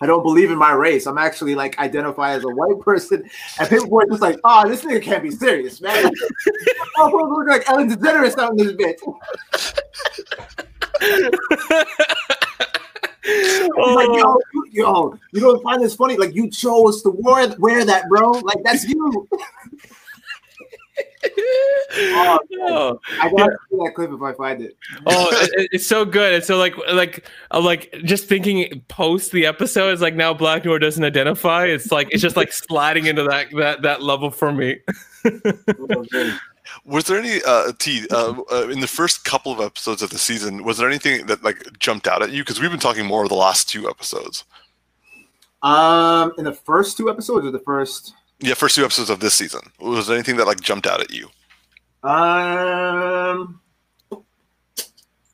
I 0.00 0.06
don't 0.06 0.22
believe 0.22 0.50
in 0.50 0.58
my 0.58 0.72
race. 0.72 1.06
I'm 1.06 1.18
actually 1.18 1.54
like 1.54 1.78
identify 1.78 2.32
as 2.32 2.44
a 2.44 2.48
white 2.48 2.80
person. 2.80 3.28
And 3.58 3.68
Paperboy's 3.68 4.10
just 4.10 4.22
like, 4.22 4.38
oh, 4.44 4.68
this 4.68 4.84
nigga 4.84 5.02
can't 5.02 5.22
be 5.22 5.30
serious, 5.30 5.80
man. 5.80 6.10
oh, 6.98 7.34
look 7.36 7.48
like 7.48 7.68
Ellen 7.68 7.90
DeGeneres 7.90 8.38
out 8.38 8.52
in 8.52 8.58
this 8.58 8.72
bitch. 8.72 9.00
He's 13.26 13.60
like, 13.60 14.08
Oh. 14.08 14.16
yo, 14.16 14.40
you, 14.52 14.66
yo, 14.70 15.18
you 15.32 15.40
don't 15.40 15.62
find 15.62 15.82
this 15.82 15.96
funny? 15.96 16.16
Like, 16.16 16.34
you 16.34 16.48
chose 16.50 17.02
to 17.02 17.10
wear, 17.10 17.54
wear 17.58 17.84
that, 17.84 18.08
bro. 18.08 18.30
Like, 18.30 18.58
that's 18.62 18.84
you. 18.84 19.28
Oh, 21.98 22.38
Oh. 22.68 23.00
I 23.20 23.30
gotta 23.30 23.56
see 23.70 23.76
that 23.78 23.92
clip 23.94 24.10
if 24.12 24.20
I 24.22 24.32
find 24.34 24.60
it. 24.62 24.76
oh, 25.06 25.28
it- 25.32 25.50
it- 25.60 25.68
it's 25.72 25.86
so 25.86 26.04
good. 26.04 26.34
It's 26.34 26.46
so 26.46 26.56
like 26.58 26.74
like 26.92 27.28
I'm 27.50 27.64
like 27.64 27.94
just 28.04 28.26
thinking 28.28 28.82
post 28.88 29.32
the 29.32 29.46
episode. 29.46 29.92
is 29.92 30.00
like 30.00 30.14
now 30.14 30.34
Black 30.34 30.64
Noir 30.64 30.78
doesn't 30.78 31.04
identify. 31.04 31.66
It's 31.66 31.90
like 31.92 32.08
it's 32.10 32.22
just 32.22 32.36
like 32.36 32.52
sliding 32.68 33.06
into 33.06 33.22
that 33.24 33.48
that 33.56 33.82
that 33.82 34.02
level 34.02 34.30
for 34.30 34.52
me. 34.52 34.78
Was 36.84 37.04
there 37.06 37.18
any 37.18 37.40
uh, 37.46 37.72
T 37.78 38.06
uh, 38.10 38.34
uh, 38.52 38.68
in 38.68 38.80
the 38.80 38.86
first 38.88 39.24
couple 39.24 39.52
of 39.52 39.60
episodes 39.60 40.02
of 40.02 40.10
the 40.10 40.18
season? 40.18 40.64
Was 40.64 40.78
there 40.78 40.88
anything 40.88 41.26
that 41.26 41.42
like 41.42 41.78
jumped 41.78 42.06
out 42.08 42.22
at 42.22 42.30
you? 42.32 42.42
Because 42.42 42.60
we've 42.60 42.70
been 42.70 42.80
talking 42.80 43.06
more 43.06 43.22
of 43.22 43.28
the 43.28 43.34
last 43.36 43.68
two 43.68 43.88
episodes. 43.88 44.44
Um, 45.62 46.32
in 46.38 46.44
the 46.44 46.52
first 46.52 46.96
two 46.96 47.08
episodes 47.10 47.46
or 47.46 47.50
the 47.50 47.60
first, 47.60 48.14
Yeah, 48.40 48.54
first 48.54 48.74
two 48.76 48.84
episodes 48.84 49.10
of 49.10 49.20
this 49.20 49.34
season. 49.34 49.60
Was 49.80 50.06
there 50.06 50.16
anything 50.16 50.36
that 50.36 50.46
like 50.46 50.60
jumped 50.60 50.86
out 50.86 51.00
at 51.00 51.12
you? 51.12 51.28
Um, 52.06 53.60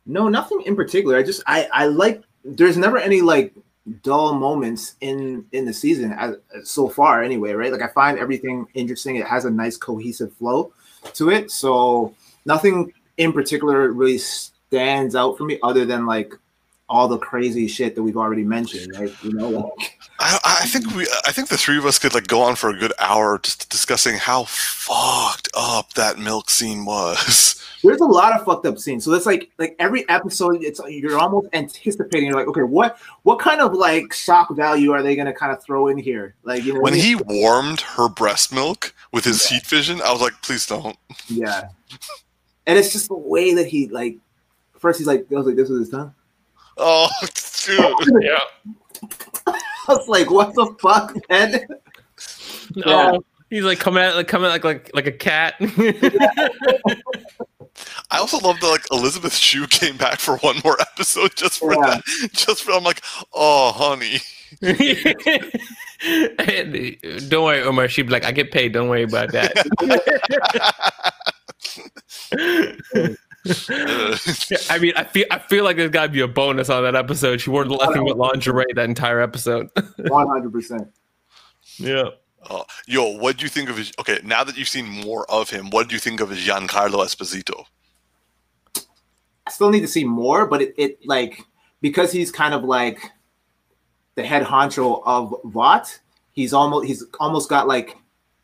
no, 0.06 0.28
nothing 0.28 0.62
in 0.66 0.74
particular. 0.76 1.16
I 1.16 1.22
just, 1.22 1.42
I, 1.46 1.68
I 1.72 1.86
like. 1.86 2.22
There's 2.44 2.76
never 2.76 2.98
any 2.98 3.20
like 3.20 3.54
dull 4.02 4.34
moments 4.34 4.94
in 5.00 5.44
in 5.52 5.64
the 5.64 5.72
season 5.72 6.12
as, 6.12 6.36
so 6.62 6.88
far 6.88 7.20
anyway 7.20 7.50
right 7.50 7.72
like 7.72 7.82
i 7.82 7.88
find 7.88 8.16
everything 8.16 8.64
interesting 8.74 9.16
it 9.16 9.26
has 9.26 9.44
a 9.44 9.50
nice 9.50 9.76
cohesive 9.76 10.32
flow 10.34 10.72
to 11.14 11.30
it 11.30 11.50
so 11.50 12.14
nothing 12.44 12.92
in 13.16 13.32
particular 13.32 13.90
really 13.90 14.18
stands 14.18 15.16
out 15.16 15.36
for 15.36 15.42
me 15.42 15.58
other 15.64 15.84
than 15.84 16.06
like 16.06 16.32
all 16.92 17.08
the 17.08 17.18
crazy 17.18 17.66
shit 17.66 17.94
that 17.94 18.02
we've 18.02 18.18
already 18.18 18.44
mentioned 18.44 18.92
right 18.98 19.12
you 19.24 19.32
know 19.32 19.48
like 19.48 19.98
I, 20.18 20.58
I 20.62 20.66
think 20.66 20.94
we, 20.94 21.06
I 21.26 21.32
think 21.32 21.48
the 21.48 21.56
three 21.56 21.78
of 21.78 21.86
us 21.86 21.98
could 21.98 22.14
like 22.14 22.28
go 22.28 22.42
on 22.42 22.54
for 22.54 22.70
a 22.70 22.78
good 22.78 22.92
hour 23.00 23.38
just 23.38 23.68
discussing 23.70 24.16
how 24.16 24.44
fucked 24.44 25.48
up 25.54 25.94
that 25.94 26.18
milk 26.18 26.48
scene 26.48 26.84
was. 26.84 27.60
there's 27.82 28.00
a 28.00 28.04
lot 28.04 28.38
of 28.38 28.44
fucked 28.44 28.64
up 28.66 28.78
scenes 28.78 29.04
so 29.04 29.10
that's 29.10 29.26
like 29.26 29.50
like 29.58 29.74
every 29.80 30.08
episode 30.08 30.62
it's 30.62 30.80
you're 30.86 31.18
almost 31.18 31.48
anticipating 31.52 32.28
you're 32.28 32.36
like 32.36 32.46
okay 32.46 32.62
what 32.62 32.96
what 33.24 33.40
kind 33.40 33.60
of 33.60 33.72
like 33.72 34.12
shock 34.12 34.54
value 34.54 34.92
are 34.92 35.02
they 35.02 35.16
going 35.16 35.26
to 35.26 35.32
kind 35.32 35.50
of 35.50 35.60
throw 35.64 35.88
in 35.88 35.98
here 35.98 36.36
like 36.44 36.62
you 36.64 36.74
know 36.74 36.80
When 36.80 36.94
he 36.94 37.16
warmed 37.16 37.80
her 37.80 38.08
breast 38.08 38.52
milk 38.52 38.94
with 39.12 39.24
his 39.24 39.48
heat 39.48 39.66
vision, 39.66 40.00
I 40.02 40.12
was 40.12 40.20
like, 40.20 40.40
please 40.42 40.66
don't. 40.66 40.96
Yeah. 41.28 41.68
And 42.66 42.78
it's 42.78 42.92
just 42.92 43.08
the 43.08 43.16
way 43.16 43.54
that 43.54 43.66
he 43.66 43.88
like 43.88 44.16
first 44.78 44.98
he's 44.98 45.06
like, 45.06 45.26
I 45.30 45.34
was 45.34 45.46
like, 45.46 45.56
this 45.56 45.68
was 45.68 45.80
his 45.80 45.90
tongue. 45.90 46.14
Oh, 46.84 47.08
dude. 47.64 48.22
Yeah. 48.22 48.38
I 49.46 49.58
was 49.88 50.08
like, 50.08 50.30
what 50.30 50.52
the 50.54 50.74
fuck, 50.80 51.14
man? 51.28 51.66
No. 52.76 53.16
Oh. 53.16 53.24
He's 53.50 53.64
like 53.64 53.78
coming 53.80 54.02
out 54.02 54.14
like 54.16 54.28
coming 54.28 54.46
out 54.46 54.52
like 54.52 54.64
like 54.64 54.90
like 54.94 55.06
a 55.06 55.12
cat. 55.12 55.56
I 58.10 58.16
also 58.18 58.38
love 58.38 58.58
that 58.60 58.66
like 58.66 58.84
Elizabeth 58.90 59.34
Shue 59.34 59.66
came 59.66 59.98
back 59.98 60.20
for 60.20 60.38
one 60.38 60.56
more 60.64 60.80
episode 60.80 61.36
just 61.36 61.58
for 61.58 61.74
Yeah. 61.74 61.80
that. 62.00 62.02
Just 62.32 62.62
for 62.62 62.72
I'm 62.72 62.82
like, 62.84 63.02
oh 63.34 63.72
honey. 63.72 64.20
And, 66.02 66.96
don't 67.28 67.44
worry, 67.44 67.62
Omar. 67.62 67.88
She'd 67.88 68.02
be 68.02 68.12
like, 68.12 68.24
I 68.24 68.32
get 68.32 68.50
paid. 68.52 68.72
Don't 68.72 68.88
worry 68.88 69.02
about 69.02 69.32
that. 69.32 69.52
I 73.44 74.78
mean, 74.80 74.92
I 74.96 75.04
feel 75.04 75.26
I 75.30 75.38
feel 75.38 75.64
like 75.64 75.76
there's 75.76 75.90
got 75.90 76.06
to 76.06 76.12
be 76.12 76.20
a 76.20 76.28
bonus 76.28 76.70
on 76.70 76.84
that 76.84 76.94
episode. 76.94 77.40
She 77.40 77.50
wore 77.50 77.64
nothing 77.64 78.04
but 78.06 78.16
lingerie 78.16 78.66
that 78.74 78.84
entire 78.88 79.20
episode. 79.20 79.68
One 80.08 80.28
hundred 80.28 80.52
percent. 80.52 80.88
yeah. 81.78 82.04
Oh, 82.50 82.64
yo, 82.86 83.16
what 83.18 83.36
do 83.36 83.44
you 83.44 83.48
think 83.48 83.68
of 83.70 83.76
his? 83.76 83.92
Okay, 84.00 84.18
now 84.24 84.42
that 84.42 84.56
you've 84.56 84.68
seen 84.68 84.86
more 84.86 85.30
of 85.30 85.48
him, 85.48 85.70
what 85.70 85.88
do 85.88 85.94
you 85.94 86.00
think 86.00 86.20
of 86.20 86.30
his 86.30 86.40
Giancarlo 86.40 87.04
Esposito? 87.04 87.64
I 89.46 89.50
still 89.50 89.70
need 89.70 89.80
to 89.80 89.88
see 89.88 90.04
more, 90.04 90.46
but 90.46 90.62
it, 90.62 90.74
it 90.76 91.06
like 91.06 91.44
because 91.80 92.12
he's 92.12 92.30
kind 92.30 92.54
of 92.54 92.64
like 92.64 93.10
the 94.14 94.24
head 94.24 94.44
honcho 94.44 95.02
of 95.04 95.34
Vought, 95.44 96.00
he's 96.32 96.52
almost 96.52 96.86
he's 96.86 97.04
almost 97.20 97.48
got 97.48 97.66
like 97.66 97.96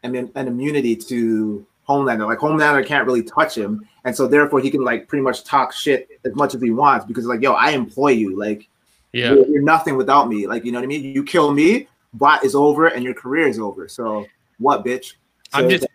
an, 0.03 0.31
an 0.35 0.49
immunity 0.49 0.97
to 0.97 1.67
Homelander. 1.89 2.27
Like 2.27 2.39
Homelander 2.39 2.87
can't 2.87 3.07
really 3.07 3.23
touch 3.23 3.57
him, 3.57 3.87
and 4.09 4.17
so 4.17 4.27
therefore 4.27 4.59
he 4.61 4.71
can 4.71 4.83
like 4.83 5.07
pretty 5.07 5.23
much 5.23 5.45
talk 5.45 5.73
shit 5.73 6.09
as 6.25 6.35
much 6.35 6.55
as 6.55 6.63
he 6.63 6.71
wants 6.71 7.05
because 7.07 7.27
like, 7.27 7.43
yo, 7.43 7.53
I 7.53 7.71
employ 7.71 8.09
you. 8.09 8.39
Like, 8.39 8.67
Yeah. 9.13 9.35
you're, 9.35 9.47
you're 9.47 9.63
nothing 9.63 9.97
without 9.97 10.29
me. 10.29 10.47
Like, 10.47 10.65
you 10.65 10.73
know 10.73 10.79
what 10.79 10.85
I 10.85 10.87
mean? 10.89 11.05
You 11.05 11.23
kill 11.23 11.53
me, 11.53 11.87
Vought 12.15 12.43
is 12.45 12.55
over, 12.55 12.87
and 12.89 13.05
your 13.05 13.13
career 13.15 13.47
is 13.47 13.59
over. 13.59 13.87
So 13.87 14.27
what, 14.59 14.85
bitch? 14.85 15.15
I'm 15.53 15.65
So- 15.65 15.71
just 15.71 15.87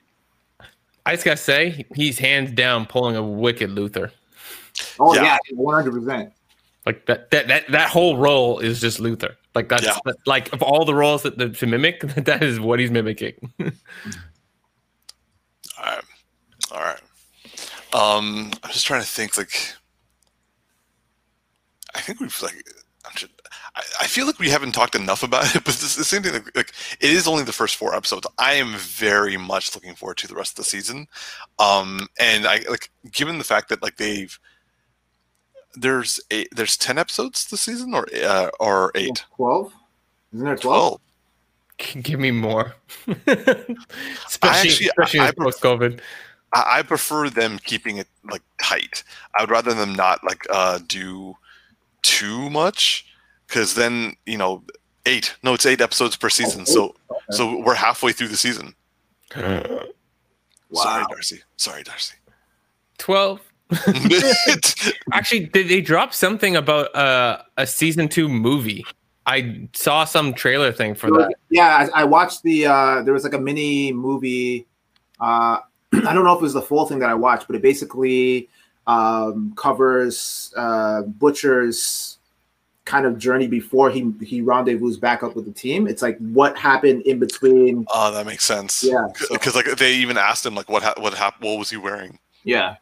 I 1.05 1.11
just 1.13 1.25
gotta 1.25 1.37
say, 1.37 1.85
he's 1.95 2.17
hands 2.19 2.51
down 2.51 2.85
pulling 2.85 3.15
a 3.17 3.23
wicked 3.23 3.71
Luther. 3.71 4.11
oh 4.99 5.13
Yeah. 5.15 5.23
yeah, 5.23 5.37
one 5.55 5.75
hundred 5.75 5.93
percent. 5.99 6.31
Like 6.85 7.05
that, 7.07 7.31
that 7.31 7.47
that 7.47 7.71
that 7.71 7.89
whole 7.89 8.17
role 8.17 8.59
is 8.59 8.79
just 8.79 8.99
Luther. 8.99 9.35
Like 9.55 9.69
that's 9.69 9.83
Yeah. 9.85 9.97
that- 10.05 10.17
like 10.25 10.53
of 10.53 10.61
all 10.61 10.85
the 10.85 10.93
roles 10.95 11.23
that, 11.23 11.37
that 11.39 11.55
to 11.55 11.65
mimic, 11.67 12.01
that 12.25 12.43
is 12.43 12.59
what 12.59 12.79
he's 12.79 12.91
mimicking. 12.91 13.33
All 15.77 15.85
right. 15.85 16.03
All 16.71 16.79
right. 16.81 16.99
Um, 17.93 18.51
I'm 18.63 18.71
just 18.71 18.85
trying 18.87 19.01
to 19.01 19.07
think. 19.07 19.37
Like, 19.37 19.73
I 21.95 21.99
think 22.01 22.19
we've 22.19 22.41
like. 22.41 22.55
I'm 23.05 23.11
just, 23.15 23.31
I, 23.75 23.81
I 24.01 24.07
feel 24.07 24.25
like 24.25 24.39
we 24.39 24.49
haven't 24.49 24.71
talked 24.71 24.95
enough 24.95 25.23
about 25.23 25.53
it, 25.55 25.63
but 25.65 25.73
it's 25.73 25.95
the 25.95 26.03
same 26.05 26.23
thing. 26.23 26.33
Like, 26.33 26.55
like, 26.55 26.71
it 27.01 27.09
is 27.11 27.27
only 27.27 27.43
the 27.43 27.51
first 27.51 27.75
four 27.75 27.93
episodes. 27.93 28.25
I 28.37 28.53
am 28.53 28.73
very 28.75 29.35
much 29.37 29.75
looking 29.75 29.93
forward 29.93 30.17
to 30.17 30.27
the 30.27 30.35
rest 30.35 30.53
of 30.53 30.65
the 30.65 30.69
season. 30.69 31.07
Um, 31.59 32.07
and 32.19 32.45
I 32.47 32.61
like 32.69 32.89
given 33.11 33.37
the 33.37 33.43
fact 33.43 33.69
that 33.69 33.83
like 33.83 33.97
they've 33.97 34.37
there's 35.75 36.19
eight, 36.31 36.47
there's 36.55 36.77
ten 36.77 36.97
episodes 36.97 37.49
this 37.49 37.61
season 37.61 37.93
or 37.93 38.07
uh, 38.23 38.49
or 38.59 38.91
eight. 38.95 39.25
Twelve? 39.35 39.73
Isn't 40.33 40.45
there 40.45 40.55
twelve? 40.55 40.99
Twelve. 41.79 42.03
Give 42.03 42.19
me 42.19 42.31
more, 42.31 42.75
especially 43.07 43.89
actually- 44.43 44.87
especially 44.87 45.19
I- 45.19 45.27
I 45.27 45.31
post 45.31 45.61
COVID. 45.61 45.99
I, 46.53 46.79
I 46.79 46.81
prefer 46.83 47.29
them 47.29 47.59
keeping 47.63 47.97
it 47.97 48.07
like 48.29 48.41
tight. 48.61 49.03
I 49.37 49.43
would 49.43 49.49
rather 49.51 49.73
them 49.73 49.93
not 49.93 50.23
like 50.23 50.45
uh 50.49 50.79
do 50.87 51.35
too 52.01 52.49
much 52.49 53.05
because 53.47 53.75
then 53.75 54.15
you 54.25 54.37
know 54.37 54.63
eight. 55.05 55.35
No, 55.43 55.53
it's 55.53 55.65
eight 55.65 55.81
episodes 55.81 56.15
per 56.15 56.29
season. 56.29 56.65
So 56.65 56.95
so 57.31 57.59
we're 57.61 57.75
halfway 57.75 58.11
through 58.11 58.29
the 58.29 58.37
season. 58.37 58.73
Sorry, 59.33 59.63
Wow. 60.69 61.07
Darcy. 61.09 61.41
Sorry, 61.57 61.83
Darcy. 61.83 62.15
Twelve. 62.97 63.39
Actually, 65.11 65.45
did 65.47 65.67
they 65.69 65.81
drop 65.81 66.13
something 66.13 66.55
about 66.55 66.93
uh, 66.95 67.41
a 67.57 67.65
season 67.67 68.07
two 68.07 68.27
movie? 68.27 68.85
I 69.25 69.67
saw 69.73 70.03
some 70.03 70.33
trailer 70.33 70.71
thing 70.71 70.95
for 70.95 71.09
that. 71.11 71.33
Yeah, 71.49 71.87
I, 71.93 72.01
I 72.01 72.03
watched 72.03 72.43
the. 72.43 72.65
uh 72.67 73.03
There 73.03 73.13
was 73.13 73.23
like 73.23 73.33
a 73.33 73.39
mini 73.39 73.91
movie. 73.93 74.67
uh 75.19 75.59
I 76.07 76.13
don't 76.13 76.23
know 76.23 76.33
if 76.33 76.39
it 76.39 76.43
was 76.43 76.53
the 76.53 76.61
full 76.61 76.85
thing 76.85 76.99
that 76.99 77.09
I 77.09 77.13
watched, 77.13 77.47
but 77.47 77.55
it 77.55 77.61
basically 77.61 78.49
um 78.87 79.53
covers 79.55 80.53
uh 80.57 81.03
Butcher's 81.03 82.17
kind 82.85 83.05
of 83.05 83.17
journey 83.17 83.47
before 83.47 83.89
he 83.89 84.11
he 84.21 84.41
rendezvous 84.41 84.97
back 84.97 85.23
up 85.23 85.35
with 85.35 85.45
the 85.45 85.53
team. 85.53 85.87
It's 85.87 86.01
like 86.01 86.17
what 86.17 86.57
happened 86.57 87.03
in 87.03 87.17
between. 87.19 87.85
Oh, 87.93 88.11
that 88.11 88.25
makes 88.25 88.43
sense. 88.43 88.83
Yeah, 88.83 89.07
so- 89.15 89.27
because 89.33 89.55
like 89.55 89.65
they 89.77 89.93
even 89.93 90.17
asked 90.17 90.45
him 90.45 90.55
like 90.55 90.69
what 90.69 90.83
ha- 90.83 90.95
what 90.97 91.13
hap- 91.13 91.41
what 91.41 91.57
was 91.59 91.69
he 91.69 91.77
wearing? 91.77 92.19
Yeah, 92.43 92.75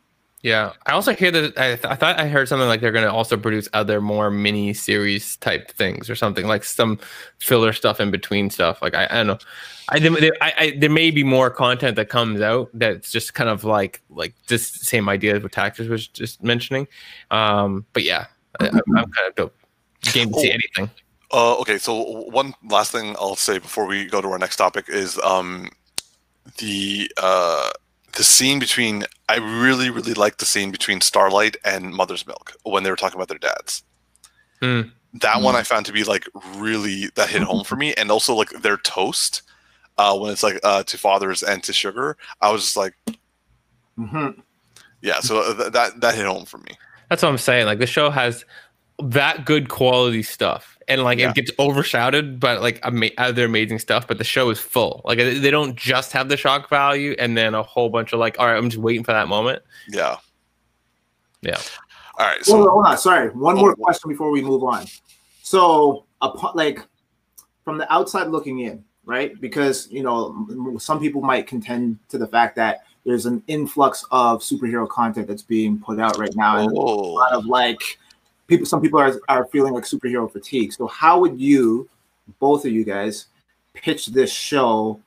Yeah, 0.43 0.73
I 0.87 0.93
also 0.93 1.13
hear 1.13 1.29
that 1.29 1.57
I, 1.57 1.75
th- 1.75 1.85
I 1.85 1.95
thought 1.95 2.19
I 2.19 2.27
heard 2.27 2.47
something 2.47 2.67
like 2.67 2.81
they're 2.81 2.91
going 2.91 3.05
to 3.05 3.11
also 3.11 3.37
produce 3.37 3.69
other 3.73 4.01
more 4.01 4.31
mini 4.31 4.73
series 4.73 5.35
type 5.37 5.71
things 5.71 6.09
or 6.09 6.15
something 6.15 6.47
like 6.47 6.63
some 6.63 6.99
filler 7.37 7.73
stuff 7.73 7.99
in 7.99 8.09
between 8.09 8.49
stuff. 8.49 8.81
Like 8.81 8.95
I, 8.95 9.05
I 9.05 9.15
don't 9.17 9.27
know, 9.27 9.37
I, 9.89 9.99
there, 9.99 10.31
I, 10.41 10.53
I 10.57 10.77
there 10.79 10.89
may 10.89 11.11
be 11.11 11.23
more 11.23 11.51
content 11.51 11.95
that 11.97 12.09
comes 12.09 12.41
out 12.41 12.69
that's 12.73 13.11
just 13.11 13.35
kind 13.35 13.49
of 13.49 13.63
like 13.63 14.01
like 14.09 14.33
this 14.47 14.65
same 14.67 15.09
idea 15.09 15.35
as 15.35 15.43
what 15.43 15.51
Tactics 15.51 15.89
was 15.89 16.07
just 16.07 16.41
mentioning. 16.41 16.87
Um, 17.29 17.85
but 17.93 18.03
yeah, 18.03 18.25
I, 18.59 18.69
I'm 18.69 18.81
I'm 18.97 19.11
kind 19.11 19.27
of 19.27 19.35
dope. 19.35 19.55
game 20.01 20.31
to 20.31 20.39
see 20.39 20.51
anything. 20.51 20.89
Uh, 21.31 21.55
okay, 21.59 21.77
so 21.77 21.93
one 22.29 22.53
last 22.69 22.91
thing 22.91 23.15
I'll 23.19 23.35
say 23.35 23.59
before 23.59 23.85
we 23.85 24.05
go 24.05 24.21
to 24.21 24.27
our 24.29 24.39
next 24.39 24.57
topic 24.57 24.85
is 24.89 25.19
um, 25.19 25.69
the 26.57 27.11
uh, 27.17 27.69
the 28.13 28.23
scene 28.23 28.59
between. 28.59 29.05
I 29.29 29.37
really, 29.37 29.89
really 29.89 30.13
like 30.13 30.37
the 30.37 30.45
scene 30.45 30.71
between 30.71 31.01
Starlight 31.01 31.57
and 31.63 31.93
Mother's 31.93 32.27
Milk 32.27 32.53
when 32.63 32.83
they 32.83 32.89
were 32.89 32.95
talking 32.95 33.17
about 33.17 33.29
their 33.29 33.37
dads. 33.37 33.83
Hmm. 34.59 34.81
That 35.13 35.41
one 35.41 35.55
I 35.55 35.63
found 35.63 35.85
to 35.87 35.93
be 35.93 36.03
like 36.03 36.27
really 36.55 37.09
that 37.15 37.29
hit 37.29 37.41
home 37.41 37.63
for 37.63 37.75
me, 37.75 37.93
and 37.93 38.11
also 38.11 38.33
like 38.33 38.49
their 38.49 38.77
toast 38.77 39.41
uh, 39.97 40.17
when 40.17 40.31
it's 40.31 40.43
like 40.43 40.59
uh, 40.63 40.83
to 40.83 40.97
fathers 40.97 41.43
and 41.43 41.63
to 41.63 41.73
sugar. 41.73 42.17
I 42.41 42.51
was 42.51 42.63
just 42.63 42.77
like, 42.77 42.95
hmm 43.95 44.29
yeah. 45.01 45.19
So 45.19 45.53
th- 45.53 45.71
that 45.73 45.99
that 46.01 46.15
hit 46.15 46.25
home 46.25 46.45
for 46.45 46.59
me. 46.59 46.77
That's 47.09 47.23
what 47.23 47.29
I'm 47.29 47.37
saying. 47.37 47.65
Like 47.65 47.79
the 47.79 47.87
show 47.87 48.09
has 48.09 48.45
that 49.03 49.45
good 49.45 49.69
quality 49.69 50.23
stuff, 50.23 50.77
and 50.87 51.03
like 51.03 51.19
Yeah. 51.19 51.29
it 51.29 51.35
gets 51.35 51.51
overshadowed 51.59 52.39
by 52.39 52.57
like 52.57 52.79
ama- 52.83 53.11
other 53.17 53.45
amazing 53.45 53.79
stuff. 53.79 54.07
But 54.07 54.17
the 54.17 54.23
show 54.23 54.49
is 54.49 54.59
full. 54.59 55.01
Like 55.05 55.17
they 55.17 55.37
they 55.37 55.51
don't 55.51 55.75
just 55.75 56.11
have 56.11 56.29
the 56.29 56.37
shock 56.37 56.69
value, 56.69 57.15
and 57.19 57.37
then 57.37 57.53
a 57.53 57.63
whole 57.63 57.89
bunch 57.89 58.13
of 58.13 58.19
like, 58.19 58.39
all 58.39 58.47
right, 58.47 58.57
I'm 58.57 58.69
just 58.69 58.81
waiting 58.81 59.03
for 59.03 59.13
that 59.13 59.27
moment. 59.27 59.63
Yeah. 59.89 60.17
Yeah. 61.41 61.57
All 62.17 62.27
right. 62.27 62.35
hold, 62.35 62.45
So 62.45 62.61
on, 62.61 62.69
hold 62.69 62.85
on. 62.85 62.97
Sorry, 62.97 63.29
one 63.29 63.57
oh. 63.57 63.61
more 63.61 63.75
question 63.75 64.09
before 64.09 64.31
we 64.31 64.41
move 64.41 64.63
on. 64.63 64.85
So, 65.43 66.05
upon, 66.21 66.55
like 66.55 66.85
from 67.63 67.77
the 67.77 67.91
outside 67.91 68.27
looking 68.27 68.59
in, 68.59 68.83
right? 69.05 69.39
Because 69.39 69.89
you 69.91 70.03
know, 70.03 70.47
some 70.79 70.99
people 70.99 71.21
might 71.21 71.47
contend 71.47 71.99
to 72.09 72.17
the 72.17 72.27
fact 72.27 72.55
that 72.57 72.81
there's 73.05 73.25
an 73.25 73.43
influx 73.47 74.05
of 74.11 74.41
superhero 74.41 74.87
content 74.87 75.27
that's 75.27 75.41
being 75.41 75.79
put 75.79 75.99
out 75.99 76.17
right 76.17 76.35
now, 76.35 76.57
and 76.57 76.71
a 76.71 76.79
oh. 76.79 77.13
lot 77.13 77.29
oh, 77.33 77.39
of 77.39 77.45
like 77.45 77.97
people. 78.51 78.65
Some 78.65 78.81
people 78.81 78.99
are 78.99 79.19
are 79.27 79.45
feeling 79.47 79.73
like 79.73 79.85
superhero 79.85 80.31
fatigue. 80.31 80.73
So, 80.73 80.87
how 80.87 81.19
would 81.21 81.39
you, 81.39 81.89
both 82.39 82.65
of 82.65 82.71
you 82.71 82.83
guys, 82.83 83.27
pitch 83.73 84.07
this 84.07 84.31
show 84.31 84.99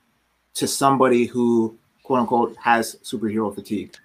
to 0.55 0.67
somebody 0.67 1.25
who 1.25 1.77
quote 2.03 2.19
unquote 2.21 2.55
has 2.57 2.97
superhero 3.03 3.53
fatigue? 3.53 3.95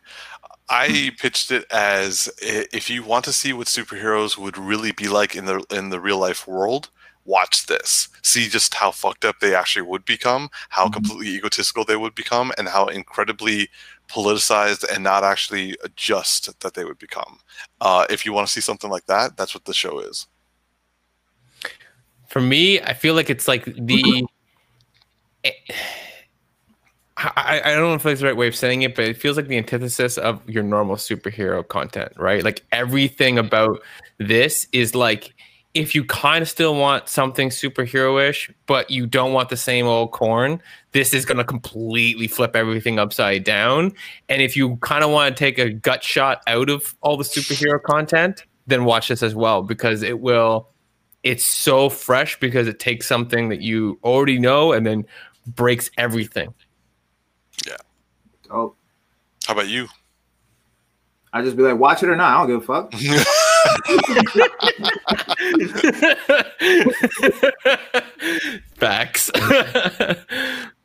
I 0.69 1.11
pitched 1.19 1.51
it 1.51 1.65
as 1.73 2.29
if 2.41 2.89
you 2.89 3.03
want 3.03 3.25
to 3.25 3.33
see 3.33 3.53
what 3.53 3.67
superheroes 3.67 4.39
would 4.39 4.57
really 4.57 4.93
be 4.93 5.09
like 5.09 5.35
in 5.35 5.45
the 5.47 5.65
in 5.71 5.91
the 5.91 5.99
real 5.99 6.19
life 6.19 6.47
world, 6.47 6.91
watch 7.25 7.67
this. 7.67 8.09
See 8.23 8.49
just 8.49 8.75
how 8.75 8.91
fucked 8.93 9.25
up 9.25 9.41
they 9.41 9.55
actually 9.55 9.83
would 9.83 10.05
become, 10.05 10.49
how 10.69 10.87
Mhm. 10.87 10.93
completely 10.93 11.35
egotistical 11.35 11.85
they 11.85 11.97
would 11.97 12.15
become, 12.15 12.53
and 12.57 12.69
how 12.69 12.87
incredibly 12.87 13.69
politicized 14.11 14.85
and 14.93 15.03
not 15.05 15.25
actually 15.25 15.77
just 15.97 16.61
that 16.61 16.75
they 16.75 16.85
would 16.85 16.99
become. 16.99 17.39
Uh, 17.81 18.07
if 18.11 18.27
you 18.27 18.33
want 18.33 18.47
to 18.47 18.53
see 18.53 18.61
something 18.61 18.91
like 18.91 19.07
that, 19.07 19.37
that's 19.37 19.55
what 19.55 19.65
the 19.65 19.75
show 19.75 20.01
is. 20.01 20.27
For 22.29 22.41
me, 22.41 22.81
I 22.81 22.95
feel 22.95 23.15
like 23.15 23.31
it's 23.31 23.49
like 23.49 23.65
the. 23.65 24.27
I, 27.17 27.33
I 27.37 27.61
I 27.61 27.75
don't 27.75 27.83
know 27.83 27.95
if 27.95 28.03
that's 28.03 28.21
the 28.21 28.27
right 28.27 28.37
way 28.37 28.49
of 28.49 28.57
saying 28.57 28.83
it, 28.83 28.95
but 28.95 29.05
it 29.05 29.17
feels 29.17 29.37
like 29.37 29.49
the 29.49 29.59
antithesis 29.59 30.17
of 30.17 30.49
your 30.49 30.63
normal 30.63 30.97
superhero 30.97 31.67
content, 31.67 32.13
right? 32.17 32.43
Like 32.43 32.65
everything 32.73 33.39
about 33.39 33.83
this 34.19 34.67
is 34.73 34.95
like 34.95 35.35
if 35.75 35.95
you 35.95 36.05
kind 36.05 36.43
of 36.43 36.49
still 36.49 36.75
want 36.75 37.09
something 37.09 37.49
superhero-ish, 37.49 38.51
but 38.67 38.91
you 38.91 39.07
don't 39.07 39.33
want 39.33 39.51
the 39.51 39.57
same 39.57 39.87
old 39.87 40.11
corn, 40.11 40.61
this 40.93 41.15
is 41.15 41.25
going 41.25 41.39
to 41.39 41.45
completely 41.45 42.27
flip 42.27 42.57
everything 42.57 42.99
upside 42.99 43.45
down. 43.45 43.93
And 44.29 44.43
if 44.43 44.57
you 44.57 44.77
kind 44.79 45.05
of 45.05 45.11
want 45.11 45.35
to 45.35 45.39
take 45.39 45.59
a 45.59 45.71
gut 45.71 46.03
shot 46.03 46.43
out 46.49 46.71
of 46.71 46.97
all 47.03 47.17
the 47.17 47.25
superhero 47.25 47.81
content, 47.81 48.45
then 48.67 48.85
watch 48.85 49.09
this 49.09 49.23
as 49.23 49.35
well 49.35 49.63
because 49.63 50.03
it 50.03 50.21
will. 50.21 50.69
It's 51.23 51.45
so 51.45 51.89
fresh 51.89 52.41
because 52.41 52.67
it 52.67 52.79
takes 52.79 53.07
something 53.07 53.51
that 53.51 53.61
you 53.61 53.99
already 54.03 54.39
know 54.39 54.73
and 54.73 54.87
then 54.87 55.05
breaks 55.47 55.91
everything. 55.99 56.53
Yeah. 57.67 57.77
Oh, 58.51 58.75
How 59.47 59.53
about 59.53 59.69
you? 59.69 59.87
I 61.33 61.43
just 61.43 61.57
be 61.57 61.63
like, 61.63 61.79
watch 61.79 62.03
it 62.03 62.09
or 62.09 62.17
not. 62.17 62.35
I 62.35 62.39
don't 62.39 62.61
give 62.61 62.69
a 62.69 62.89
fuck. 62.89 62.93
Facts. 68.75 69.31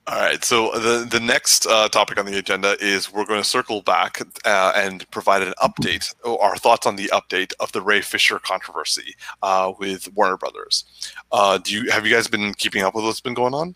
All 0.08 0.20
right. 0.20 0.44
So 0.44 0.72
the 0.74 1.08
the 1.10 1.20
next 1.20 1.66
uh, 1.66 1.90
topic 1.90 2.20
on 2.20 2.26
the 2.26 2.38
agenda 2.38 2.78
is 2.80 3.12
we're 3.12 3.26
going 3.26 3.42
to 3.42 3.48
circle 3.48 3.82
back 3.82 4.22
uh, 4.46 4.72
and 4.76 5.10
provide 5.12 5.42
an 5.42 5.54
update, 5.62 6.14
or 6.24 6.40
our 6.44 6.58
thoughts 6.58 6.86
on 6.86 6.96
the 6.96 7.10
update 7.14 7.54
of 7.60 7.72
the 7.72 7.82
Ray 7.82 8.02
Fisher 8.02 8.38
controversy 8.40 9.16
uh, 9.42 9.74
with 9.80 10.14
Warner 10.14 10.38
Brothers. 10.38 10.86
Uh, 11.32 11.58
do 11.58 11.74
you 11.74 11.90
have 11.90 12.06
you 12.06 12.14
guys 12.14 12.28
been 12.28 12.54
keeping 12.54 12.84
up 12.84 12.94
with 12.94 13.04
what's 13.04 13.22
been 13.22 13.34
going 13.34 13.54
on? 13.54 13.76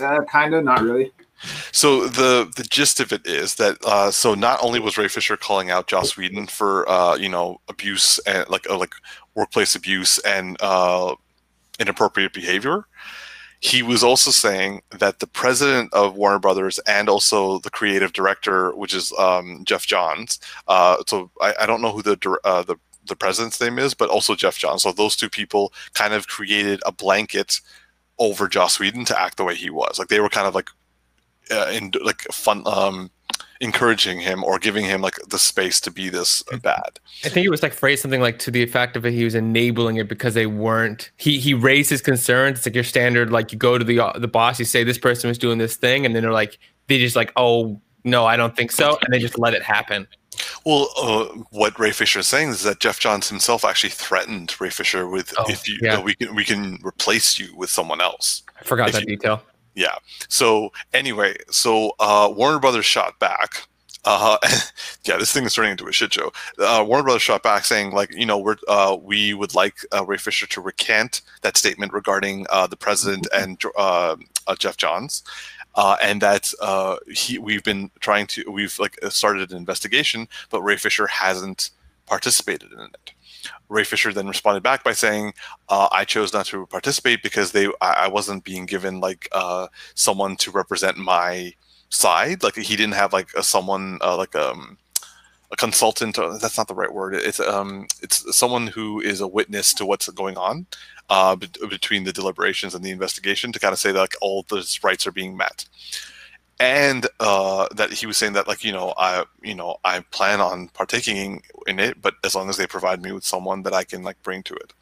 Uh, 0.00 0.22
kind 0.22 0.54
of, 0.54 0.64
not 0.64 0.82
really. 0.82 1.12
So 1.72 2.06
the 2.06 2.50
the 2.56 2.64
gist 2.64 3.00
of 3.00 3.12
it 3.12 3.26
is 3.26 3.56
that 3.56 3.78
uh, 3.84 4.10
so 4.10 4.34
not 4.34 4.62
only 4.62 4.80
was 4.80 4.98
Ray 4.98 5.08
Fisher 5.08 5.36
calling 5.36 5.70
out 5.70 5.86
Joss 5.88 6.16
Whedon 6.16 6.46
for 6.46 6.88
uh, 6.88 7.16
you 7.16 7.28
know 7.28 7.60
abuse 7.68 8.18
and 8.20 8.48
like 8.48 8.68
uh, 8.68 8.78
like 8.78 8.94
workplace 9.34 9.74
abuse 9.74 10.18
and 10.20 10.56
uh, 10.60 11.14
inappropriate 11.78 12.32
behavior, 12.32 12.86
he 13.60 13.82
was 13.82 14.02
also 14.02 14.30
saying 14.30 14.82
that 14.90 15.20
the 15.20 15.26
president 15.26 15.92
of 15.92 16.16
Warner 16.16 16.38
Brothers 16.38 16.78
and 16.80 17.08
also 17.08 17.58
the 17.60 17.70
creative 17.70 18.12
director, 18.12 18.74
which 18.74 18.92
is 18.92 19.12
um, 19.18 19.64
Geoff 19.64 19.86
Johns. 19.86 20.40
Uh, 20.66 20.96
so 21.06 21.30
I, 21.40 21.54
I, 21.60 21.66
don't 21.66 21.80
know 21.80 21.92
who 21.92 22.02
the, 22.02 22.38
uh, 22.44 22.62
the 22.62 22.76
the 23.06 23.16
president's 23.16 23.60
name 23.60 23.78
is, 23.78 23.94
but 23.94 24.10
also 24.10 24.34
Geoff 24.34 24.58
Johns. 24.58 24.82
So 24.82 24.92
those 24.92 25.16
two 25.16 25.30
people 25.30 25.72
kind 25.94 26.12
of 26.12 26.26
created 26.26 26.80
a 26.84 26.92
blanket 26.92 27.60
over 28.18 28.48
Joss 28.48 28.78
Whedon 28.78 29.04
to 29.06 29.20
act 29.20 29.36
the 29.36 29.44
way 29.44 29.54
he 29.54 29.70
was. 29.70 29.98
Like 29.98 30.08
they 30.08 30.20
were 30.20 30.28
kind 30.28 30.46
of 30.46 30.54
like 30.54 30.70
uh, 31.50 31.70
in 31.72 31.92
like 32.04 32.22
fun 32.32 32.62
um 32.66 33.10
encouraging 33.60 34.18
him 34.20 34.42
or 34.42 34.58
giving 34.58 34.84
him 34.84 35.00
like 35.00 35.16
the 35.28 35.38
space 35.38 35.80
to 35.80 35.90
be 35.90 36.08
this 36.08 36.42
Mm-hmm. 36.44 36.58
bad. 36.58 36.98
I 37.24 37.28
think 37.28 37.46
it 37.46 37.50
was 37.50 37.62
like 37.62 37.72
phrased 37.72 38.02
something 38.02 38.20
like 38.20 38.38
to 38.40 38.50
the 38.50 38.62
effect 38.62 38.96
of 38.96 39.06
it. 39.06 39.12
He 39.12 39.24
was 39.24 39.34
enabling 39.36 39.96
it 39.96 40.08
because 40.08 40.34
they 40.34 40.46
weren't. 40.46 41.10
He 41.16 41.38
he 41.38 41.54
raised 41.54 41.90
his 41.90 42.00
concerns. 42.02 42.58
It's 42.58 42.66
like 42.66 42.74
your 42.74 42.84
standard. 42.84 43.30
Like 43.30 43.52
you 43.52 43.58
go 43.58 43.78
to 43.78 43.84
the 43.84 44.00
uh, 44.00 44.18
the 44.18 44.28
boss, 44.28 44.58
you 44.58 44.64
say 44.64 44.82
this 44.84 44.98
person 44.98 45.28
was 45.28 45.38
doing 45.38 45.58
this 45.58 45.76
thing, 45.76 46.04
and 46.04 46.14
then 46.14 46.22
they're 46.22 46.32
like 46.32 46.58
they 46.88 46.98
just 46.98 47.16
like 47.16 47.32
oh 47.36 47.80
no, 48.04 48.26
I 48.26 48.36
don't 48.36 48.56
think 48.56 48.72
so, 48.72 48.98
and 49.02 49.14
they 49.14 49.20
just 49.20 49.38
let 49.38 49.54
it 49.54 49.62
happen. 49.62 50.08
Well, 50.64 50.88
uh, 51.00 51.24
what 51.50 51.78
Ray 51.78 51.92
Fisher 51.92 52.18
is 52.20 52.26
saying 52.26 52.48
is 52.48 52.62
that 52.64 52.80
Geoff 52.80 52.98
Johns 52.98 53.28
himself 53.28 53.64
actually 53.64 53.90
threatened 53.90 54.60
Ray 54.60 54.70
Fisher 54.70 55.06
with 55.08 55.32
Oh, 55.38 55.44
if 55.48 55.68
you 55.68 55.78
yeah. 55.80 55.98
uh, 55.98 56.00
we 56.02 56.14
can 56.14 56.34
we 56.34 56.44
can 56.44 56.78
replace 56.82 57.38
you 57.38 57.54
with 57.54 57.70
someone 57.70 58.00
else. 58.00 58.42
I 58.60 58.64
forgot 58.64 58.88
If 58.88 58.94
that 58.94 59.00
you- 59.02 59.16
detail. 59.16 59.42
Yeah. 59.74 59.96
So 60.28 60.72
anyway, 60.92 61.36
so 61.50 61.92
uh, 61.98 62.32
Warner 62.34 62.58
Brothers 62.58 62.86
shot 62.86 63.18
back. 63.18 63.66
Uh, 64.04 64.36
yeah, 65.04 65.16
this 65.16 65.32
thing 65.32 65.44
is 65.44 65.54
turning 65.54 65.72
into 65.72 65.86
a 65.86 65.92
shit 65.92 66.12
show. 66.12 66.32
Uh, 66.58 66.84
Warner 66.86 67.04
Brothers 67.04 67.22
shot 67.22 67.42
back 67.42 67.64
saying, 67.64 67.92
like, 67.92 68.12
you 68.12 68.26
know, 68.26 68.38
we're 68.38 68.56
uh, 68.68 68.96
we 69.00 69.34
would 69.34 69.54
like 69.54 69.76
uh, 69.92 70.04
Ray 70.04 70.18
Fisher 70.18 70.46
to 70.48 70.60
recant 70.60 71.22
that 71.42 71.56
statement 71.56 71.92
regarding 71.92 72.46
uh, 72.50 72.66
the 72.66 72.76
president 72.76 73.26
and 73.34 73.60
uh, 73.76 74.16
uh, 74.46 74.56
Geoff 74.56 74.76
Johns, 74.76 75.22
uh, 75.76 75.96
and 76.02 76.20
that 76.20 76.52
uh, 76.60 76.96
he 77.08 77.38
we've 77.38 77.64
been 77.64 77.90
trying 78.00 78.26
to 78.28 78.50
we've 78.50 78.78
like 78.78 78.98
started 79.08 79.52
an 79.52 79.56
investigation, 79.56 80.28
but 80.50 80.62
Ray 80.62 80.76
Fisher 80.76 81.06
hasn't 81.06 81.70
participated 82.06 82.72
in 82.72 82.80
it. 82.80 83.12
Ray 83.68 83.84
Fisher 83.84 84.12
then 84.12 84.28
responded 84.28 84.62
back 84.62 84.84
by 84.84 84.92
saying, 84.92 85.34
uh, 85.68 85.88
"I 85.92 86.04
chose 86.04 86.32
not 86.32 86.46
to 86.46 86.66
participate 86.66 87.22
because 87.22 87.52
they 87.52 87.66
I, 87.80 88.04
I 88.04 88.08
wasn't 88.08 88.44
being 88.44 88.66
given 88.66 89.00
like 89.00 89.28
uh, 89.32 89.68
someone 89.94 90.36
to 90.36 90.50
represent 90.50 90.96
my 90.96 91.54
side. 91.88 92.42
Like 92.42 92.56
he 92.56 92.76
didn't 92.76 92.94
have 92.94 93.12
like 93.12 93.30
a 93.34 93.42
someone 93.42 93.98
uh, 94.00 94.16
like 94.16 94.34
um 94.34 94.78
a 95.50 95.56
consultant. 95.56 96.18
Uh, 96.18 96.38
that's 96.38 96.56
not 96.58 96.68
the 96.68 96.74
right 96.74 96.92
word. 96.92 97.14
It's 97.14 97.40
um 97.40 97.86
it's 98.02 98.36
someone 98.36 98.66
who 98.68 99.00
is 99.00 99.20
a 99.20 99.28
witness 99.28 99.74
to 99.74 99.86
what's 99.86 100.08
going 100.08 100.36
on 100.36 100.66
uh, 101.10 101.36
bet- 101.36 101.58
between 101.68 102.04
the 102.04 102.12
deliberations 102.12 102.74
and 102.74 102.84
the 102.84 102.90
investigation 102.90 103.52
to 103.52 103.60
kind 103.60 103.72
of 103.72 103.78
say 103.78 103.92
that 103.92 104.00
like 104.00 104.16
all 104.20 104.44
those 104.48 104.82
rights 104.82 105.06
are 105.06 105.12
being 105.12 105.36
met." 105.36 105.66
And 106.62 107.08
uh, 107.18 107.66
that 107.74 107.92
he 107.92 108.06
was 108.06 108.16
saying 108.16 108.34
that, 108.34 108.46
like 108.46 108.62
you 108.62 108.70
know, 108.72 108.94
I 108.96 109.24
you 109.42 109.54
know 109.54 109.78
I 109.84 110.00
plan 110.12 110.40
on 110.40 110.68
partaking 110.68 111.42
in 111.66 111.80
it, 111.80 112.00
but 112.00 112.14
as 112.22 112.36
long 112.36 112.48
as 112.48 112.56
they 112.56 112.68
provide 112.68 113.02
me 113.02 113.10
with 113.10 113.24
someone 113.24 113.62
that 113.64 113.74
I 113.74 113.82
can 113.82 114.04
like 114.04 114.22
bring 114.22 114.44
to 114.44 114.54
it. 114.54 114.72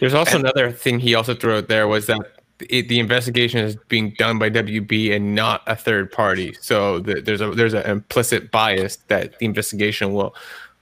There's 0.00 0.14
also 0.14 0.36
And- 0.36 0.44
another 0.46 0.72
thing 0.72 0.98
he 0.98 1.14
also 1.14 1.34
threw 1.34 1.58
out 1.58 1.68
there 1.68 1.86
was 1.86 2.06
that 2.06 2.20
it, 2.68 2.88
the 2.88 2.98
investigation 2.98 3.60
is 3.60 3.76
being 3.88 4.14
done 4.18 4.38
by 4.38 4.50
WB 4.50 5.14
and 5.14 5.36
not 5.36 5.62
a 5.68 5.76
third 5.76 6.10
party. 6.10 6.56
So 6.60 6.98
the, 6.98 7.20
there's 7.20 7.40
a 7.40 7.50
there's 7.52 7.74
an 7.74 7.88
implicit 7.88 8.50
bias 8.50 8.96
that 9.06 9.38
the 9.38 9.46
investigation 9.46 10.12
will 10.12 10.34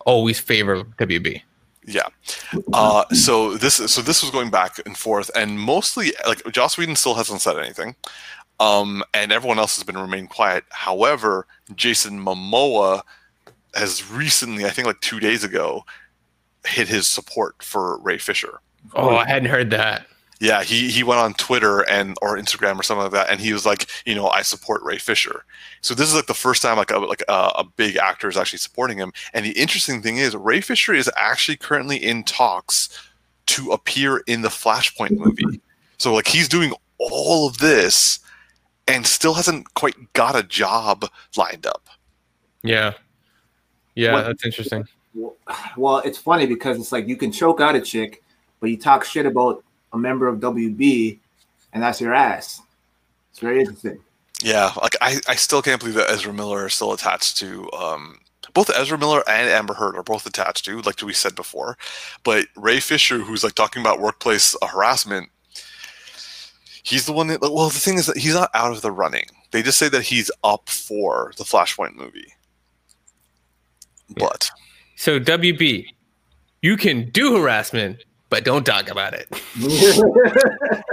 always 0.06 0.38
favor 0.40 0.84
WB. 0.98 1.42
Yeah. 1.86 2.08
Uh, 2.72 3.04
so 3.10 3.56
this 3.56 3.74
so 3.74 4.02
this 4.02 4.22
was 4.22 4.30
going 4.32 4.50
back 4.50 4.80
and 4.86 4.96
forth, 4.96 5.30
and 5.36 5.60
mostly 5.60 6.12
like 6.26 6.42
Joss 6.50 6.76
Whedon 6.76 6.96
still 6.96 7.14
hasn't 7.14 7.40
said 7.42 7.58
anything, 7.58 7.94
um, 8.60 9.04
and 9.14 9.32
everyone 9.32 9.58
else 9.58 9.76
has 9.76 9.84
been 9.84 9.98
remaining 9.98 10.28
quiet. 10.28 10.64
However, 10.70 11.46
Jason 11.74 12.22
Momoa 12.24 13.02
has 13.74 14.10
recently, 14.10 14.64
I 14.64 14.70
think 14.70 14.86
like 14.86 15.00
two 15.00 15.20
days 15.20 15.44
ago, 15.44 15.84
hit 16.66 16.88
his 16.88 17.06
support 17.06 17.62
for 17.62 17.98
Ray 17.98 18.18
Fisher. 18.18 18.60
Oh, 18.94 19.16
I 19.16 19.26
hadn't 19.26 19.50
heard 19.50 19.70
that. 19.70 20.06
Yeah, 20.38 20.62
he 20.62 20.90
he 20.90 21.02
went 21.02 21.20
on 21.20 21.32
Twitter 21.34 21.80
and 21.88 22.14
or 22.20 22.36
Instagram 22.36 22.78
or 22.78 22.82
something 22.82 23.04
like 23.04 23.12
that, 23.12 23.30
and 23.30 23.40
he 23.40 23.54
was 23.54 23.64
like, 23.64 23.88
you 24.04 24.14
know, 24.14 24.28
I 24.28 24.42
support 24.42 24.82
Ray 24.82 24.98
Fisher. 24.98 25.44
So 25.80 25.94
this 25.94 26.08
is 26.08 26.14
like 26.14 26.26
the 26.26 26.34
first 26.34 26.60
time 26.60 26.76
like 26.76 26.90
a 26.90 26.98
like 26.98 27.22
a, 27.26 27.52
a 27.56 27.64
big 27.76 27.96
actor 27.96 28.28
is 28.28 28.36
actually 28.36 28.58
supporting 28.58 28.98
him. 28.98 29.12
And 29.32 29.46
the 29.46 29.52
interesting 29.52 30.02
thing 30.02 30.18
is, 30.18 30.36
Ray 30.36 30.60
Fisher 30.60 30.92
is 30.92 31.10
actually 31.16 31.56
currently 31.56 31.96
in 31.96 32.22
talks 32.22 32.90
to 33.46 33.70
appear 33.70 34.18
in 34.26 34.42
the 34.42 34.48
Flashpoint 34.48 35.16
movie. 35.16 35.60
So 35.96 36.12
like 36.12 36.26
he's 36.26 36.48
doing 36.48 36.74
all 36.98 37.48
of 37.48 37.58
this, 37.58 38.18
and 38.88 39.06
still 39.06 39.34
hasn't 39.34 39.72
quite 39.74 39.94
got 40.12 40.36
a 40.36 40.42
job 40.42 41.08
lined 41.36 41.66
up. 41.66 41.88
Yeah, 42.62 42.94
yeah, 43.94 44.12
What- 44.12 44.26
that's 44.26 44.44
interesting. 44.44 44.86
Well, 45.76 45.98
it's 46.04 46.18
funny 46.18 46.44
because 46.46 46.78
it's 46.78 46.92
like 46.92 47.08
you 47.08 47.16
can 47.16 47.32
choke 47.32 47.60
out 47.60 47.74
a 47.74 47.80
chick, 47.80 48.22
but 48.60 48.68
you 48.68 48.76
talk 48.76 49.02
shit 49.04 49.24
about 49.24 49.64
a 49.94 49.98
member 49.98 50.28
of 50.28 50.40
WB, 50.40 51.18
and 51.72 51.82
that's 51.82 52.00
your 52.02 52.12
ass. 52.12 52.60
It's 53.30 53.38
very 53.38 53.60
interesting. 53.60 53.98
Yeah, 54.42 54.72
like 54.82 54.94
I, 55.00 55.20
I 55.26 55.34
still 55.36 55.62
can't 55.62 55.80
believe 55.80 55.94
that 55.94 56.10
Ezra 56.10 56.34
Miller 56.34 56.66
is 56.66 56.74
still 56.74 56.92
attached 56.92 57.38
to 57.38 57.70
um 57.72 58.18
both 58.52 58.70
Ezra 58.74 58.96
Miller 58.98 59.22
and 59.28 59.48
Amber 59.50 59.74
Heard 59.74 59.96
are 59.96 60.02
both 60.02 60.26
attached 60.26 60.64
to, 60.66 60.80
like 60.82 61.00
we 61.02 61.12
said 61.12 61.34
before. 61.34 61.76
But 62.22 62.46
Ray 62.56 62.80
Fisher, 62.80 63.18
who's 63.18 63.44
like 63.44 63.54
talking 63.54 63.80
about 63.82 64.00
workplace 64.00 64.56
harassment, 64.66 65.28
he's 66.86 67.04
the 67.04 67.12
one 67.12 67.26
that 67.26 67.40
well 67.40 67.68
the 67.68 67.80
thing 67.80 67.98
is 67.98 68.06
that 68.06 68.16
he's 68.16 68.34
not 68.34 68.50
out 68.54 68.72
of 68.72 68.80
the 68.80 68.92
running. 68.92 69.26
They 69.50 69.62
just 69.62 69.78
say 69.78 69.88
that 69.88 70.02
he's 70.02 70.30
up 70.44 70.68
for 70.68 71.32
the 71.36 71.44
Flashpoint 71.44 71.96
movie. 71.96 72.32
But 74.16 74.50
So 74.94 75.18
WB, 75.18 75.86
you 76.62 76.76
can 76.76 77.10
do 77.10 77.36
harassment, 77.36 78.04
but 78.28 78.44
don't 78.44 78.64
talk 78.64 78.90
about 78.90 79.14
it. 79.14 79.28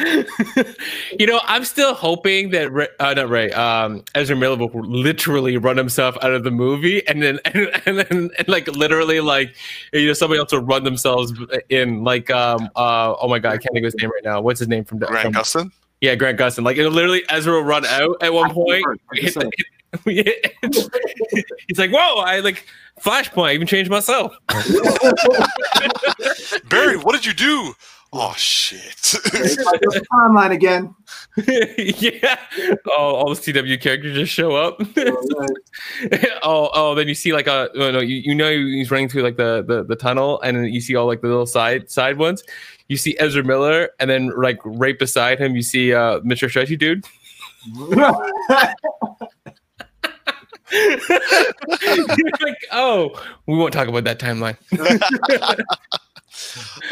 you 1.18 1.26
know, 1.26 1.40
I'm 1.44 1.64
still 1.64 1.94
hoping 1.94 2.50
that 2.50 2.72
Ray, 2.72 2.88
uh, 2.98 3.14
not 3.14 3.28
Ray, 3.28 3.50
um, 3.52 4.02
Ezra 4.14 4.36
Miller 4.36 4.56
will 4.56 4.70
literally 4.84 5.56
run 5.56 5.76
himself 5.76 6.16
out 6.22 6.32
of 6.32 6.44
the 6.44 6.50
movie, 6.50 7.06
and 7.06 7.22
then 7.22 7.38
and, 7.44 7.68
and 7.86 7.98
then 7.98 8.30
and 8.38 8.48
like 8.48 8.68
literally 8.68 9.20
like 9.20 9.54
you 9.92 10.06
know 10.06 10.12
somebody 10.12 10.38
else 10.38 10.52
will 10.52 10.60
run 10.60 10.84
themselves 10.84 11.32
in 11.68 12.04
like 12.04 12.30
um 12.30 12.70
uh 12.76 13.14
oh 13.20 13.28
my 13.28 13.38
god 13.38 13.50
I 13.52 13.58
can't 13.58 13.72
think 13.72 13.84
of 13.84 13.92
his 13.92 13.94
name 13.96 14.10
right 14.10 14.24
now. 14.24 14.40
What's 14.40 14.60
his 14.60 14.68
name 14.68 14.84
from, 14.84 14.98
Grant 14.98 15.22
from 15.22 15.32
Gustin, 15.32 15.72
yeah 16.00 16.14
Grant 16.14 16.38
Gustin. 16.38 16.64
Like 16.64 16.76
it'll 16.76 16.92
literally 16.92 17.24
Ezra 17.28 17.52
will 17.52 17.64
run 17.64 17.84
out 17.86 18.22
at 18.22 18.32
one 18.32 18.52
point. 18.52 18.84
He's 19.16 19.36
like, 21.78 21.90
whoa! 21.90 22.20
I 22.20 22.40
like 22.40 22.66
Flashpoint. 23.00 23.48
I 23.48 23.54
even 23.54 23.66
changed 23.66 23.90
myself. 23.90 24.36
Barry, 26.68 26.96
what 26.96 27.12
did 27.12 27.26
you 27.26 27.32
do? 27.32 27.74
Oh 28.12 28.34
shit! 28.36 28.80
Timeline 30.12 30.50
again. 30.50 30.92
yeah. 31.46 32.38
Oh, 32.86 33.14
all 33.14 33.32
the 33.32 33.40
CW 33.40 33.80
characters 33.80 34.16
just 34.16 34.32
show 34.32 34.56
up. 34.56 34.80
oh, 36.42 36.70
oh, 36.74 36.96
then 36.96 37.06
you 37.06 37.14
see 37.14 37.32
like 37.32 37.46
a 37.46 37.70
no, 37.76 37.92
no, 37.92 38.00
you, 38.00 38.16
you 38.16 38.34
know 38.34 38.50
he's 38.50 38.90
running 38.90 39.08
through 39.08 39.22
like 39.22 39.36
the, 39.36 39.62
the 39.62 39.84
the 39.84 39.94
tunnel, 39.94 40.40
and 40.40 40.56
then 40.56 40.64
you 40.64 40.80
see 40.80 40.96
all 40.96 41.06
like 41.06 41.20
the 41.20 41.28
little 41.28 41.46
side 41.46 41.88
side 41.88 42.18
ones. 42.18 42.42
You 42.88 42.96
see 42.96 43.16
Ezra 43.20 43.44
Miller, 43.44 43.90
and 44.00 44.10
then 44.10 44.32
like 44.36 44.58
right 44.64 44.98
beside 44.98 45.38
him, 45.38 45.54
you 45.54 45.62
see 45.62 45.94
uh 45.94 46.18
Mr. 46.20 46.48
Stretchy 46.48 46.76
dude. 46.76 47.04
Like, 52.40 52.56
oh, 52.72 53.20
we 53.46 53.56
won't 53.56 53.72
talk 53.72 53.86
about 53.86 54.04
that 54.04 54.18
timeline. 54.18 54.56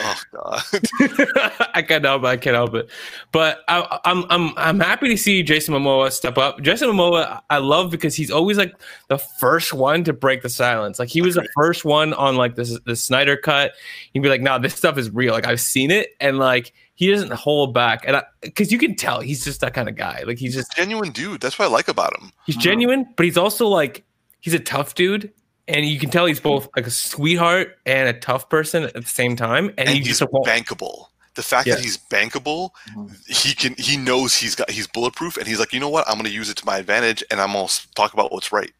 Oh 0.01 0.23
god. 0.33 0.63
I 1.75 1.83
can't 1.83 2.05
help 2.05 2.23
it. 2.25 2.27
I 2.27 2.37
can't 2.37 2.55
help 2.55 2.75
it. 2.75 2.91
But 3.33 3.61
I, 3.69 3.99
I'm 4.05 4.25
I'm 4.31 4.53
I'm 4.57 4.81
happy 4.81 5.09
to 5.09 5.17
see 5.17 5.43
Jason 5.43 5.75
Momoa 5.75 6.13
step 6.13 6.39
up. 6.39 6.61
Jason 6.63 6.89
Momoa, 6.89 7.41
I 7.51 7.59
love 7.59 7.91
because 7.91 8.15
he's 8.15 8.31
always 8.31 8.59
like 8.59 8.75
the 9.09 9.19
first 9.19 9.73
one 9.73 10.05
to 10.05 10.13
break 10.13 10.43
the 10.43 10.49
silence. 10.49 10.99
Like 10.99 11.09
he 11.09 11.23
was 11.23 11.35
the 11.35 11.49
first 11.55 11.85
one 11.85 12.13
on 12.15 12.37
like 12.37 12.57
this 12.57 12.79
the 12.81 12.97
Snyder 12.97 13.37
cut. 13.37 13.73
He'd 14.13 14.21
be 14.21 14.29
like, 14.29 14.41
"No, 14.41 14.59
this 14.59 14.75
stuff 14.75 14.99
is 14.99 15.11
real. 15.11 15.33
Like 15.33 15.47
I've 15.47 15.61
seen 15.61 15.91
it," 15.91 16.11
and 16.21 16.39
like 16.39 16.73
he 16.95 17.11
doesn't 17.11 17.33
hold 17.33 17.73
back. 17.73 18.05
And 18.07 18.21
because 18.41 18.73
you 18.73 18.79
can 18.79 18.97
tell 18.97 19.21
he's 19.21 19.45
just 19.45 19.61
that 19.61 19.73
kind 19.73 19.89
of 19.89 19.95
guy. 19.95 20.25
Like 20.27 20.39
he's 20.39 20.55
just 20.55 20.75
Genuine 20.75 21.13
dude. 21.13 21.41
That's 21.41 21.59
what 21.59 21.67
I 21.67 21.69
like 21.69 21.89
about 21.89 22.19
him. 22.21 22.33
he's 22.45 22.57
genuine, 22.57 23.07
but 23.17 23.25
he's 23.25 23.37
also 23.37 23.69
like 23.69 24.05
he's 24.41 24.55
a 24.55 24.59
tough 24.59 24.95
dude. 24.95 25.33
And 25.69 25.85
you 25.85 25.99
can 26.01 26.09
tell 26.11 26.25
he's 26.27 26.41
both 26.41 26.69
like 26.75 26.87
a 26.87 26.91
sweetheart 26.91 27.77
and 27.87 28.09
a 28.09 28.15
tough 28.15 28.49
person 28.49 28.85
at 28.85 28.95
the 28.95 29.03
same 29.03 29.37
time. 29.37 29.69
And, 29.71 29.81
and 29.81 29.89
he 29.91 29.99
he's 29.99 30.19
just 30.19 30.23
bankable. 30.33 31.07
The 31.35 31.43
fact 31.43 31.69
Yeah. 31.69 31.75
that 31.77 31.85
he's 31.85 31.99
bankable, 31.99 32.71
Mhm. 32.97 33.15
he 33.29 33.55
can 33.55 33.75
he 33.79 33.97
knows 33.97 34.35
he's 34.35 34.55
got 34.57 34.71
he's 34.71 34.87
bulletproof, 34.89 35.37
and 35.37 35.47
he's 35.47 35.61
like, 35.61 35.73
you 35.73 35.79
know 35.79 35.89
what, 35.91 36.09
I'm 36.09 36.15
going 36.15 36.25
to 36.25 36.33
use 36.33 36.49
it 36.51 36.57
to 36.57 36.67
my 36.67 36.79
advantage, 36.79 37.23
and 37.31 37.41
I'm 37.41 37.53
going 37.53 37.69
to 37.69 37.93
talk 37.95 38.13
about 38.15 38.33
what's 38.33 38.51
right. 38.51 38.73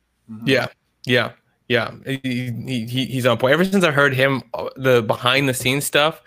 Yeah, 0.45 0.67
yeah, 1.05 1.33
yeah. 1.69 1.93
He, 2.05 2.51
he, 2.67 2.85
he- 2.87 3.05
he's 3.07 3.27
on 3.27 3.37
point. 3.39 3.53
Ever 3.53 3.65
since 3.65 3.85
I 3.85 3.91
heard 3.93 4.13
him, 4.15 4.43
uh, 4.55 4.71
the 4.77 5.03
behind 5.03 5.49
the 5.49 5.55
scenes 5.55 5.85
stuff, 5.85 6.21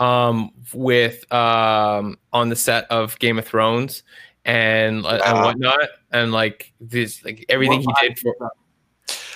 um, 0.00 0.50
with 0.72 1.30
um, 1.32 2.18
on 2.32 2.48
the 2.48 2.56
set 2.56 2.90
of 2.90 3.16
Game 3.20 3.38
of 3.38 3.46
Thrones 3.46 4.02
and 4.44 5.06
and 5.06 5.38
whatnot, 5.44 5.88
and 6.10 6.32
like 6.32 6.72
this, 6.80 7.24
like 7.24 7.44
everything 7.48 7.80
he 7.82 8.08
did 8.08 8.18
for. 8.18 8.34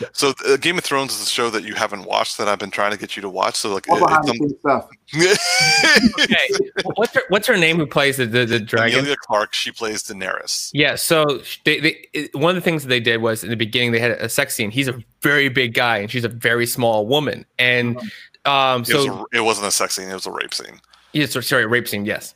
So 0.13 0.33
uh, 0.49 0.57
Game 0.57 0.79
of 0.79 0.85
Thrones 0.85 1.15
is 1.15 1.23
a 1.23 1.29
show 1.29 1.51
that 1.51 1.63
you 1.65 1.75
haven't 1.75 2.05
watched 2.05 2.39
that 2.39 2.49
I've 2.49 2.59
been 2.59 2.71
trying 2.71 2.93
to 2.93 2.99
get 2.99 3.17
you 3.17 3.23
to 3.23 3.29
watch. 3.29 3.55
So 3.57 3.73
like, 3.75 3.85
it- 3.89 3.99
behind 3.99 4.29
it's 4.29 4.39
scenes 4.39 4.55
stuff. 4.61 4.89
Okay, 6.21 6.49
what's 6.95 7.15
her 7.15 7.23
what's 7.29 7.47
her 7.47 7.57
name? 7.57 7.77
Who 7.77 7.87
plays 7.87 8.17
the 8.17 8.27
the, 8.27 8.45
the 8.47 8.61
dragon? 8.61 8.99
Emilia 9.01 9.17
Clarke, 9.27 9.53
she 9.53 9.73
plays 9.73 10.03
Daenerys. 10.05 10.71
Yeah, 10.73 10.95
so 10.95 11.41
they, 11.65 11.81
they 11.81 12.07
it- 12.13 12.35
one 12.35 12.51
of 12.51 12.55
the 12.57 12.61
things 12.61 12.83
that 12.83 12.89
they 12.89 13.01
did 13.01 13.21
was 13.23 13.43
in 13.45 13.51
the 13.51 13.57
beginning 13.57 13.93
they 13.93 13.99
had 14.01 14.13
a 14.13 14.29
sex 14.29 14.55
scene. 14.55 14.71
He's 14.71 14.89
a 14.89 14.99
very 15.23 15.49
big 15.49 15.75
guy 15.75 15.99
and 15.99 16.11
she's 16.11 16.25
a 16.25 16.29
very 16.29 16.67
small 16.67 17.07
woman, 17.07 17.45
and 17.59 17.99
um, 18.45 18.83
It, 18.83 18.95
was 18.95 19.05
so 19.07 19.27
a, 19.33 19.37
it 19.39 19.41
wasn't 19.41 19.67
a 19.69 19.71
sex 19.73 19.95
scene; 19.97 20.09
it 20.09 20.15
was 20.15 20.27
a 20.27 20.33
rape 20.33 20.55
scene. 20.55 20.81
yeah, 21.13 21.27
sorry, 21.27 21.67
rape 21.67 21.89
scene. 21.89 22.05
Yes, 22.05 22.35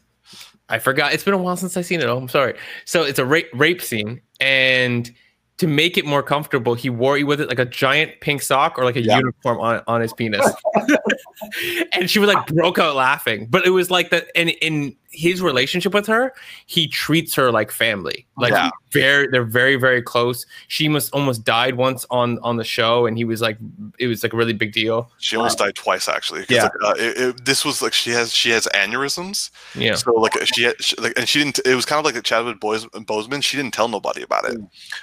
I 0.68 0.78
forgot. 0.78 1.12
It's 1.14 1.24
been 1.24 1.34
a 1.34 1.38
while 1.38 1.56
since 1.56 1.76
I've 1.76 1.86
seen 1.86 2.00
it. 2.00 2.06
Oh, 2.06 2.16
I'm 2.18 2.28
sorry. 2.28 2.54
So 2.84 3.02
it's 3.04 3.18
a 3.18 3.24
rape 3.24 3.48
rape 3.54 3.80
scene, 3.82 4.20
and 4.40 5.10
to 5.58 5.66
make 5.66 5.96
it 5.96 6.04
more 6.04 6.22
comfortable, 6.22 6.74
he 6.74 6.90
wore 6.90 7.16
it 7.16 7.22
with 7.24 7.40
it 7.40 7.48
like 7.48 7.58
a 7.60 7.64
giant 7.64 8.20
pink 8.20 8.42
sock 8.42 8.76
or 8.78 8.84
like 8.84 8.96
a 8.96 9.02
Yeah. 9.02 9.18
uniform 9.18 9.60
on 9.60 9.82
on 9.86 10.00
his 10.00 10.12
penis, 10.12 10.44
and 11.92 12.10
she 12.10 12.18
was 12.18 12.28
like 12.32 12.46
broke 12.46 12.78
out 12.78 12.96
laughing. 12.96 13.46
But 13.46 13.66
it 13.66 13.70
was 13.70 13.90
like 13.90 14.10
that, 14.10 14.28
and 14.34 14.50
in 14.50 14.96
his 15.14 15.40
relationship 15.40 15.94
with 15.94 16.06
her, 16.06 16.34
he 16.66 16.88
treats 16.88 17.34
her 17.34 17.50
like 17.52 17.70
family. 17.70 18.26
Like 18.36 18.52
Yeah. 18.52 18.70
very, 18.90 19.28
they're 19.28 19.44
very 19.44 19.76
very 19.76 20.02
close. 20.02 20.44
She 20.68 20.88
must 20.88 21.12
almost 21.12 21.44
died 21.44 21.76
once 21.76 22.04
on 22.10 22.38
on 22.42 22.56
the 22.56 22.64
show, 22.64 23.06
and 23.06 23.16
he 23.16 23.24
was 23.24 23.40
like, 23.40 23.56
it 23.98 24.06
was 24.08 24.22
like 24.22 24.32
a 24.32 24.36
really 24.36 24.52
big 24.52 24.72
deal. 24.72 25.10
She 25.18 25.36
almost 25.36 25.58
died 25.58 25.74
twice, 25.74 26.08
actually. 26.08 26.44
Yeah. 26.48 26.64
like, 26.64 26.72
uh, 26.82 26.94
it, 26.98 27.16
it, 27.16 27.44
this 27.44 27.64
was 27.64 27.80
like 27.80 27.92
she 27.92 28.10
has 28.10 28.32
she 28.32 28.50
has 28.50 28.66
aneurysms. 28.74 29.50
Yeah. 29.74 29.94
So 29.94 30.12
like 30.12 30.34
she 30.46 30.64
had 30.64 30.82
she, 30.82 30.96
like 30.96 31.14
and 31.16 31.28
she 31.28 31.38
didn't. 31.38 31.60
It 31.64 31.74
was 31.74 31.86
kind 31.86 31.98
of 31.98 32.04
like 32.04 32.16
a 32.16 32.22
Chadwick 32.22 32.60
Boys, 32.60 32.84
Boseman. 32.86 33.42
She 33.42 33.56
didn't 33.56 33.74
tell 33.74 33.88
nobody 33.88 34.22
about 34.22 34.44
it. 34.48 34.58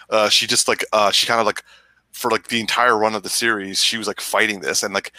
Uh, 0.10 0.30
she 0.30 0.46
just 0.48 0.68
like 0.68 0.86
uh, 0.94 1.12
she 1.12 1.26
kind 1.26 1.40
of 1.40 1.46
like 1.46 1.64
for 2.12 2.30
like 2.30 2.50
the 2.50 2.60
entire 2.60 2.98
run 2.98 3.16
of 3.16 3.24
the 3.24 3.30
series, 3.30 3.82
she 3.84 3.98
was 3.98 4.08
like 4.08 4.20
fighting 4.22 4.60
this 4.60 4.84
and 4.84 4.94
like. 4.94 5.14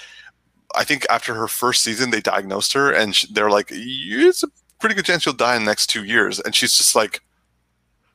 I 0.75 0.85
think 0.85 1.05
after 1.11 1.35
her 1.35 1.49
first 1.49 1.83
season, 1.83 2.13
they 2.13 2.23
diagnosed 2.23 2.73
her, 2.73 2.91
and 2.91 3.13
they're 3.31 3.51
like, 3.51 3.69
"It's 3.71 4.43
a 4.43 4.47
pretty 4.83 4.95
good 4.95 5.07
chance 5.07 5.25
you'll 5.25 5.35
die 5.35 5.57
in 5.57 5.63
the 5.65 5.71
next 5.71 5.87
two 5.87 6.05
years." 6.05 6.41
And 6.41 6.55
she's 6.55 6.77
just 6.77 6.95
like, 6.95 7.23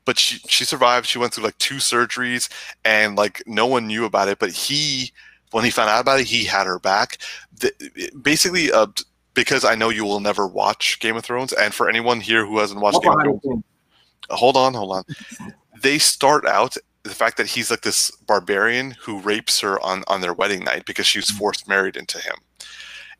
but 0.07 0.17
she 0.17 0.39
she 0.47 0.63
survived. 0.63 1.05
She 1.05 1.19
went 1.19 1.33
through 1.33 1.43
like 1.43 1.57
two 1.57 1.75
surgeries, 1.75 2.49
and 2.85 3.15
like 3.17 3.43
no 3.45 3.65
one 3.67 3.87
knew 3.87 4.05
about 4.05 4.29
it. 4.29 4.39
But 4.39 4.51
he, 4.51 5.11
when 5.51 5.65
he 5.65 5.69
found 5.69 5.89
out 5.89 6.01
about 6.01 6.21
it, 6.21 6.27
he 6.27 6.45
had 6.45 6.65
her 6.65 6.79
back. 6.79 7.17
The, 7.59 7.71
basically, 8.21 8.71
uh, 8.71 8.87
because 9.33 9.65
I 9.65 9.75
know 9.75 9.89
you 9.89 10.05
will 10.05 10.21
never 10.21 10.47
watch 10.47 10.99
Game 11.01 11.17
of 11.17 11.25
Thrones, 11.25 11.51
and 11.51 11.73
for 11.73 11.89
anyone 11.89 12.21
here 12.21 12.45
who 12.45 12.57
hasn't 12.57 12.79
watched 12.79 13.05
All 13.05 13.17
Game 13.17 13.35
of 13.35 13.41
Thrones, 13.41 13.63
hold 14.29 14.55
on, 14.55 14.73
hold 14.73 14.93
on. 14.93 15.03
They 15.81 15.99
start 15.99 16.45
out 16.45 16.77
the 17.03 17.09
fact 17.09 17.35
that 17.37 17.47
he's 17.47 17.69
like 17.69 17.81
this 17.81 18.09
barbarian 18.25 18.91
who 18.91 19.19
rapes 19.19 19.59
her 19.59 19.77
on 19.83 20.05
on 20.07 20.21
their 20.21 20.33
wedding 20.33 20.63
night 20.63 20.85
because 20.85 21.05
she 21.05 21.19
was 21.19 21.29
forced 21.29 21.67
married 21.67 21.97
into 21.97 22.17
him, 22.17 22.35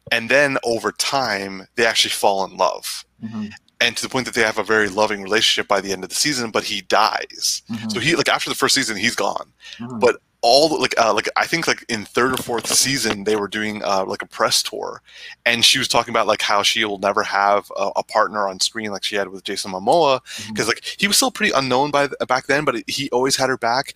and 0.10 0.30
then 0.30 0.58
over 0.64 0.94
time 0.94 1.68
they 1.76 1.86
actually 1.86 2.12
fall 2.12 2.46
in 2.46 2.56
love, 2.56 3.04
Mhm, 3.24 3.52
and 3.80 3.96
to 3.98 4.02
the 4.04 4.10
point 4.10 4.26
that 4.26 4.36
they 4.36 4.42
have 4.44 4.58
a 4.58 4.64
very 4.64 4.90
loving 4.90 5.22
relationship 5.22 5.68
by 5.68 5.82
the 5.82 5.92
end 5.92 6.04
of 6.04 6.10
the 6.10 6.16
season. 6.16 6.52
But 6.52 6.66
he 6.66 6.82
dies, 6.82 7.62
mhm, 7.70 7.92
so 7.92 8.00
he 8.00 8.16
like 8.16 8.30
after 8.30 8.50
the 8.50 8.56
first 8.56 8.76
season 8.76 8.98
he's 8.98 9.16
gone 9.16 9.54
mhm. 9.80 10.00
but 10.00 10.22
all 10.48 10.80
like 10.80 10.98
uh, 10.98 11.14
like 11.14 11.28
I 11.36 11.46
think 11.46 11.68
like 11.68 11.84
in 11.90 12.06
third 12.06 12.34
or 12.34 12.38
fourth 12.38 12.68
season 12.68 13.26
they 13.26 13.36
were 13.36 13.48
doing 13.48 13.84
uh, 13.84 14.06
like 14.06 14.22
a 14.22 14.26
press 14.26 14.64
tour, 14.64 15.02
and 15.46 15.64
she 15.64 15.78
was 15.78 15.88
talking 15.88 16.12
about 16.12 16.28
like 16.28 16.42
how 16.42 16.64
she 16.64 16.84
will 16.86 17.00
never 17.00 17.24
have 17.24 17.72
a, 17.76 17.92
a 17.98 18.04
partner 18.04 18.48
on 18.48 18.60
screen 18.60 18.92
like 18.92 19.04
she 19.04 19.16
had 19.16 19.30
with 19.30 19.44
Jason 19.44 19.72
Momoa 19.72 20.22
because 20.48 20.68
like 20.68 20.84
he 20.98 21.08
was 21.08 21.18
still 21.18 21.32
pretty 21.32 21.52
unknown 21.54 21.92
by 21.92 22.08
the, 22.08 22.26
back 22.26 22.48
then, 22.48 22.66
but 22.66 22.76
he 22.88 23.10
always 23.12 23.36
had 23.36 23.50
her 23.50 23.58
back. 23.58 23.94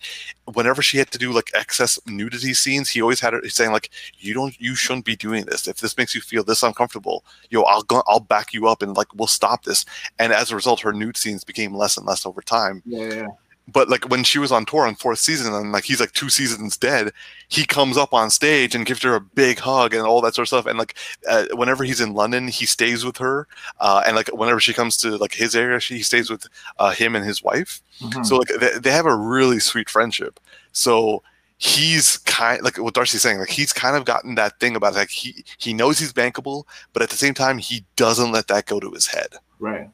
Whenever 0.52 0.82
she 0.82 0.98
had 0.98 1.10
to 1.12 1.18
do 1.18 1.32
like 1.32 1.50
excess 1.54 1.98
nudity 2.06 2.52
scenes, 2.52 2.90
he 2.90 3.00
always 3.00 3.20
had 3.20 3.32
her 3.32 3.48
saying 3.48 3.72
like, 3.72 3.90
"You 4.18 4.34
don't, 4.34 4.60
you 4.60 4.74
shouldn't 4.74 5.06
be 5.06 5.16
doing 5.16 5.46
this. 5.46 5.66
If 5.66 5.78
this 5.78 5.96
makes 5.96 6.14
you 6.14 6.20
feel 6.20 6.44
this 6.44 6.62
uncomfortable, 6.62 7.24
yo, 7.50 7.62
I'll 7.62 7.82
go, 7.82 8.02
I'll 8.06 8.20
back 8.20 8.52
you 8.52 8.68
up 8.68 8.82
and 8.82 8.96
like 8.96 9.14
we'll 9.14 9.26
stop 9.26 9.64
this." 9.64 9.84
And 10.18 10.32
as 10.32 10.50
a 10.50 10.54
result, 10.56 10.80
her 10.80 10.92
nude 10.92 11.16
scenes 11.16 11.44
became 11.44 11.74
less 11.74 11.96
and 11.96 12.06
less 12.06 12.26
over 12.26 12.42
time 12.42 12.82
yeah, 12.84 13.14
yeah. 13.14 13.26
But 13.68 13.88
like 13.88 14.08
when 14.08 14.24
she 14.24 14.38
was 14.38 14.50
on 14.50 14.64
tour 14.64 14.86
on 14.86 14.94
fourth 14.94 15.20
season 15.20 15.54
and 15.54 15.70
like 15.72 15.84
he's 15.84 16.00
like 16.00 16.12
two 16.12 16.28
seasons 16.28 16.76
dead 16.76 17.12
he 17.48 17.64
comes 17.64 17.96
up 17.96 18.12
on 18.12 18.28
stage 18.28 18.74
and 18.74 18.86
gives 18.86 19.02
her 19.02 19.14
a 19.14 19.20
big 19.20 19.58
hug 19.58 19.94
and 19.94 20.04
all 20.04 20.20
that 20.20 20.34
sort 20.34 20.44
of 20.44 20.48
stuff. 20.48 20.66
And 20.66 20.78
like 20.78 20.94
uh, 21.28 21.46
whenever 21.52 21.84
he's 21.84 22.00
in 22.00 22.12
london 22.12 22.48
he 22.48 22.66
stays 22.66 23.04
with 23.04 23.18
her 23.18 23.46
uh, 23.78 24.02
and 24.06 24.16
like 24.16 24.28
whenever 24.28 24.58
she 24.58 24.72
comes 24.72 24.96
to 24.98 25.16
like 25.16 25.34
his 25.34 25.54
area 25.54 25.78
she 25.78 25.96
he 25.98 26.02
stays 26.02 26.28
with 26.28 26.46
uh, 26.78 26.90
him 26.90 27.14
and 27.14 27.24
his 27.24 27.42
wife. 27.42 27.80
Mhm. 28.00 28.26
so 28.26 28.36
like 28.36 28.48
they, 28.58 28.78
they 28.78 28.90
have 28.90 29.06
a 29.06 29.14
really 29.14 29.60
sweet 29.60 29.88
friendship. 29.88 30.40
So 30.72 31.22
he's 31.58 32.16
kind 32.18 32.60
like 32.64 32.76
what 32.78 32.92
darcy's 32.94 33.22
saying 33.22 33.38
like 33.38 33.48
he's 33.48 33.72
kind 33.72 33.94
of 33.94 34.04
gotten 34.04 34.34
that 34.34 34.58
thing 34.58 34.74
about 34.74 34.94
like 34.94 35.10
he 35.10 35.44
he 35.58 35.72
knows 35.72 35.96
he's 35.96 36.12
bankable 36.12 36.64
but 36.92 37.02
at 37.02 37.10
the 37.10 37.16
same 37.16 37.34
time 37.34 37.56
he 37.56 37.84
doesn't 37.94 38.32
let 38.32 38.48
that 38.48 38.66
go 38.66 38.80
to 38.80 38.90
his 38.90 39.06
head. 39.06 39.28
Right. 39.60 39.88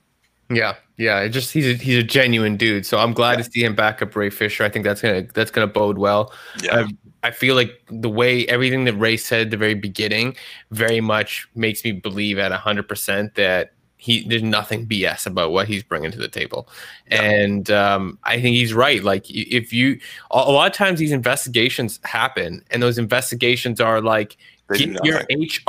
Yeah, 0.49 0.77
yeah. 0.99 1.21
It 1.21 1.31
just 1.31 1.53
he's 1.53 1.67
a, 1.67 1.75
he's 1.83 1.97
a 1.99 2.03
genuine 2.03 2.57
dude. 2.59 2.85
So 2.85 2.99
I'm 2.99 3.13
glad 3.15 3.37
to 3.39 3.45
see 3.45 3.65
him 3.65 3.75
back 3.75 4.03
up 4.03 4.15
Ray 4.15 4.29
Fisher. 4.31 4.65
I 4.65 4.69
think 4.69 4.85
that's 4.85 5.01
gonna 5.01 5.23
that's 5.35 5.51
gonna 5.51 5.67
bode 5.67 5.97
well. 5.99 6.33
yeah 6.63 6.87
I, 7.23 7.29
I 7.29 7.31
feel 7.31 7.55
like 7.55 7.73
the 7.91 8.11
way 8.11 8.47
everything 8.49 8.85
that 8.85 8.95
Ray 8.95 9.17
said 9.17 9.41
at 9.47 9.51
the 9.51 9.57
very 9.57 9.75
beginning 9.75 10.37
very 10.71 11.01
much 11.01 11.49
makes 11.55 11.83
me 11.85 11.93
believe 11.93 12.39
at 12.39 12.53
hundred 12.53 12.87
percent 12.89 13.35
that 13.37 13.73
he 14.01 14.27
there's 14.29 14.45
nothing 14.45 14.87
BS 14.87 15.27
about 15.27 15.51
what 15.51 15.67
he's 15.67 15.83
bringing 15.83 16.13
to 16.13 16.19
the 16.19 16.29
table, 16.29 16.69
Yeah. 17.11 17.23
and 17.23 17.71
um, 17.71 18.19
I 18.23 18.41
think 18.41 18.55
he's 18.55 18.73
right. 18.73 19.03
Like 19.03 19.25
if 19.29 19.73
you 19.73 19.99
a 20.31 20.37
a 20.37 20.53
lot 20.53 20.71
of 20.71 20.77
times 20.77 21.01
these 21.01 21.11
investigations 21.13 21.99
happen, 22.05 22.65
and 22.71 22.81
those 22.83 22.99
investigations 22.99 23.81
are 23.81 24.01
like 24.01 24.37
they 24.69 24.87
get 24.87 25.05
your. 25.05 25.23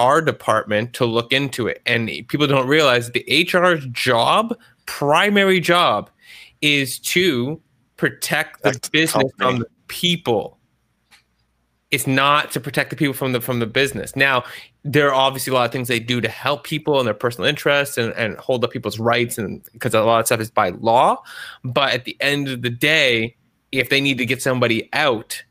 HR 0.09 0.21
department 0.21 0.93
to 0.93 1.05
look 1.05 1.31
into 1.33 1.67
it. 1.67 1.81
And 1.85 2.09
people 2.27 2.45
don't 2.47 2.67
realize 2.67 3.09
the 3.11 3.23
HR's 3.49 3.85
job, 3.87 4.55
primary 4.89 5.59
job, 5.59 6.09
is 6.61 6.99
to 6.99 7.61
protect 7.95 8.63
the 8.63 8.71
the 8.71 8.89
business 8.91 9.31
from 9.37 9.59
the 9.59 9.67
people. 9.87 10.57
It's 11.91 12.07
not 12.07 12.51
to 12.51 12.59
protect 12.59 12.89
the 12.89 12.95
people 12.95 13.13
from 13.13 13.33
the 13.33 13.41
from 13.41 13.59
the 13.59 13.65
business. 13.65 14.15
Now, 14.15 14.43
there 14.83 15.09
are 15.09 15.13
obviously 15.13 15.51
a 15.51 15.53
lot 15.53 15.65
of 15.65 15.71
things 15.71 15.87
they 15.87 15.99
do 15.99 16.21
to 16.21 16.29
help 16.29 16.63
people 16.63 16.99
and 16.99 17.07
their 17.07 17.13
personal 17.13 17.47
interests 17.47 17.97
and, 17.97 18.13
and 18.13 18.37
hold 18.37 18.63
up 18.63 18.71
people's 18.71 18.99
rights 18.99 19.37
and 19.37 19.63
because 19.73 19.93
a 19.93 20.01
lot 20.01 20.19
of 20.19 20.25
stuff 20.25 20.39
is 20.39 20.51
by 20.51 20.69
law. 20.69 21.21
But 21.63 21.93
at 21.93 22.05
the 22.05 22.17
end 22.19 22.47
of 22.47 22.61
the 22.61 22.69
day, 22.69 23.35
if 23.71 23.89
they 23.89 24.01
need 24.01 24.17
to 24.17 24.25
get 24.25 24.41
somebody 24.41 24.89
out, 24.93 25.43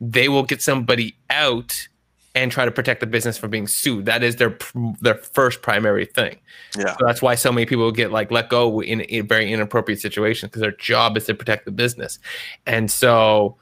they 0.00 0.28
will 0.28 0.44
get 0.44 0.62
somebody 0.62 1.16
out 1.28 1.88
and 2.34 2.52
try 2.52 2.64
to 2.64 2.70
protect 2.70 3.00
the 3.00 3.06
business 3.06 3.36
from 3.36 3.50
being 3.50 3.66
sued. 3.66 4.06
That 4.06 4.22
is 4.22 4.36
their 4.36 4.50
pr- 4.50 4.90
their 5.00 5.16
first 5.16 5.62
primary 5.62 6.06
thing. 6.06 6.38
yeah 6.78 6.96
So 6.96 7.06
that's 7.06 7.20
why 7.20 7.34
so 7.34 7.50
many 7.52 7.66
people 7.66 7.90
get 7.90 8.12
like 8.12 8.30
let 8.30 8.48
go 8.48 8.80
in, 8.82 9.00
in 9.02 9.26
very 9.26 9.52
inappropriate 9.52 10.00
situations 10.00 10.50
because 10.50 10.60
their 10.60 10.72
job 10.72 11.16
is 11.16 11.26
to 11.26 11.34
protect 11.34 11.64
the 11.64 11.72
business. 11.72 12.18
And 12.66 12.90
so 12.90 13.56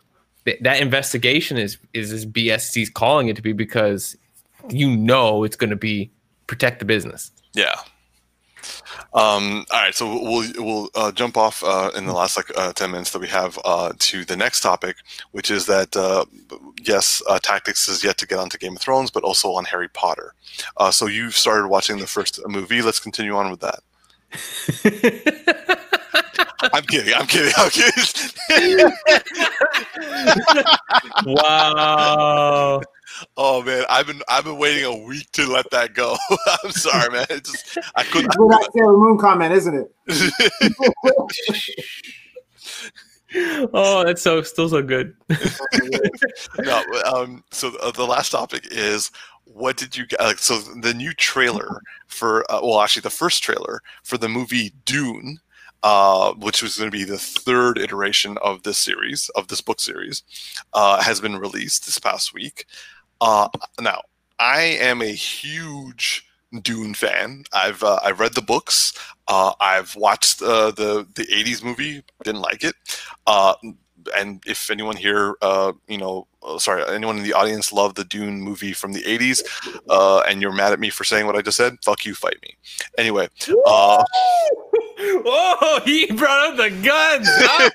th- 0.45 0.61
that 0.61 0.81
investigation 0.81 1.57
is 1.57 1.79
is 1.95 2.13
as 2.13 2.27
BSC's 2.27 2.91
calling 2.91 3.29
it 3.29 3.37
to 3.37 3.43
be 3.43 3.53
because 3.53 4.17
you 4.69 4.95
know 4.97 5.45
it's 5.45 5.57
going 5.57 5.71
to 5.71 5.77
be 5.77 6.11
protect 6.47 6.79
the 6.79 6.85
business. 6.85 7.31
Yeah. 7.55 7.75
Um, 9.15 9.65
all 9.73 9.81
right, 9.81 9.95
so 9.95 10.07
we'll 10.07 10.53
we'll 10.59 10.91
uh, 10.95 11.13
jump 11.13 11.37
off 11.37 11.63
uh, 11.65 11.91
in 11.97 12.07
the 12.07 12.13
last 12.13 12.37
like 12.37 12.51
uh, 12.57 12.73
ten 12.73 12.91
minutes 12.91 13.11
that 13.13 13.21
we 13.21 13.29
have 13.29 13.59
uh, 13.65 13.93
to 13.99 14.25
the 14.25 14.37
next 14.37 14.61
topic, 14.61 14.97
which 15.33 15.51
is 15.51 15.67
that 15.67 15.97
uh, 15.97 16.25
yes, 16.83 17.23
uh, 17.29 17.39
Tactics 17.39 17.89
is 17.89 18.05
yet 18.05 18.19
to 18.19 18.27
get 18.27 18.39
onto 18.39 18.59
Game 18.59 18.77
of 18.77 18.83
Thrones, 18.83 19.11
but 19.11 19.25
also 19.25 19.53
on 19.53 19.65
Harry 19.67 19.89
Potter. 19.89 20.35
Uh, 20.77 20.91
so 20.91 21.07
you've 21.07 21.37
started 21.37 21.69
watching 21.69 21.99
the 21.99 22.07
first 22.07 22.41
movie. 22.47 22.83
Let's 22.83 23.01
continue 23.01 23.37
on 23.37 23.51
with 23.51 23.61
that. 23.61 23.81
I'm 26.73 26.83
kidding. 26.85 27.15
I'm 27.15 27.27
kidding. 27.27 27.53
I'm 27.57 27.71
kidding. 27.71 28.93
wow. 31.27 32.81
Oh 33.37 33.63
man, 33.63 33.85
I've 33.89 34.07
been 34.07 34.23
I've 34.29 34.45
been 34.45 34.59
waiting 34.59 34.85
a 34.85 34.97
week 34.97 35.31
to 35.33 35.47
let 35.47 35.71
that 35.71 35.95
go. 35.95 36.17
I'm 36.65 36.73
sorry, 36.73 37.11
man. 37.11 37.27
It 37.31 37.45
just 37.45 37.79
I 37.95 38.05
couldn't. 38.05 38.29
That's 38.29 38.39
that 38.39 38.71
Sailor 38.75 38.97
Moon 38.97 39.19
comment, 39.19 39.53
isn't 39.55 39.75
it? 39.75 39.93
Oh, 43.75 44.05
that's 44.05 44.23
so 44.23 44.41
still 44.41 44.71
so 44.71 44.83
good. 44.83 45.15
no, 46.61 46.83
um, 47.05 47.45
so 47.51 47.77
uh, 47.83 47.91
the 47.91 48.07
last 48.07 48.31
topic 48.31 48.67
is 48.71 49.11
what 49.45 49.77
did 49.77 49.97
you 49.97 50.07
uh, 50.19 50.35
so 50.37 50.59
the 50.59 50.95
new 50.95 51.13
trailer 51.13 51.83
for 52.07 52.51
uh, 52.51 52.61
well 52.63 52.81
actually 52.81 53.03
the 53.03 53.11
first 53.11 53.43
trailer 53.43 53.83
for 54.03 54.17
the 54.17 54.29
movie 54.29 54.73
Dune 54.85 55.41
uh, 55.83 56.33
which 56.35 56.63
was 56.63 56.77
going 56.77 56.91
to 56.91 56.97
be 56.97 57.05
the 57.05 57.19
third 57.19 57.79
iteration 57.79 58.37
of 58.43 58.63
this 58.63 58.79
series 58.79 59.31
of 59.37 59.49
this 59.49 59.61
book 59.61 59.81
series 59.81 60.23
uh, 60.75 61.03
has 61.03 61.21
been 61.21 61.37
released 61.37 61.87
this 61.87 61.99
past 61.99 62.35
week 62.35 62.67
uh, 63.21 63.49
now 63.81 64.03
I 64.39 64.61
am 64.81 65.03
a 65.03 65.07
huge 65.07 66.27
Dune 66.63 66.95
fan. 66.95 67.45
I've 67.53 67.83
uh, 67.83 68.01
I've 68.03 68.21
read 68.21 68.35
the 68.35 68.43
books. 68.43 68.93
Uh, 69.27 69.53
I've 69.61 69.95
watched 69.97 70.41
uh, 70.43 70.71
the 70.71 71.07
the 71.15 71.27
'80s 71.27 71.63
movie. 71.63 72.03
Didn't 72.25 72.41
like 72.41 72.65
it. 72.65 72.75
Uh, 73.27 73.55
and 74.17 74.43
if 74.47 74.71
anyone 74.71 74.97
here, 74.97 75.35
uh, 75.43 75.73
you 75.87 75.99
know, 75.99 76.27
uh, 76.43 76.59
sorry, 76.59 76.83
anyone 76.89 77.19
in 77.19 77.25
the 77.25 77.35
audience 77.35 77.73
loved 77.73 77.97
the 77.97 78.05
Dune 78.05 78.41
movie 78.41 78.73
from 78.73 78.93
the 78.93 79.03
'80s, 79.03 79.43
uh, 79.91 80.21
and 80.21 80.41
you're 80.41 80.53
mad 80.53 80.73
at 80.73 80.81
me 80.81 80.89
for 80.91 81.05
saying 81.05 81.27
what 81.27 81.37
I 81.37 81.43
just 81.43 81.57
said, 81.57 81.77
fuck 81.85 82.07
you, 82.07 82.15
fight 82.15 82.37
me. 82.43 82.57
Anyway, 82.97 83.29
Oh, 85.01 85.81
he 85.85 86.07
brought 86.13 86.51
up 86.51 86.57
the 86.57 86.71
guns. 86.83 87.29
Oh, 87.51 87.71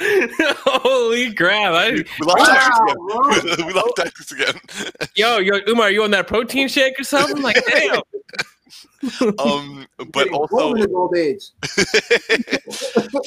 damn. 0.00 0.56
Holy 0.82 1.32
crap. 1.34 1.72
I, 1.72 1.90
we 1.92 2.04
lost 2.20 2.38
Wow, 2.38 2.44
tactics 2.44 3.50
again. 3.50 3.66
we 3.66 3.72
lost 3.72 3.96
tactics 3.96 4.32
again. 4.32 4.60
yo, 5.14 5.38
yo, 5.38 5.60
Umar, 5.68 5.90
you 5.90 6.02
on 6.04 6.10
that 6.10 6.26
protein 6.26 6.68
shake 6.68 6.98
or 7.00 7.04
something? 7.04 7.42
Like, 7.42 7.56
damn. 7.66 8.02
Um, 9.38 9.86
but 9.96 10.12
Getting 10.12 10.34
also, 10.34 10.58
old 10.58 10.76
in 10.76 10.82
his 10.82 10.92
old 10.92 11.16
age. 11.16 11.50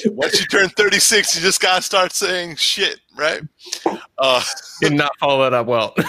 once 0.10 0.40
you 0.40 0.46
turn 0.46 0.68
36, 0.68 1.36
you 1.36 1.42
just 1.42 1.60
gotta 1.60 1.80
start 1.80 2.12
saying 2.12 2.56
shit, 2.56 3.00
right? 3.16 3.40
Uh, 4.18 4.42
Did 4.82 4.92
not 4.92 5.12
follow 5.18 5.42
that 5.42 5.54
up 5.54 5.66
well. 5.66 5.94
no, 5.96 6.04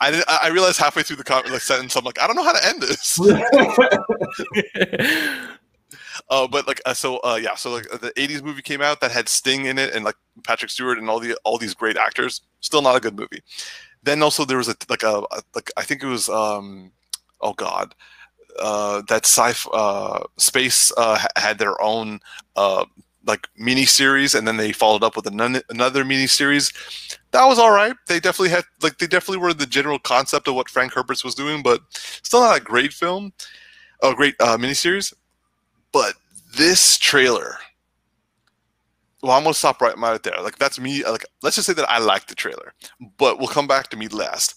I, 0.00 0.22
I, 0.28 0.38
I 0.42 0.48
realized 0.48 0.78
halfway 0.78 1.02
through 1.02 1.16
the 1.16 1.24
com- 1.24 1.44
like, 1.50 1.62
sentence, 1.62 1.96
I'm 1.96 2.04
like, 2.04 2.20
I 2.20 2.26
don't 2.26 2.36
know 2.36 2.44
how 2.44 2.52
to 2.52 2.66
end 2.66 2.82
this. 2.82 3.18
Uh, 6.28 6.46
but 6.46 6.66
like, 6.66 6.80
uh, 6.86 6.94
so 6.94 7.18
uh, 7.18 7.38
yeah, 7.42 7.54
so 7.56 7.72
like 7.72 7.88
the 7.90 8.12
'80s 8.16 8.42
movie 8.42 8.62
came 8.62 8.80
out 8.80 9.00
that 9.00 9.10
had 9.10 9.28
Sting 9.28 9.64
in 9.64 9.78
it 9.78 9.94
and 9.94 10.04
like 10.04 10.14
Patrick 10.44 10.70
Stewart 10.70 10.98
and 10.98 11.10
all 11.10 11.18
the 11.18 11.36
all 11.44 11.58
these 11.58 11.74
great 11.74 11.96
actors. 11.96 12.42
Still 12.60 12.82
not 12.82 12.96
a 12.96 13.00
good 13.00 13.18
movie. 13.18 13.42
Then 14.02 14.22
also 14.22 14.44
there 14.44 14.58
was 14.58 14.68
a 14.68 14.76
like 14.88 15.02
a, 15.02 15.22
a 15.30 15.42
like 15.54 15.72
I 15.76 15.82
think 15.82 16.02
it 16.02 16.06
was 16.06 16.28
um 16.28 16.92
oh 17.40 17.52
god. 17.54 17.94
Uh 18.58 19.02
that 19.08 19.24
sci 19.24 19.52
uh 19.72 20.24
space 20.36 20.92
uh 20.96 21.24
had 21.36 21.58
their 21.58 21.80
own 21.80 22.20
uh 22.56 22.84
like 23.26 23.48
mini 23.56 23.84
series 23.84 24.34
and 24.34 24.46
then 24.46 24.56
they 24.56 24.72
followed 24.72 25.04
up 25.04 25.14
with 25.14 25.26
another 25.26 26.04
mini 26.04 26.26
series 26.26 26.72
that 27.32 27.44
was 27.46 27.58
all 27.58 27.70
right. 27.70 27.94
They 28.08 28.18
definitely 28.18 28.50
had 28.50 28.64
like 28.82 28.98
they 28.98 29.06
definitely 29.06 29.38
were 29.38 29.54
the 29.54 29.66
general 29.66 29.98
concept 29.98 30.48
of 30.48 30.54
what 30.54 30.68
frank 30.68 30.92
herbert's 30.92 31.24
was 31.24 31.34
doing 31.34 31.62
but 31.62 31.80
still 31.92 32.40
not 32.40 32.58
a 32.58 32.64
great 32.64 32.92
film 32.92 33.32
a 34.02 34.14
great 34.14 34.34
uh 34.40 34.56
miniseries. 34.56 35.12
But 35.92 36.14
this 36.56 36.98
trailer 36.98 37.56
well 39.22 39.32
i'm 39.32 39.42
gonna 39.44 39.54
stop 39.54 39.80
right 39.80 39.96
right 39.96 40.22
there. 40.22 40.40
Like 40.42 40.58
that's 40.58 40.80
me 40.80 41.04
like 41.04 41.24
let's 41.42 41.56
just 41.56 41.66
say 41.66 41.74
that 41.74 41.88
i 41.90 41.98
like 41.98 42.26
the 42.26 42.34
trailer 42.34 42.72
but 43.18 43.38
we'll 43.38 43.48
come 43.48 43.66
back 43.66 43.88
to 43.90 43.96
me 43.96 44.08
last 44.08 44.54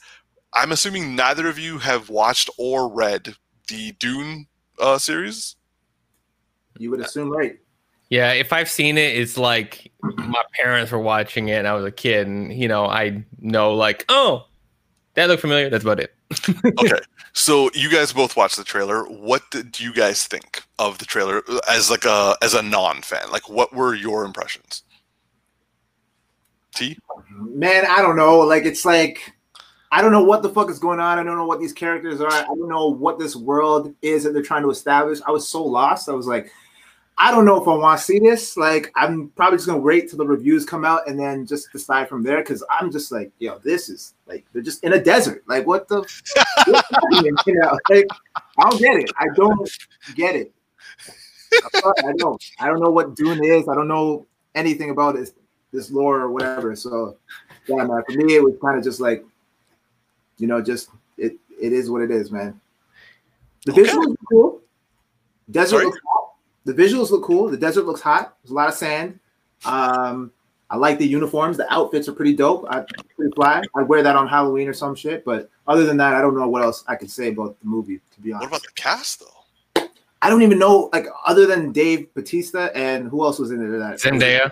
i'm 0.56 0.72
assuming 0.72 1.16
neither 1.16 1.48
of 1.48 1.58
you 1.60 1.78
have 1.78 2.10
watched 2.10 2.50
or 2.58 2.88
read 2.92 3.36
the 3.68 3.92
dune 3.94 4.46
uh 4.80 4.98
series 4.98 5.56
You 6.80 6.90
would 6.92 7.00
assume 7.02 7.30
right. 7.30 7.58
yeah, 8.10 8.32
if 8.34 8.52
I've 8.52 8.70
seen 8.70 8.98
it, 8.98 9.16
it's 9.18 9.38
like 9.38 9.92
my 10.02 10.44
parents 10.62 10.92
were 10.92 11.00
watching 11.00 11.48
it 11.50 11.58
and 11.60 11.68
I 11.68 11.74
was 11.74 11.86
a 11.86 11.92
kid, 11.92 12.28
and 12.28 12.52
you 12.52 12.68
know, 12.68 12.86
I 12.88 13.24
know 13.40 13.74
like, 13.76 14.06
oh, 14.10 14.48
that 15.14 15.28
looked 15.30 15.42
familiar. 15.42 15.70
That's 15.70 15.84
about 15.84 16.00
it. 16.00 16.14
okay 16.80 17.00
so 17.34 17.70
you 17.76 17.92
guys 17.92 18.12
both 18.12 18.36
watched 18.36 18.58
the 18.58 18.64
trailer 18.64 19.04
what 19.06 19.44
did 19.52 19.80
you 19.80 19.94
guys 19.94 20.26
think 20.26 20.64
of 20.80 20.98
the 20.98 21.06
trailer 21.06 21.44
as 21.70 21.92
like 21.92 22.06
a 22.06 22.36
as 22.42 22.56
a 22.56 22.62
non-fan 22.64 23.30
like 23.32 23.48
what 23.48 23.72
were 23.74 23.94
your 23.94 24.26
impressions 24.26 24.82
t 26.74 26.98
Man, 27.30 27.86
I 27.88 28.02
don't 28.02 28.16
know. 28.16 28.40
Like 28.40 28.66
it's 28.66 28.84
like 28.86 29.33
I 29.94 30.02
don't 30.02 30.12
know 30.12 30.24
what 30.24 30.42
the 30.42 30.50
fuck 30.50 30.72
is 30.72 30.80
going 30.80 31.00
on. 31.00 31.20
I 31.20 31.24
don't 31.24 31.38
know 31.38 31.46
what 31.46 31.60
these 31.60 31.72
characters 31.72 32.20
are. 32.20 32.32
I 32.32 32.46
don't 32.46 32.68
know 32.68 32.88
what 32.88 33.20
this 33.20 33.36
world 33.36 33.94
is 34.02 34.24
that 34.24 34.34
they're 34.34 34.42
trying 34.42 34.64
to 34.64 34.72
establish. 34.72 35.20
I 35.28 35.30
was 35.30 35.48
so 35.48 35.64
lost. 35.64 36.10
I 36.10 36.14
was 36.14 36.26
like, 36.26 36.52
I 37.16 37.30
don't 37.30 37.46
know 37.46 37.62
if 37.62 37.68
I 37.68 37.76
want 37.76 38.00
to 38.00 38.04
see 38.04 38.18
this. 38.18 38.58
Like, 38.58 38.92
I'm 38.96 39.30
probably 39.36 39.58
just 39.58 39.68
gonna 39.68 39.78
wait 39.78 40.10
till 40.10 40.18
the 40.18 40.26
reviews 40.26 40.66
come 40.66 40.84
out 40.84 41.08
and 41.08 41.20
then 41.20 41.46
just 41.46 41.72
decide 41.72 42.10
from 42.10 42.24
there. 42.24 42.40
Because 42.40 42.64
I'm 42.72 42.92
just 42.92 43.12
like, 43.12 43.32
yo, 43.38 43.60
this 43.60 43.88
is 43.88 44.16
like 44.26 44.48
they're 44.52 44.64
just 44.64 44.84
in 44.84 44.94
a 44.94 45.00
desert. 45.00 45.44
Like, 45.46 45.68
what 45.68 45.88
the? 45.88 46.02
you 47.46 47.54
know, 47.54 47.78
like 47.92 48.08
I 48.58 48.70
don't 48.72 48.82
get 48.82 48.96
it. 48.96 49.12
I 49.20 49.28
don't 49.36 49.78
get 50.16 50.36
it. 50.36 50.52
I 51.76 52.14
don't. 52.18 52.44
I 52.60 52.66
don't 52.66 52.80
know 52.80 52.90
what 52.90 53.16
Dune 53.16 53.44
is. 53.44 53.70
I 53.70 53.76
don't 53.76 53.88
know 53.88 54.26
anything 54.56 54.90
about 54.90 55.14
this 55.14 55.34
this 55.72 55.92
lore 55.92 56.20
or 56.20 56.32
whatever. 56.32 56.76
So 56.76 57.16
yeah, 57.68 57.84
man. 57.84 58.02
For 58.10 58.18
me, 58.18 58.34
it 58.34 58.44
was 58.44 58.56
kind 58.60 58.76
of 58.76 58.84
just 58.84 59.00
like, 59.00 59.24
you 60.38 60.48
know, 60.48 60.62
just 60.62 60.90
it. 61.18 61.38
It 61.62 61.72
is 61.74 61.90
what 61.90 62.02
it 62.02 62.12
is, 62.12 62.32
man. 62.32 62.60
The 63.66 63.72
Okay. 63.72 63.84
visuals 63.84 64.06
look 64.08 64.20
cool. 64.32 64.62
Desert 65.52 65.70
Sorry? 65.78 65.86
looks 65.86 66.00
hot. 66.08 66.30
The 66.66 66.74
visuals 66.74 67.12
look 67.12 67.24
cool. 67.24 67.50
The 67.50 67.58
desert 67.58 67.86
looks 67.86 68.02
hot. 68.02 68.38
There's 68.44 68.52
a 68.52 68.56
lot 68.56 68.68
of 68.70 68.74
sand. 68.74 69.20
Um, 69.66 70.32
I 70.70 70.78
like 70.78 70.98
the 70.98 71.06
uniforms. 71.08 71.58
The 71.58 71.72
outfits 71.72 72.08
are 72.10 72.14
pretty 72.14 72.36
dope. 72.36 72.66
I 72.70 72.84
pretty 73.16 73.32
fly. 73.36 73.62
I'd 73.76 73.88
wear 73.88 74.02
that 74.02 74.16
on 74.16 74.28
Halloween 74.28 74.68
or 74.68 74.74
some 74.74 74.96
shit. 74.96 75.24
But 75.24 75.50
other 75.68 75.86
than 75.86 75.98
that, 75.98 76.16
I 76.16 76.22
don't 76.22 76.36
know 76.36 76.48
what 76.48 76.64
else 76.64 76.84
I 76.88 76.96
could 76.96 77.12
say 77.12 77.30
about 77.30 77.60
the 77.60 77.66
movie. 77.68 78.00
To 78.16 78.22
be 78.22 78.32
honest, 78.34 78.50
what 78.52 78.58
about 78.60 78.62
the 78.64 78.74
cast 78.82 79.20
though 79.22 79.88
I 80.22 80.30
don't 80.30 80.42
even 80.42 80.58
know. 80.58 80.90
Like 80.94 81.08
other 81.26 81.46
than 81.46 81.72
Dave 81.74 82.14
Bautista 82.14 82.76
and 82.76 83.08
who 83.10 83.24
else 83.24 83.40
was 83.40 83.52
in 83.52 83.60
there? 83.60 83.78
That 83.78 84.00
Zendaya. 84.00 84.52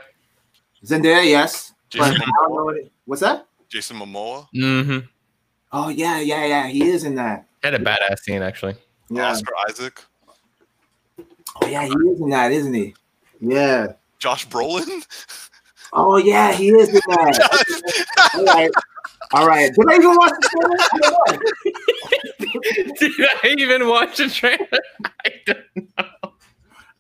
Zendaya, 0.86 1.26
yes. 1.28 1.74
Jason 1.90 2.14
But 2.18 2.22
I 2.28 2.32
don't 2.44 2.56
know 2.56 2.64
what- 2.66 2.92
what's 3.06 3.22
that? 3.22 3.48
jason 3.70 3.98
momoa 3.98 4.48
Mm-hmm. 4.54 5.06
Oh 5.74 5.90
yeah, 5.90 6.20
yeah, 6.20 6.46
yeah. 6.46 6.68
He 6.68 6.84
is 6.88 7.04
in 7.04 7.16
that. 7.16 7.46
Had 7.64 7.74
a 7.74 7.80
badass 7.80 8.20
scene 8.20 8.42
actually. 8.42 8.76
Yeah. 9.10 9.32
oscar 9.32 9.54
isaac 9.70 10.04
Oh 11.62 11.68
yeah, 11.68 11.84
he 11.84 11.94
is 11.94 12.22
in 12.22 12.30
that, 12.30 12.52
isn't 12.52 12.74
he? 12.74 12.96
Yeah. 13.40 13.94
josh 14.20 14.48
brolin 14.48 15.06
Oh 15.94 16.18
yeah, 16.18 16.54
he 16.54 16.70
is 16.70 16.90
in 16.90 16.96
that. 17.08 17.92
All 18.36 18.46
right. 18.46 18.72
All 19.34 19.48
right. 19.48 19.74
Did 19.74 19.90
I 19.90 19.96
even 19.96 20.16
watch 20.16 20.32
the 20.40 20.50
trailer? 20.50 20.78
I 20.94 20.98
don't 21.00 22.54
know. 22.54 22.94
Did 23.00 23.30
I 23.44 23.56
even 23.58 23.88
watch 23.88 24.18
the 24.18 24.30
trailer? 24.30 24.68
I 25.26 25.32
don't 25.46 25.58
know. 25.76 26.34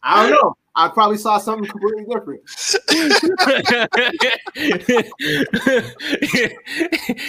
I 0.03 0.29
don't 0.29 0.31
know. 0.31 0.53
I 0.75 0.87
probably 0.87 1.17
saw 1.17 1.37
something 1.37 1.69
completely 1.69 2.05
different. 2.05 2.41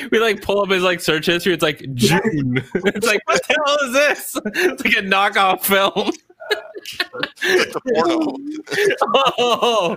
we 0.13 0.19
like 0.21 0.43
pull 0.43 0.61
up 0.63 0.71
his 0.71 0.85
like 0.85 1.01
search 1.01 1.27
history. 1.27 1.53
It's 1.53 1.63
like 1.63 1.81
June. 1.95 2.63
It's 2.75 3.07
like 3.07 3.21
what 3.27 3.41
the 3.49 3.55
hell 3.55 3.79
is 3.89 3.93
this? 3.93 4.39
It's 4.55 4.85
like 4.85 4.95
a 4.95 5.03
knockoff 5.03 5.65
film. 5.65 6.13
like 7.43 7.73
the 7.73 7.81
porno 7.95 8.37
oh, 9.39 9.97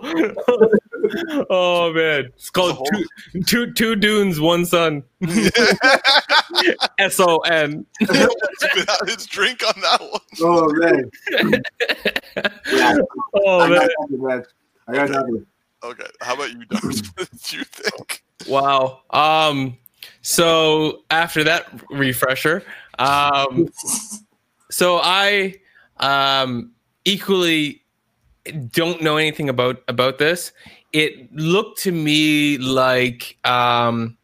oh 1.49 1.91
man, 1.93 2.25
it's 2.35 2.49
called 2.49 2.87
two, 2.93 3.43
two 3.45 3.73
two 3.73 3.95
dunes, 3.95 4.39
one 4.39 4.65
son. 4.65 5.03
S 6.99 7.19
O 7.19 7.39
N. 7.39 7.85
spit 8.03 8.89
out 8.89 9.07
his 9.09 9.25
drink 9.25 9.61
on 9.65 9.81
that 9.81 10.01
one 10.01 10.21
Oh 10.41 10.71
man. 10.73 11.11
Yeah, 12.71 12.95
Oh 13.33 13.59
I 13.59 13.69
man. 13.69 13.79
got 13.79 13.89
nothing, 13.99 14.23
man. 14.27 14.43
I 14.87 14.93
got 14.93 15.09
nothing. 15.09 15.45
okay 15.83 16.05
how 16.21 16.35
about 16.35 16.51
you 16.51 16.65
Dars? 16.65 17.01
what 17.15 17.29
did 17.31 17.53
you 17.53 17.63
think 17.63 18.23
Wow. 18.47 19.01
Um. 19.09 19.77
So 20.21 21.03
after 21.09 21.43
that 21.45 21.67
refresher, 21.89 22.63
um, 22.99 23.69
so 24.69 24.99
I 25.01 25.55
um 25.97 26.71
equally 27.05 27.83
don't 28.71 29.01
know 29.01 29.17
anything 29.17 29.49
about 29.49 29.81
about 29.87 30.17
this. 30.19 30.51
It 30.95 31.33
looked 31.35 31.79
to 31.81 31.91
me 31.91 32.57
like 32.57 33.37
um 33.43 34.17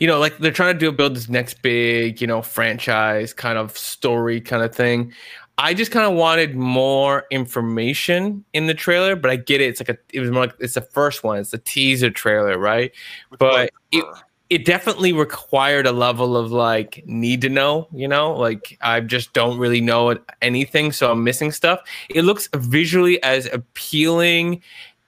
you 0.00 0.08
know 0.08 0.18
like 0.18 0.36
they're 0.38 0.50
trying 0.50 0.74
to 0.74 0.78
do 0.78 0.90
build 0.90 1.14
this 1.14 1.28
next 1.28 1.62
big 1.62 2.20
you 2.20 2.26
know 2.26 2.42
franchise 2.42 3.32
kind 3.32 3.56
of 3.56 3.78
story 3.78 4.40
kind 4.40 4.64
of 4.64 4.74
thing. 4.74 5.12
I 5.58 5.74
just 5.74 5.92
kind 5.92 6.04
of 6.10 6.14
wanted 6.18 6.56
more 6.56 7.26
information 7.30 8.44
in 8.54 8.66
the 8.66 8.74
trailer, 8.74 9.14
but 9.14 9.30
I 9.30 9.36
get 9.36 9.60
it. 9.60 9.66
It's 9.66 9.80
like 9.80 9.90
a 9.90 9.98
it 10.12 10.18
was 10.18 10.32
more 10.32 10.46
like 10.46 10.54
it's 10.58 10.74
the 10.74 10.80
first 10.80 11.22
one. 11.22 11.38
It's 11.38 11.52
a 11.54 11.58
teaser 11.58 12.10
trailer, 12.10 12.58
right? 12.58 12.90
With 13.30 13.38
But 13.38 13.70
it- 13.92 14.04
it 14.50 14.66
definitely 14.66 15.14
required 15.14 15.86
a 15.86 15.92
level 15.92 16.36
of 16.36 16.52
like 16.52 17.02
need 17.06 17.40
to 17.40 17.48
know, 17.48 17.88
you 17.90 18.06
know, 18.06 18.34
like 18.34 18.76
I 18.82 19.00
just 19.00 19.32
don't 19.32 19.56
really 19.58 19.80
know 19.80 20.18
anything, 20.42 20.92
so 20.92 21.10
I'm 21.10 21.24
missing 21.24 21.52
stuff. 21.52 21.80
It 22.10 22.22
looks 22.26 22.50
visually 22.54 23.22
as 23.22 23.46
appealing 23.46 24.60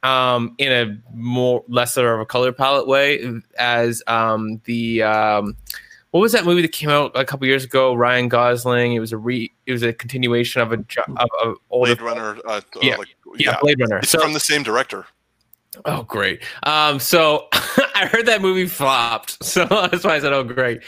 um 0.04 0.54
in 0.58 0.70
a 0.70 0.96
more 1.12 1.64
lesser 1.68 2.14
of 2.14 2.20
a 2.20 2.26
color 2.26 2.52
palette 2.52 2.86
way 2.86 3.26
as 3.58 4.02
um 4.06 4.60
the 4.64 5.02
um 5.02 5.56
what 6.12 6.20
was 6.20 6.30
that 6.32 6.44
movie 6.44 6.62
that 6.62 6.70
came 6.70 6.90
out 6.90 7.10
a 7.16 7.24
couple 7.24 7.44
years 7.48 7.64
ago 7.64 7.94
Ryan 7.94 8.28
Gosling 8.28 8.92
it 8.94 9.00
was 9.00 9.10
a 9.12 9.16
re 9.16 9.50
it 9.66 9.72
was 9.72 9.82
a 9.82 9.92
continuation 9.92 10.62
of 10.62 10.70
a 10.70 10.76
jo- 10.76 11.02
of 11.16 11.28
a 11.42 11.54
older 11.70 11.96
Blade 11.96 12.04
Runner. 12.04 12.38
Uh, 12.46 12.60
Yeah. 12.80 12.94
uh, 12.94 12.98
like, 12.98 13.08
yeah, 13.36 13.56
Blade 13.60 13.80
Runner 13.80 13.98
It's 13.98 14.10
so 14.10 14.20
from 14.20 14.32
the 14.34 14.38
same 14.40 14.62
director. 14.62 15.06
Oh, 15.86 16.04
great. 16.04 16.40
Um, 16.62 17.00
so 17.00 17.48
I 17.96 18.06
heard 18.06 18.26
that 18.26 18.40
movie 18.40 18.66
flopped, 18.66 19.42
so 19.44 19.64
that's 19.64 20.04
why 20.04 20.14
I 20.14 20.20
said, 20.20 20.32
"Oh, 20.32 20.44
great." 20.44 20.82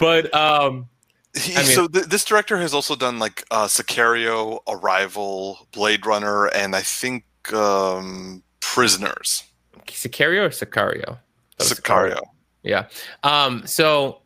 But 0.00 0.34
um, 0.34 0.88
He, 1.36 1.54
I 1.54 1.58
mean- 1.62 1.66
so 1.66 1.86
th- 1.86 2.06
this 2.06 2.24
director 2.24 2.58
has 2.58 2.74
also 2.74 2.96
done 2.96 3.20
like 3.20 3.44
uh, 3.52 3.66
Sicario, 3.66 4.58
Arrival, 4.66 5.68
Blade 5.70 6.04
Runner, 6.06 6.46
and 6.48 6.74
I 6.74 6.80
think 6.80 7.24
um, 7.52 8.42
Prisoners. 8.62 9.44
Sicario 9.86 10.46
or 10.46 10.48
Sicario? 10.48 11.18
Was 11.58 11.70
Sicario. 11.70 12.20
Yeah. 12.62 12.86
Um, 13.22 13.66
so 13.66 14.22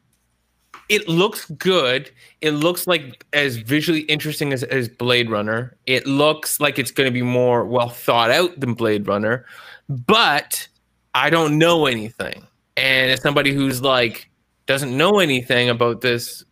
it 0.89 1.09
looks 1.09 1.51
good. 1.53 2.11
It 2.43 2.53
looks 2.53 2.87
like 2.87 3.25
as 3.33 3.57
visually 3.57 4.03
interesting 4.03 4.53
as, 4.53 4.63
as 4.63 4.89
Blade 4.89 5.31
Runner. 5.31 5.77
It 5.87 6.07
looks 6.07 6.61
like 6.61 6.79
it's 6.79 6.93
going 6.93 7.09
to 7.09 7.13
be 7.13 7.23
more 7.23 7.65
well 7.65 7.89
thought 7.89 8.31
out 8.31 8.61
than 8.61 8.75
Blade 8.75 9.09
Runner, 9.09 9.47
but 9.89 10.69
I 11.15 11.31
don't 11.31 11.59
know 11.59 11.87
anything. 11.87 12.47
And 12.77 13.11
as 13.11 13.23
somebody 13.23 13.53
who's 13.53 13.83
like 13.83 14.31
doesn't 14.67 14.97
know 14.97 15.19
anything 15.19 15.71
about 15.71 16.03
this, 16.03 16.45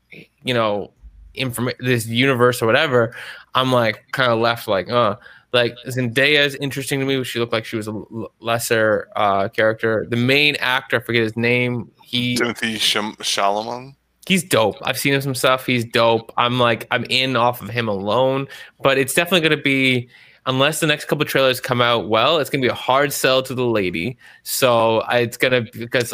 you 0.42 0.54
know, 0.54 0.90
inform 1.34 1.70
this 1.78 2.06
universe 2.06 2.62
or 2.62 2.66
whatever, 2.66 3.14
I'm 3.54 3.70
like 3.70 4.04
kind 4.12 4.32
of 4.32 4.38
left 4.38 4.66
like, 4.66 4.90
uh, 4.90 5.16
like 5.54 5.74
Zendaya 5.86 6.44
is 6.44 6.54
interesting 6.56 7.00
to 7.00 7.06
me. 7.06 7.22
She 7.24 7.38
looked 7.38 7.52
like 7.52 7.64
she 7.64 7.76
was 7.76 7.88
a 7.88 7.92
l- 7.92 8.30
lesser 8.40 9.08
uh, 9.16 9.48
character. 9.48 10.06
The 10.08 10.16
main 10.16 10.56
actor, 10.56 10.96
I 10.96 11.00
forget 11.00 11.22
his 11.22 11.36
name. 11.36 11.90
He 12.02 12.36
Timothy 12.36 12.74
Shim- 12.74 13.16
Chalamet. 13.16 13.94
he's 14.26 14.44
dope. 14.44 14.76
I've 14.82 14.98
seen 14.98 15.14
him 15.14 15.20
some 15.22 15.34
stuff. 15.34 15.64
He's 15.64 15.84
dope. 15.84 16.32
I'm 16.36 16.58
like 16.58 16.86
I'm 16.90 17.04
in 17.08 17.36
off 17.36 17.62
of 17.62 17.70
him 17.70 17.88
alone. 17.88 18.48
But 18.82 18.98
it's 18.98 19.14
definitely 19.14 19.48
gonna 19.48 19.62
be 19.62 20.08
unless 20.46 20.80
the 20.80 20.86
next 20.86 21.06
couple 21.06 21.24
trailers 21.24 21.60
come 21.60 21.80
out 21.80 22.08
well, 22.08 22.38
it's 22.38 22.50
gonna 22.50 22.60
be 22.62 22.68
a 22.68 22.74
hard 22.74 23.12
sell 23.12 23.42
to 23.44 23.54
the 23.54 23.64
lady. 23.64 24.18
So 24.42 25.00
I, 25.00 25.20
it's 25.20 25.36
gonna 25.38 25.62
because 25.72 26.12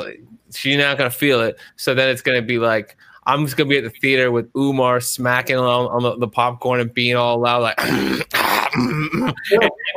she's 0.55 0.76
not 0.78 0.97
gonna 0.99 1.11
feel 1.11 1.41
it. 1.41 1.59
So 1.76 1.95
then 1.95 2.09
it's 2.09 2.22
gonna 2.22 2.43
be 2.43 2.59
like. 2.59 2.97
I'm 3.26 3.45
just 3.45 3.57
gonna 3.59 3.68
be 3.68 3.76
at 3.76 3.84
the 3.84 3.91
theater 3.91 4.32
with 4.32 4.51
Umar 4.57 4.99
smacking 4.99 5.57
on, 5.57 5.66
on 5.66 6.03
the, 6.03 6.16
the 6.16 6.26
popcorn 6.26 6.80
and 6.80 6.93
being 6.93 7.16
all 7.16 7.38
loud 7.38 7.62
like 7.62 7.76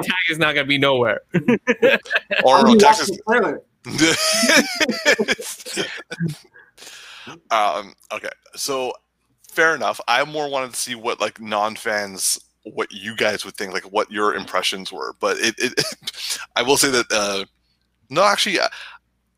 tag 0.02 0.16
is 0.30 0.38
not 0.38 0.54
gonna 0.56 0.66
be 0.66 0.78
nowhere. 0.78 1.22
Or 2.44 2.58
How 2.58 2.64
do 2.64 2.74
no, 2.74 2.78
Texas. 2.78 3.12
um, 7.52 7.94
okay, 8.12 8.30
so 8.56 8.94
fair 9.48 9.76
enough. 9.76 10.02
I 10.08 10.24
more 10.26 10.50
wanted 10.50 10.72
to 10.72 10.76
see 10.80 10.96
what 10.96 11.20
like 11.22 11.40
non-fans, 11.40 12.40
what 12.64 12.92
you 12.92 13.16
guys 13.16 13.46
would 13.46 13.56
think, 13.56 13.74
like 13.74 13.84
what 13.92 14.12
your 14.12 14.34
impressions 14.36 14.92
were. 14.92 15.16
But 15.20 15.38
it, 15.38 15.56
it 15.58 15.74
I 16.56 16.62
will 16.64 16.78
say 16.78 16.90
that 16.92 17.06
uh, 17.12 17.46
no, 18.10 18.24
actually, 18.24 18.60
I- 18.60 18.70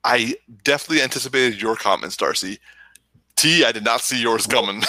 I 0.08 0.36
definitely 0.64 1.02
anticipated 1.02 1.60
your 1.60 1.76
comments, 1.76 2.16
Darcy. 2.16 2.60
T, 3.36 3.66
I 3.66 3.72
did 3.72 3.84
not 3.84 4.02
see 4.02 4.22
yours 4.22 4.48
coming. 4.48 4.84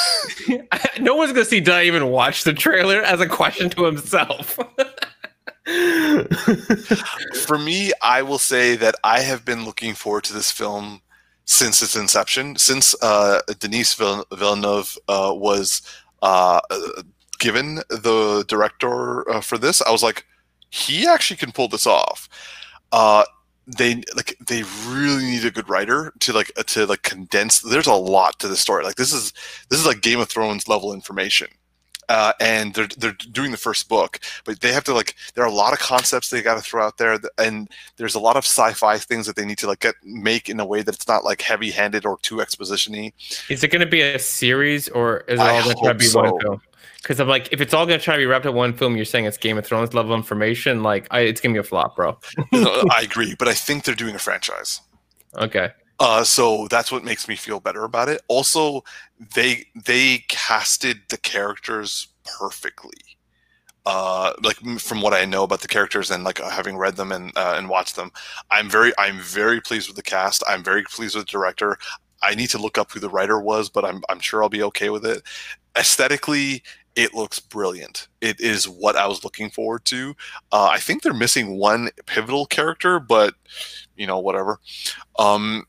no 1.00 1.14
one's 1.16 1.32
gonna 1.32 1.44
see 1.44 1.60
Did 1.60 1.74
I 1.74 1.82
even 1.84 2.06
watch 2.08 2.44
the 2.44 2.52
trailer 2.52 3.02
as 3.02 3.20
a 3.20 3.28
question 3.28 3.70
to 3.70 3.84
himself. 3.84 4.58
For 7.44 7.58
me, 7.58 7.92
I 8.02 8.22
will 8.22 8.38
say 8.38 8.76
that 8.76 8.94
I 9.02 9.20
have 9.20 9.44
been 9.44 9.64
looking 9.64 9.94
forward 9.94 10.24
to 10.24 10.32
this 10.32 10.52
film 10.52 11.02
since 11.44 11.82
its 11.82 11.96
inception, 11.96 12.56
since 12.56 12.94
uh, 13.02 13.40
Denis 13.58 13.94
Vill- 13.94 14.26
Villeneuve 14.32 14.96
uh, 15.08 15.32
was 15.34 15.82
uh, 16.22 16.60
uh, 16.70 17.02
given 17.38 17.76
the 17.88 18.44
director 18.46 19.28
uh, 19.30 19.40
for 19.40 19.58
this. 19.58 19.82
I 19.82 19.90
was 19.90 20.02
like, 20.02 20.24
he 20.70 21.06
actually 21.06 21.36
can 21.36 21.52
pull 21.52 21.68
this 21.68 21.86
off. 21.86 22.28
They 23.66 24.02
like 24.14 24.36
they 24.46 24.62
really 24.86 25.24
need 25.24 25.44
a 25.44 25.50
good 25.50 25.68
writer 25.68 26.12
to 26.20 26.32
like 26.32 26.52
uh, 26.56 26.62
to 26.64 26.86
like 26.86 27.02
condense. 27.02 27.60
There's 27.60 27.88
a 27.88 27.94
lot 27.94 28.38
to 28.38 28.48
the 28.48 28.56
story. 28.56 28.84
Like 28.84 28.96
this 28.96 29.12
is 29.12 29.32
this 29.70 29.80
is 29.80 29.86
like 29.86 30.02
Game 30.02 30.20
of 30.20 30.28
Thrones 30.28 30.68
level 30.68 30.92
information. 30.92 31.48
Uh, 32.08 32.32
and 32.38 32.72
they're 32.74 32.86
they're 32.98 33.16
doing 33.32 33.50
the 33.50 33.56
first 33.56 33.88
book, 33.88 34.20
but 34.44 34.60
they 34.60 34.72
have 34.72 34.84
to 34.84 34.94
like. 34.94 35.16
There 35.34 35.42
are 35.42 35.48
a 35.48 35.52
lot 35.52 35.72
of 35.72 35.80
concepts 35.80 36.30
they 36.30 36.40
got 36.40 36.54
to 36.54 36.60
throw 36.60 36.84
out 36.84 36.98
there, 36.98 37.18
and 37.38 37.68
there's 37.96 38.14
a 38.14 38.20
lot 38.20 38.36
of 38.36 38.44
sci-fi 38.44 38.98
things 38.98 39.26
that 39.26 39.34
they 39.34 39.44
need 39.44 39.58
to 39.58 39.66
like 39.66 39.80
get 39.80 39.96
make 40.04 40.48
in 40.48 40.60
a 40.60 40.64
way 40.64 40.82
that 40.82 40.94
it's 40.94 41.08
not 41.08 41.24
like 41.24 41.42
heavy-handed 41.42 42.06
or 42.06 42.18
too 42.18 42.40
exposition-y. 42.40 43.12
Is 43.48 43.64
it 43.64 43.72
going 43.72 43.80
to 43.80 43.90
be 43.90 44.02
a 44.02 44.20
series 44.20 44.88
or 44.90 45.24
is 45.26 45.40
it 45.40 45.42
all 45.42 45.62
going 45.64 45.76
to 45.76 45.82
try 45.82 45.82
to 45.82 45.88
hope 45.88 45.98
be 45.98 46.04
so. 46.04 46.22
one 46.22 46.40
film? 46.40 46.62
Because 47.06 47.20
I'm 47.20 47.28
like, 47.28 47.52
if 47.52 47.60
it's 47.60 47.72
all 47.72 47.86
going 47.86 48.00
to 48.00 48.04
try 48.04 48.16
to 48.16 48.18
be 48.18 48.26
wrapped 48.26 48.46
up 48.46 48.50
in 48.50 48.56
one 48.56 48.72
film, 48.72 48.96
you're 48.96 49.04
saying 49.04 49.26
it's 49.26 49.36
Game 49.36 49.56
of 49.56 49.64
Thrones 49.64 49.94
level 49.94 50.12
information. 50.12 50.82
Like, 50.82 51.06
I, 51.12 51.20
it's 51.20 51.40
going 51.40 51.54
to 51.54 51.56
be 51.56 51.60
a 51.60 51.62
flop, 51.62 51.94
bro. 51.94 52.18
I 52.52 53.02
agree, 53.04 53.36
but 53.38 53.46
I 53.46 53.54
think 53.54 53.84
they're 53.84 53.94
doing 53.94 54.16
a 54.16 54.18
franchise. 54.18 54.80
Okay. 55.36 55.70
Uh, 56.00 56.24
so 56.24 56.66
that's 56.68 56.90
what 56.90 57.04
makes 57.04 57.28
me 57.28 57.36
feel 57.36 57.60
better 57.60 57.84
about 57.84 58.08
it. 58.08 58.22
Also, 58.26 58.82
they 59.36 59.66
they 59.84 60.24
casted 60.28 60.98
the 61.08 61.16
characters 61.16 62.08
perfectly. 62.24 62.98
Uh, 63.84 64.32
like 64.42 64.56
from 64.80 65.00
what 65.00 65.14
I 65.14 65.24
know 65.26 65.44
about 65.44 65.60
the 65.60 65.68
characters 65.68 66.10
and 66.10 66.24
like 66.24 66.40
uh, 66.40 66.50
having 66.50 66.76
read 66.76 66.96
them 66.96 67.12
and 67.12 67.30
uh, 67.36 67.54
and 67.56 67.68
watched 67.68 67.94
them, 67.94 68.10
I'm 68.50 68.68
very 68.68 68.92
I'm 68.98 69.20
very 69.20 69.60
pleased 69.60 69.86
with 69.86 69.96
the 69.96 70.02
cast. 70.02 70.42
I'm 70.48 70.64
very 70.64 70.82
pleased 70.82 71.14
with 71.14 71.26
the 71.26 71.30
director. 71.30 71.78
I 72.20 72.34
need 72.34 72.50
to 72.50 72.58
look 72.58 72.78
up 72.78 72.90
who 72.90 72.98
the 72.98 73.08
writer 73.08 73.40
was, 73.40 73.70
but 73.70 73.84
I'm 73.84 74.02
I'm 74.08 74.18
sure 74.18 74.42
I'll 74.42 74.48
be 74.48 74.64
okay 74.64 74.90
with 74.90 75.06
it. 75.06 75.22
Aesthetically, 75.78 76.62
it 76.96 77.14
looks 77.14 77.38
brilliant. 77.38 78.08
It 78.22 78.40
is 78.40 78.66
what 78.66 78.96
I 78.96 79.06
was 79.06 79.22
looking 79.22 79.50
forward 79.50 79.84
to. 79.86 80.16
Uh, 80.50 80.70
I 80.72 80.78
think 80.78 81.02
they're 81.02 81.14
missing 81.14 81.58
one 81.58 81.90
pivotal 82.06 82.46
character, 82.46 82.98
but 82.98 83.34
you 83.96 84.06
know 84.06 84.18
whatever. 84.18 84.58
Um, 85.18 85.64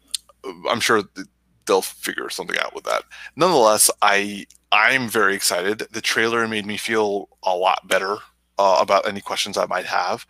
I'm 0.69 0.79
sure 0.79 1.03
th- 1.03 1.27
they'll 1.65 1.81
figure 1.81 2.29
something 2.29 2.57
out 2.59 2.73
with 2.73 2.85
that. 2.85 3.03
Nonetheless, 3.35 3.91
I 4.01 4.45
I'm 4.71 5.09
very 5.09 5.35
excited. 5.35 5.79
The 5.91 6.01
trailer 6.01 6.47
made 6.47 6.65
me 6.65 6.77
feel 6.77 7.29
a 7.43 7.55
lot 7.55 7.87
better 7.87 8.17
uh, 8.57 8.79
about 8.81 9.07
any 9.07 9.21
questions 9.21 9.57
I 9.57 9.65
might 9.65 9.85
have, 9.85 10.25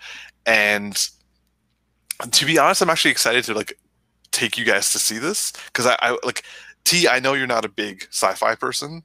and 0.46 0.98
to 2.32 2.46
be 2.46 2.58
honest, 2.58 2.82
I'm 2.82 2.90
actually 2.90 3.12
excited 3.12 3.44
to 3.46 3.54
like 3.54 3.78
take 4.32 4.58
you 4.58 4.66
guys 4.66 4.92
to 4.92 5.00
see 5.00 5.20
this 5.20 5.54
because 5.68 5.86
I, 5.86 5.96
I 6.00 6.18
like 6.24 6.44
T. 6.86 7.08
I 7.08 7.20
know 7.20 7.34
you're 7.34 7.48
not 7.48 7.66
a 7.66 7.70
big 7.70 8.08
sci-fi 8.10 8.56
person. 8.56 9.04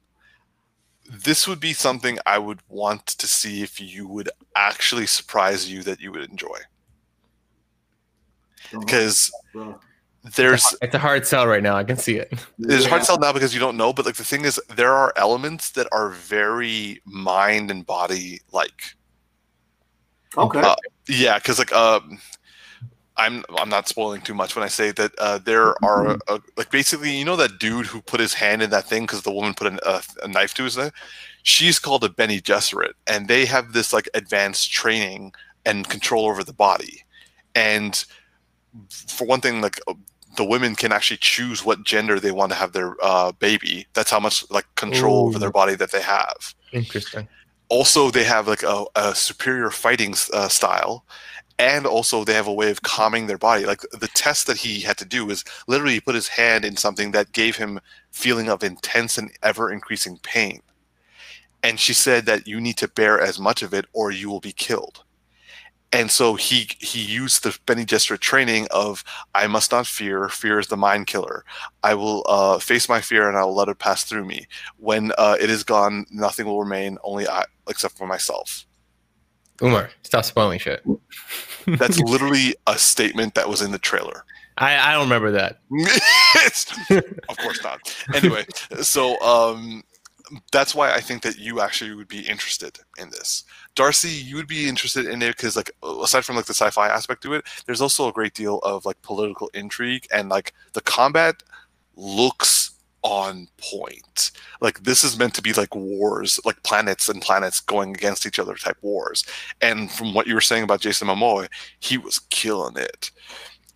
This 1.13 1.47
would 1.47 1.59
be 1.59 1.73
something 1.73 2.17
I 2.25 2.39
would 2.39 2.59
want 2.69 3.05
to 3.05 3.27
see 3.27 3.61
if 3.61 3.79
you 3.79 4.07
would 4.07 4.29
actually 4.55 5.05
surprise 5.05 5.71
you 5.71 5.83
that 5.83 5.99
you 6.01 6.11
would 6.11 6.27
enjoy 6.29 6.57
because 8.79 9.31
there's 10.35 10.75
It's 10.81 10.95
a 10.95 10.99
hard 10.99 11.27
sell 11.27 11.45
right 11.45 11.61
now. 11.61 11.75
I 11.75 11.83
can 11.83 11.97
see 11.97 12.15
it. 12.17 12.29
it's 12.59 12.85
hard 12.85 12.91
Yeah. 12.93 12.99
to 13.01 13.05
tell 13.05 13.19
now 13.19 13.31
because 13.31 13.53
you 13.53 13.59
don't 13.59 13.77
know 13.77 13.93
but 13.93 14.05
like 14.07 14.15
the 14.15 14.23
thing 14.23 14.43
is 14.43 14.59
there 14.75 14.93
are 14.93 15.13
elements 15.15 15.69
that 15.71 15.87
are 15.91 16.09
very 16.09 16.99
mind 17.05 17.69
and 17.69 17.85
body 17.85 18.41
like 18.51 18.95
Okay. 20.35 20.61
Uh, 20.61 20.75
yeah 21.07 21.37
because 21.37 21.59
like 21.59 21.71
um 21.73 22.19
i'm 23.17 23.43
i'm 23.57 23.69
not 23.69 23.87
spoiling 23.87 24.21
too 24.21 24.33
much 24.33 24.55
when 24.55 24.63
i 24.63 24.67
say 24.67 24.91
that 24.91 25.11
uh, 25.19 25.37
there 25.39 25.75
are 25.83 26.17
uh, 26.27 26.39
like 26.57 26.71
basically 26.71 27.15
you 27.15 27.25
know 27.25 27.35
that 27.35 27.59
dude 27.59 27.85
who 27.85 28.01
put 28.01 28.19
his 28.19 28.33
hand 28.33 28.61
in 28.61 28.69
that 28.69 28.85
thing 28.85 29.03
because 29.03 29.21
the 29.21 29.31
woman 29.31 29.53
put 29.53 29.67
an, 29.67 29.79
a, 29.85 30.01
a 30.23 30.27
knife 30.27 30.53
to 30.55 30.63
his 30.63 30.77
neck? 30.77 30.93
She's 31.43 31.77
called 31.77 32.03
a 32.03 32.09
Bene 32.09 32.39
Gesserit, 32.39 32.93
and 33.05 33.27
they 33.27 33.45
have 33.45 33.73
this 33.73 33.91
like 33.91 34.09
advanced 34.13 34.71
training 34.71 35.33
and 35.65 35.87
control 35.89 36.25
over 36.25 36.43
the 36.43 36.53
body. 36.53 37.03
And 37.53 38.03
for 38.89 39.27
one 39.27 39.41
thing 39.41 39.61
like 39.61 39.79
uh, 39.87 39.93
the 40.37 40.45
women 40.45 40.75
can 40.75 40.91
actually 40.91 41.17
choose 41.17 41.63
what 41.63 41.83
gender 41.83 42.19
they 42.19 42.31
want 42.31 42.51
to 42.51 42.57
have 42.57 42.71
their 42.71 42.95
uh, 43.03 43.31
baby. 43.33 43.85
That's 43.93 44.09
how 44.09 44.19
much 44.19 44.49
like 44.49 44.65
control 44.75 45.27
over 45.27 45.37
their 45.37 45.51
body 45.51 45.75
that 45.75 45.91
they 45.91 46.01
have. 46.01 46.55
Interesting. 46.71 47.27
also 47.69 48.09
they 48.09 48.23
have 48.23 48.47
like 48.47 48.63
a, 48.63 48.85
a 48.95 49.13
superior 49.13 49.69
fighting 49.69 50.15
uh, 50.33 50.47
style 50.47 51.05
and 51.59 51.85
also 51.85 52.23
they 52.23 52.33
have 52.33 52.47
a 52.47 52.53
way 52.53 52.71
of 52.71 52.81
calming 52.81 53.27
their 53.27 53.37
body 53.37 53.65
like 53.65 53.81
the 53.99 54.07
test 54.09 54.47
that 54.47 54.57
he 54.57 54.81
had 54.81 54.97
to 54.97 55.05
do 55.05 55.29
is 55.29 55.43
literally 55.67 55.99
put 55.99 56.15
his 56.15 56.27
hand 56.27 56.65
in 56.65 56.75
something 56.75 57.11
that 57.11 57.31
gave 57.31 57.55
him 57.57 57.79
feeling 58.11 58.49
of 58.49 58.63
intense 58.63 59.17
and 59.17 59.31
ever 59.43 59.71
increasing 59.71 60.17
pain 60.23 60.61
and 61.61 61.79
she 61.79 61.93
said 61.93 62.25
that 62.25 62.47
you 62.47 62.59
need 62.59 62.77
to 62.77 62.87
bear 62.87 63.19
as 63.21 63.39
much 63.39 63.61
of 63.61 63.73
it 63.73 63.85
or 63.93 64.11
you 64.11 64.29
will 64.29 64.39
be 64.39 64.51
killed 64.51 65.03
and 65.93 66.09
so 66.09 66.33
he 66.33 66.67
he 66.79 66.99
used 67.01 67.43
the 67.43 67.55
Bene 67.67 67.85
training 67.85 68.67
of 68.71 69.03
I 69.35 69.45
must 69.45 69.71
not 69.71 69.85
fear. 69.85 70.27
Fear 70.27 70.59
is 70.59 70.67
the 70.67 70.75
mind 70.75 71.05
killer. 71.05 71.45
I 71.83 71.93
will 71.93 72.25
uh, 72.27 72.57
face 72.57 72.89
my 72.89 72.99
fear 72.99 73.29
and 73.29 73.37
I 73.37 73.43
will 73.43 73.53
let 73.53 73.69
it 73.69 73.77
pass 73.77 74.03
through 74.03 74.25
me. 74.25 74.47
When 74.77 75.11
uh, 75.19 75.37
it 75.39 75.51
is 75.51 75.63
gone, 75.63 76.07
nothing 76.09 76.47
will 76.47 76.59
remain, 76.59 76.97
only 77.03 77.27
I, 77.27 77.45
except 77.69 77.95
for 77.95 78.07
myself. 78.07 78.65
Umar, 79.61 79.89
stop 80.03 80.25
spoiling 80.25 80.59
shit. 80.59 80.83
That's 81.65 81.99
literally 81.99 82.55
a 82.67 82.77
statement 82.77 83.35
that 83.35 83.47
was 83.47 83.61
in 83.61 83.71
the 83.71 83.79
trailer. 83.79 84.25
I, 84.57 84.77
I 84.77 84.93
don't 84.93 85.03
remember 85.03 85.31
that. 85.31 85.59
Of 87.29 87.37
course 87.37 87.63
not. 87.63 87.79
Anyway, 88.13 88.45
so 88.81 89.19
um, 89.21 89.83
that's 90.51 90.75
why 90.75 90.93
I 90.93 90.99
think 90.99 91.23
that 91.23 91.37
you 91.37 91.61
actually 91.61 91.93
would 91.95 92.07
be 92.07 92.21
interested 92.21 92.79
in 92.97 93.09
this. 93.09 93.43
Darcy, 93.75 94.09
you 94.09 94.35
would 94.35 94.47
be 94.47 94.67
interested 94.67 95.05
in 95.05 95.21
it 95.21 95.35
because, 95.37 95.55
like, 95.55 95.71
aside 95.83 96.25
from 96.25 96.35
like 96.35 96.45
the 96.45 96.53
sci-fi 96.53 96.87
aspect 96.87 97.23
to 97.23 97.33
it, 97.33 97.45
there's 97.65 97.81
also 97.81 98.07
a 98.07 98.13
great 98.13 98.33
deal 98.33 98.59
of 98.59 98.85
like 98.85 99.01
political 99.01 99.49
intrigue 99.53 100.07
and 100.11 100.29
like 100.29 100.53
the 100.73 100.81
combat 100.81 101.41
looks 101.95 102.62
on 103.03 103.47
point. 103.57 104.31
Like 104.61 104.83
this 104.83 105.03
is 105.03 105.17
meant 105.17 105.33
to 105.35 105.41
be 105.41 105.53
like 105.53 105.75
wars, 105.75 106.39
like 106.45 106.61
planets 106.63 107.09
and 107.09 107.21
planets 107.21 107.59
going 107.59 107.91
against 107.91 108.25
each 108.25 108.39
other 108.39 108.55
type 108.55 108.77
wars. 108.81 109.23
And 109.61 109.91
from 109.91 110.13
what 110.13 110.27
you 110.27 110.33
were 110.33 110.41
saying 110.41 110.63
about 110.63 110.81
Jason 110.81 111.07
Momoa, 111.07 111.47
he 111.79 111.97
was 111.97 112.19
killing 112.29 112.77
it. 112.77 113.11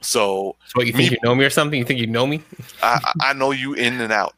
So, 0.01 0.55
so 0.67 0.73
what 0.73 0.87
you 0.87 0.93
think 0.93 1.11
me, 1.11 1.17
you 1.21 1.27
know 1.27 1.35
me 1.35 1.43
or 1.43 1.49
something? 1.49 1.77
You 1.77 1.85
think 1.85 1.99
you 1.99 2.07
know 2.07 2.27
me? 2.27 2.41
I, 2.81 2.99
I 3.21 3.33
know 3.33 3.51
you 3.51 3.73
in 3.73 3.99
and 3.99 4.13
out. 4.13 4.35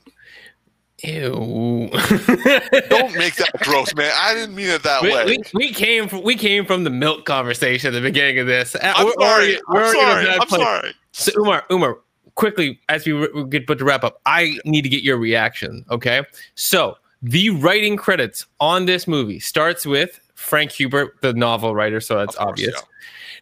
Ew. 1.04 1.90
Don't 1.92 3.16
make 3.16 3.36
that 3.36 3.52
gross, 3.62 3.96
man. 3.96 4.12
I 4.16 4.34
didn't 4.34 4.56
mean 4.56 4.68
it 4.68 4.84
that 4.84 5.02
we, 5.02 5.14
way. 5.14 5.26
We, 5.26 5.44
we, 5.54 5.74
came 5.74 6.10
from 6.10 6.24
we 6.24 6.36
came 6.36 6.66
from 6.66 6.84
the 6.84 6.90
milk 6.90 7.26
conversation 7.26 7.90
at 7.90 7.92
the 7.94 8.02
beginning 8.02 8.40
of 8.40 8.48
this. 8.48 8.76
Uh, 8.76 8.94
I'm 8.96 9.06
we're 9.06 9.14
sorry. 9.14 9.60
Already, 9.62 9.88
I'm 9.88 9.94
sorry. 9.94 10.30
I'm 10.30 10.50
sorry. 10.50 10.94
So 11.12 11.32
Umar, 11.40 11.66
Umar, 11.72 12.00
quickly 12.40 12.80
as 12.88 13.06
we, 13.06 13.14
we 13.14 13.44
get 13.50 13.68
put 13.68 13.78
to 13.80 13.86
wrap 13.86 14.04
up, 14.04 14.22
I 14.26 14.58
need 14.66 14.82
to 14.84 14.90
get 14.90 15.04
your 15.04 15.18
reaction. 15.18 15.86
Okay, 15.92 16.24
so 16.56 16.96
the 17.22 17.50
writing 17.50 17.98
credits 17.98 18.46
on 18.60 18.86
this 18.86 19.08
movie 19.08 19.40
starts 19.40 19.86
with 19.86 20.20
Frank 20.36 20.72
Herbert, 20.72 21.18
the 21.22 21.34
novel 21.34 21.76
writer, 21.76 22.00
so 22.00 22.16
that's 22.16 22.36
Course, 22.36 22.50
obvious. 22.50 22.74
yeah. 22.76 22.82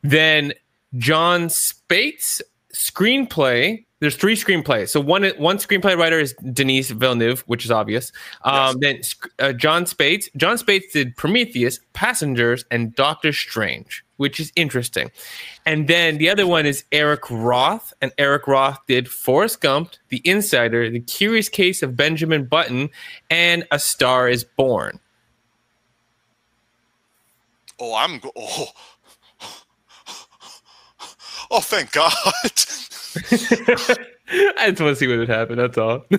Then 0.09 0.53
Jon 0.97 1.47
Spaihts 1.47 2.41
screenplay. 2.73 3.85
There's 3.99 4.15
three 4.15 4.35
screenplays. 4.35 4.89
So 4.89 4.99
one 4.99 5.23
one 5.37 5.57
screenplay 5.57 5.97
writer 5.97 6.19
is 6.19 6.33
Denis 6.53 6.89
Villeneuve, 6.89 7.41
which 7.47 7.65
is 7.65 7.71
obvious. 7.71 8.11
Um, 8.43 8.79
Then 8.79 9.01
uh, 9.39 9.53
Jon 9.53 9.85
Spaihts. 9.85 10.29
Jon 10.35 10.57
Spaihts 10.57 10.91
did 10.91 11.15
Prometheus, 11.15 11.79
Passengers, 11.93 12.65
and 12.69 12.95
Doctor 12.95 13.33
Strange, 13.33 14.03
which 14.17 14.39
is 14.39 14.51
interesting. 14.55 15.09
And 15.65 15.87
then 15.87 16.17
the 16.17 16.29
other 16.29 16.45
one 16.45 16.65
is 16.65 16.83
Eric 16.91 17.29
Roth, 17.29 17.93
and 18.01 18.11
Eric 18.17 18.47
Roth 18.47 18.79
did 18.87 19.09
Forrest 19.09 19.61
Gump, 19.61 19.93
The 20.09 20.21
Insider, 20.25 20.89
The 20.89 20.99
Curious 20.99 21.49
Case 21.49 21.81
of 21.81 21.95
Benjamin 21.95 22.45
Button, 22.45 22.89
and 23.29 23.65
A 23.71 23.79
Star 23.79 24.27
Is 24.27 24.43
Born. 24.43 24.99
Oh, 27.79 27.95
I'm 27.95 28.19
go- 28.19 28.31
oh. 28.35 28.67
Oh, 31.49 31.61
thank 31.61 31.93
God. 31.93 32.11
I 34.29 34.69
just 34.69 34.81
want 34.81 34.93
to 34.93 34.95
see 34.95 35.07
what 35.07 35.17
would 35.17 35.29
happen. 35.29 35.57
That's 35.57 35.77
all. 35.77 36.05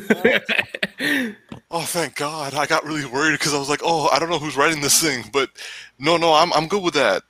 oh, 1.71 1.83
thank 1.83 2.17
God. 2.17 2.55
I 2.55 2.65
got 2.67 2.85
really 2.85 3.05
worried 3.05 3.33
because 3.33 3.53
I 3.53 3.59
was 3.59 3.69
like, 3.69 3.83
oh, 3.85 4.09
I 4.09 4.19
don't 4.19 4.31
know 4.31 4.39
who's 4.39 4.57
writing 4.57 4.81
this 4.81 5.03
thing, 5.03 5.25
but 5.33 5.51
no, 5.99 6.17
no, 6.17 6.33
I'm 6.33 6.53
I'm 6.55 6.67
good 6.67 6.83
with 6.83 6.95
that. 6.95 7.23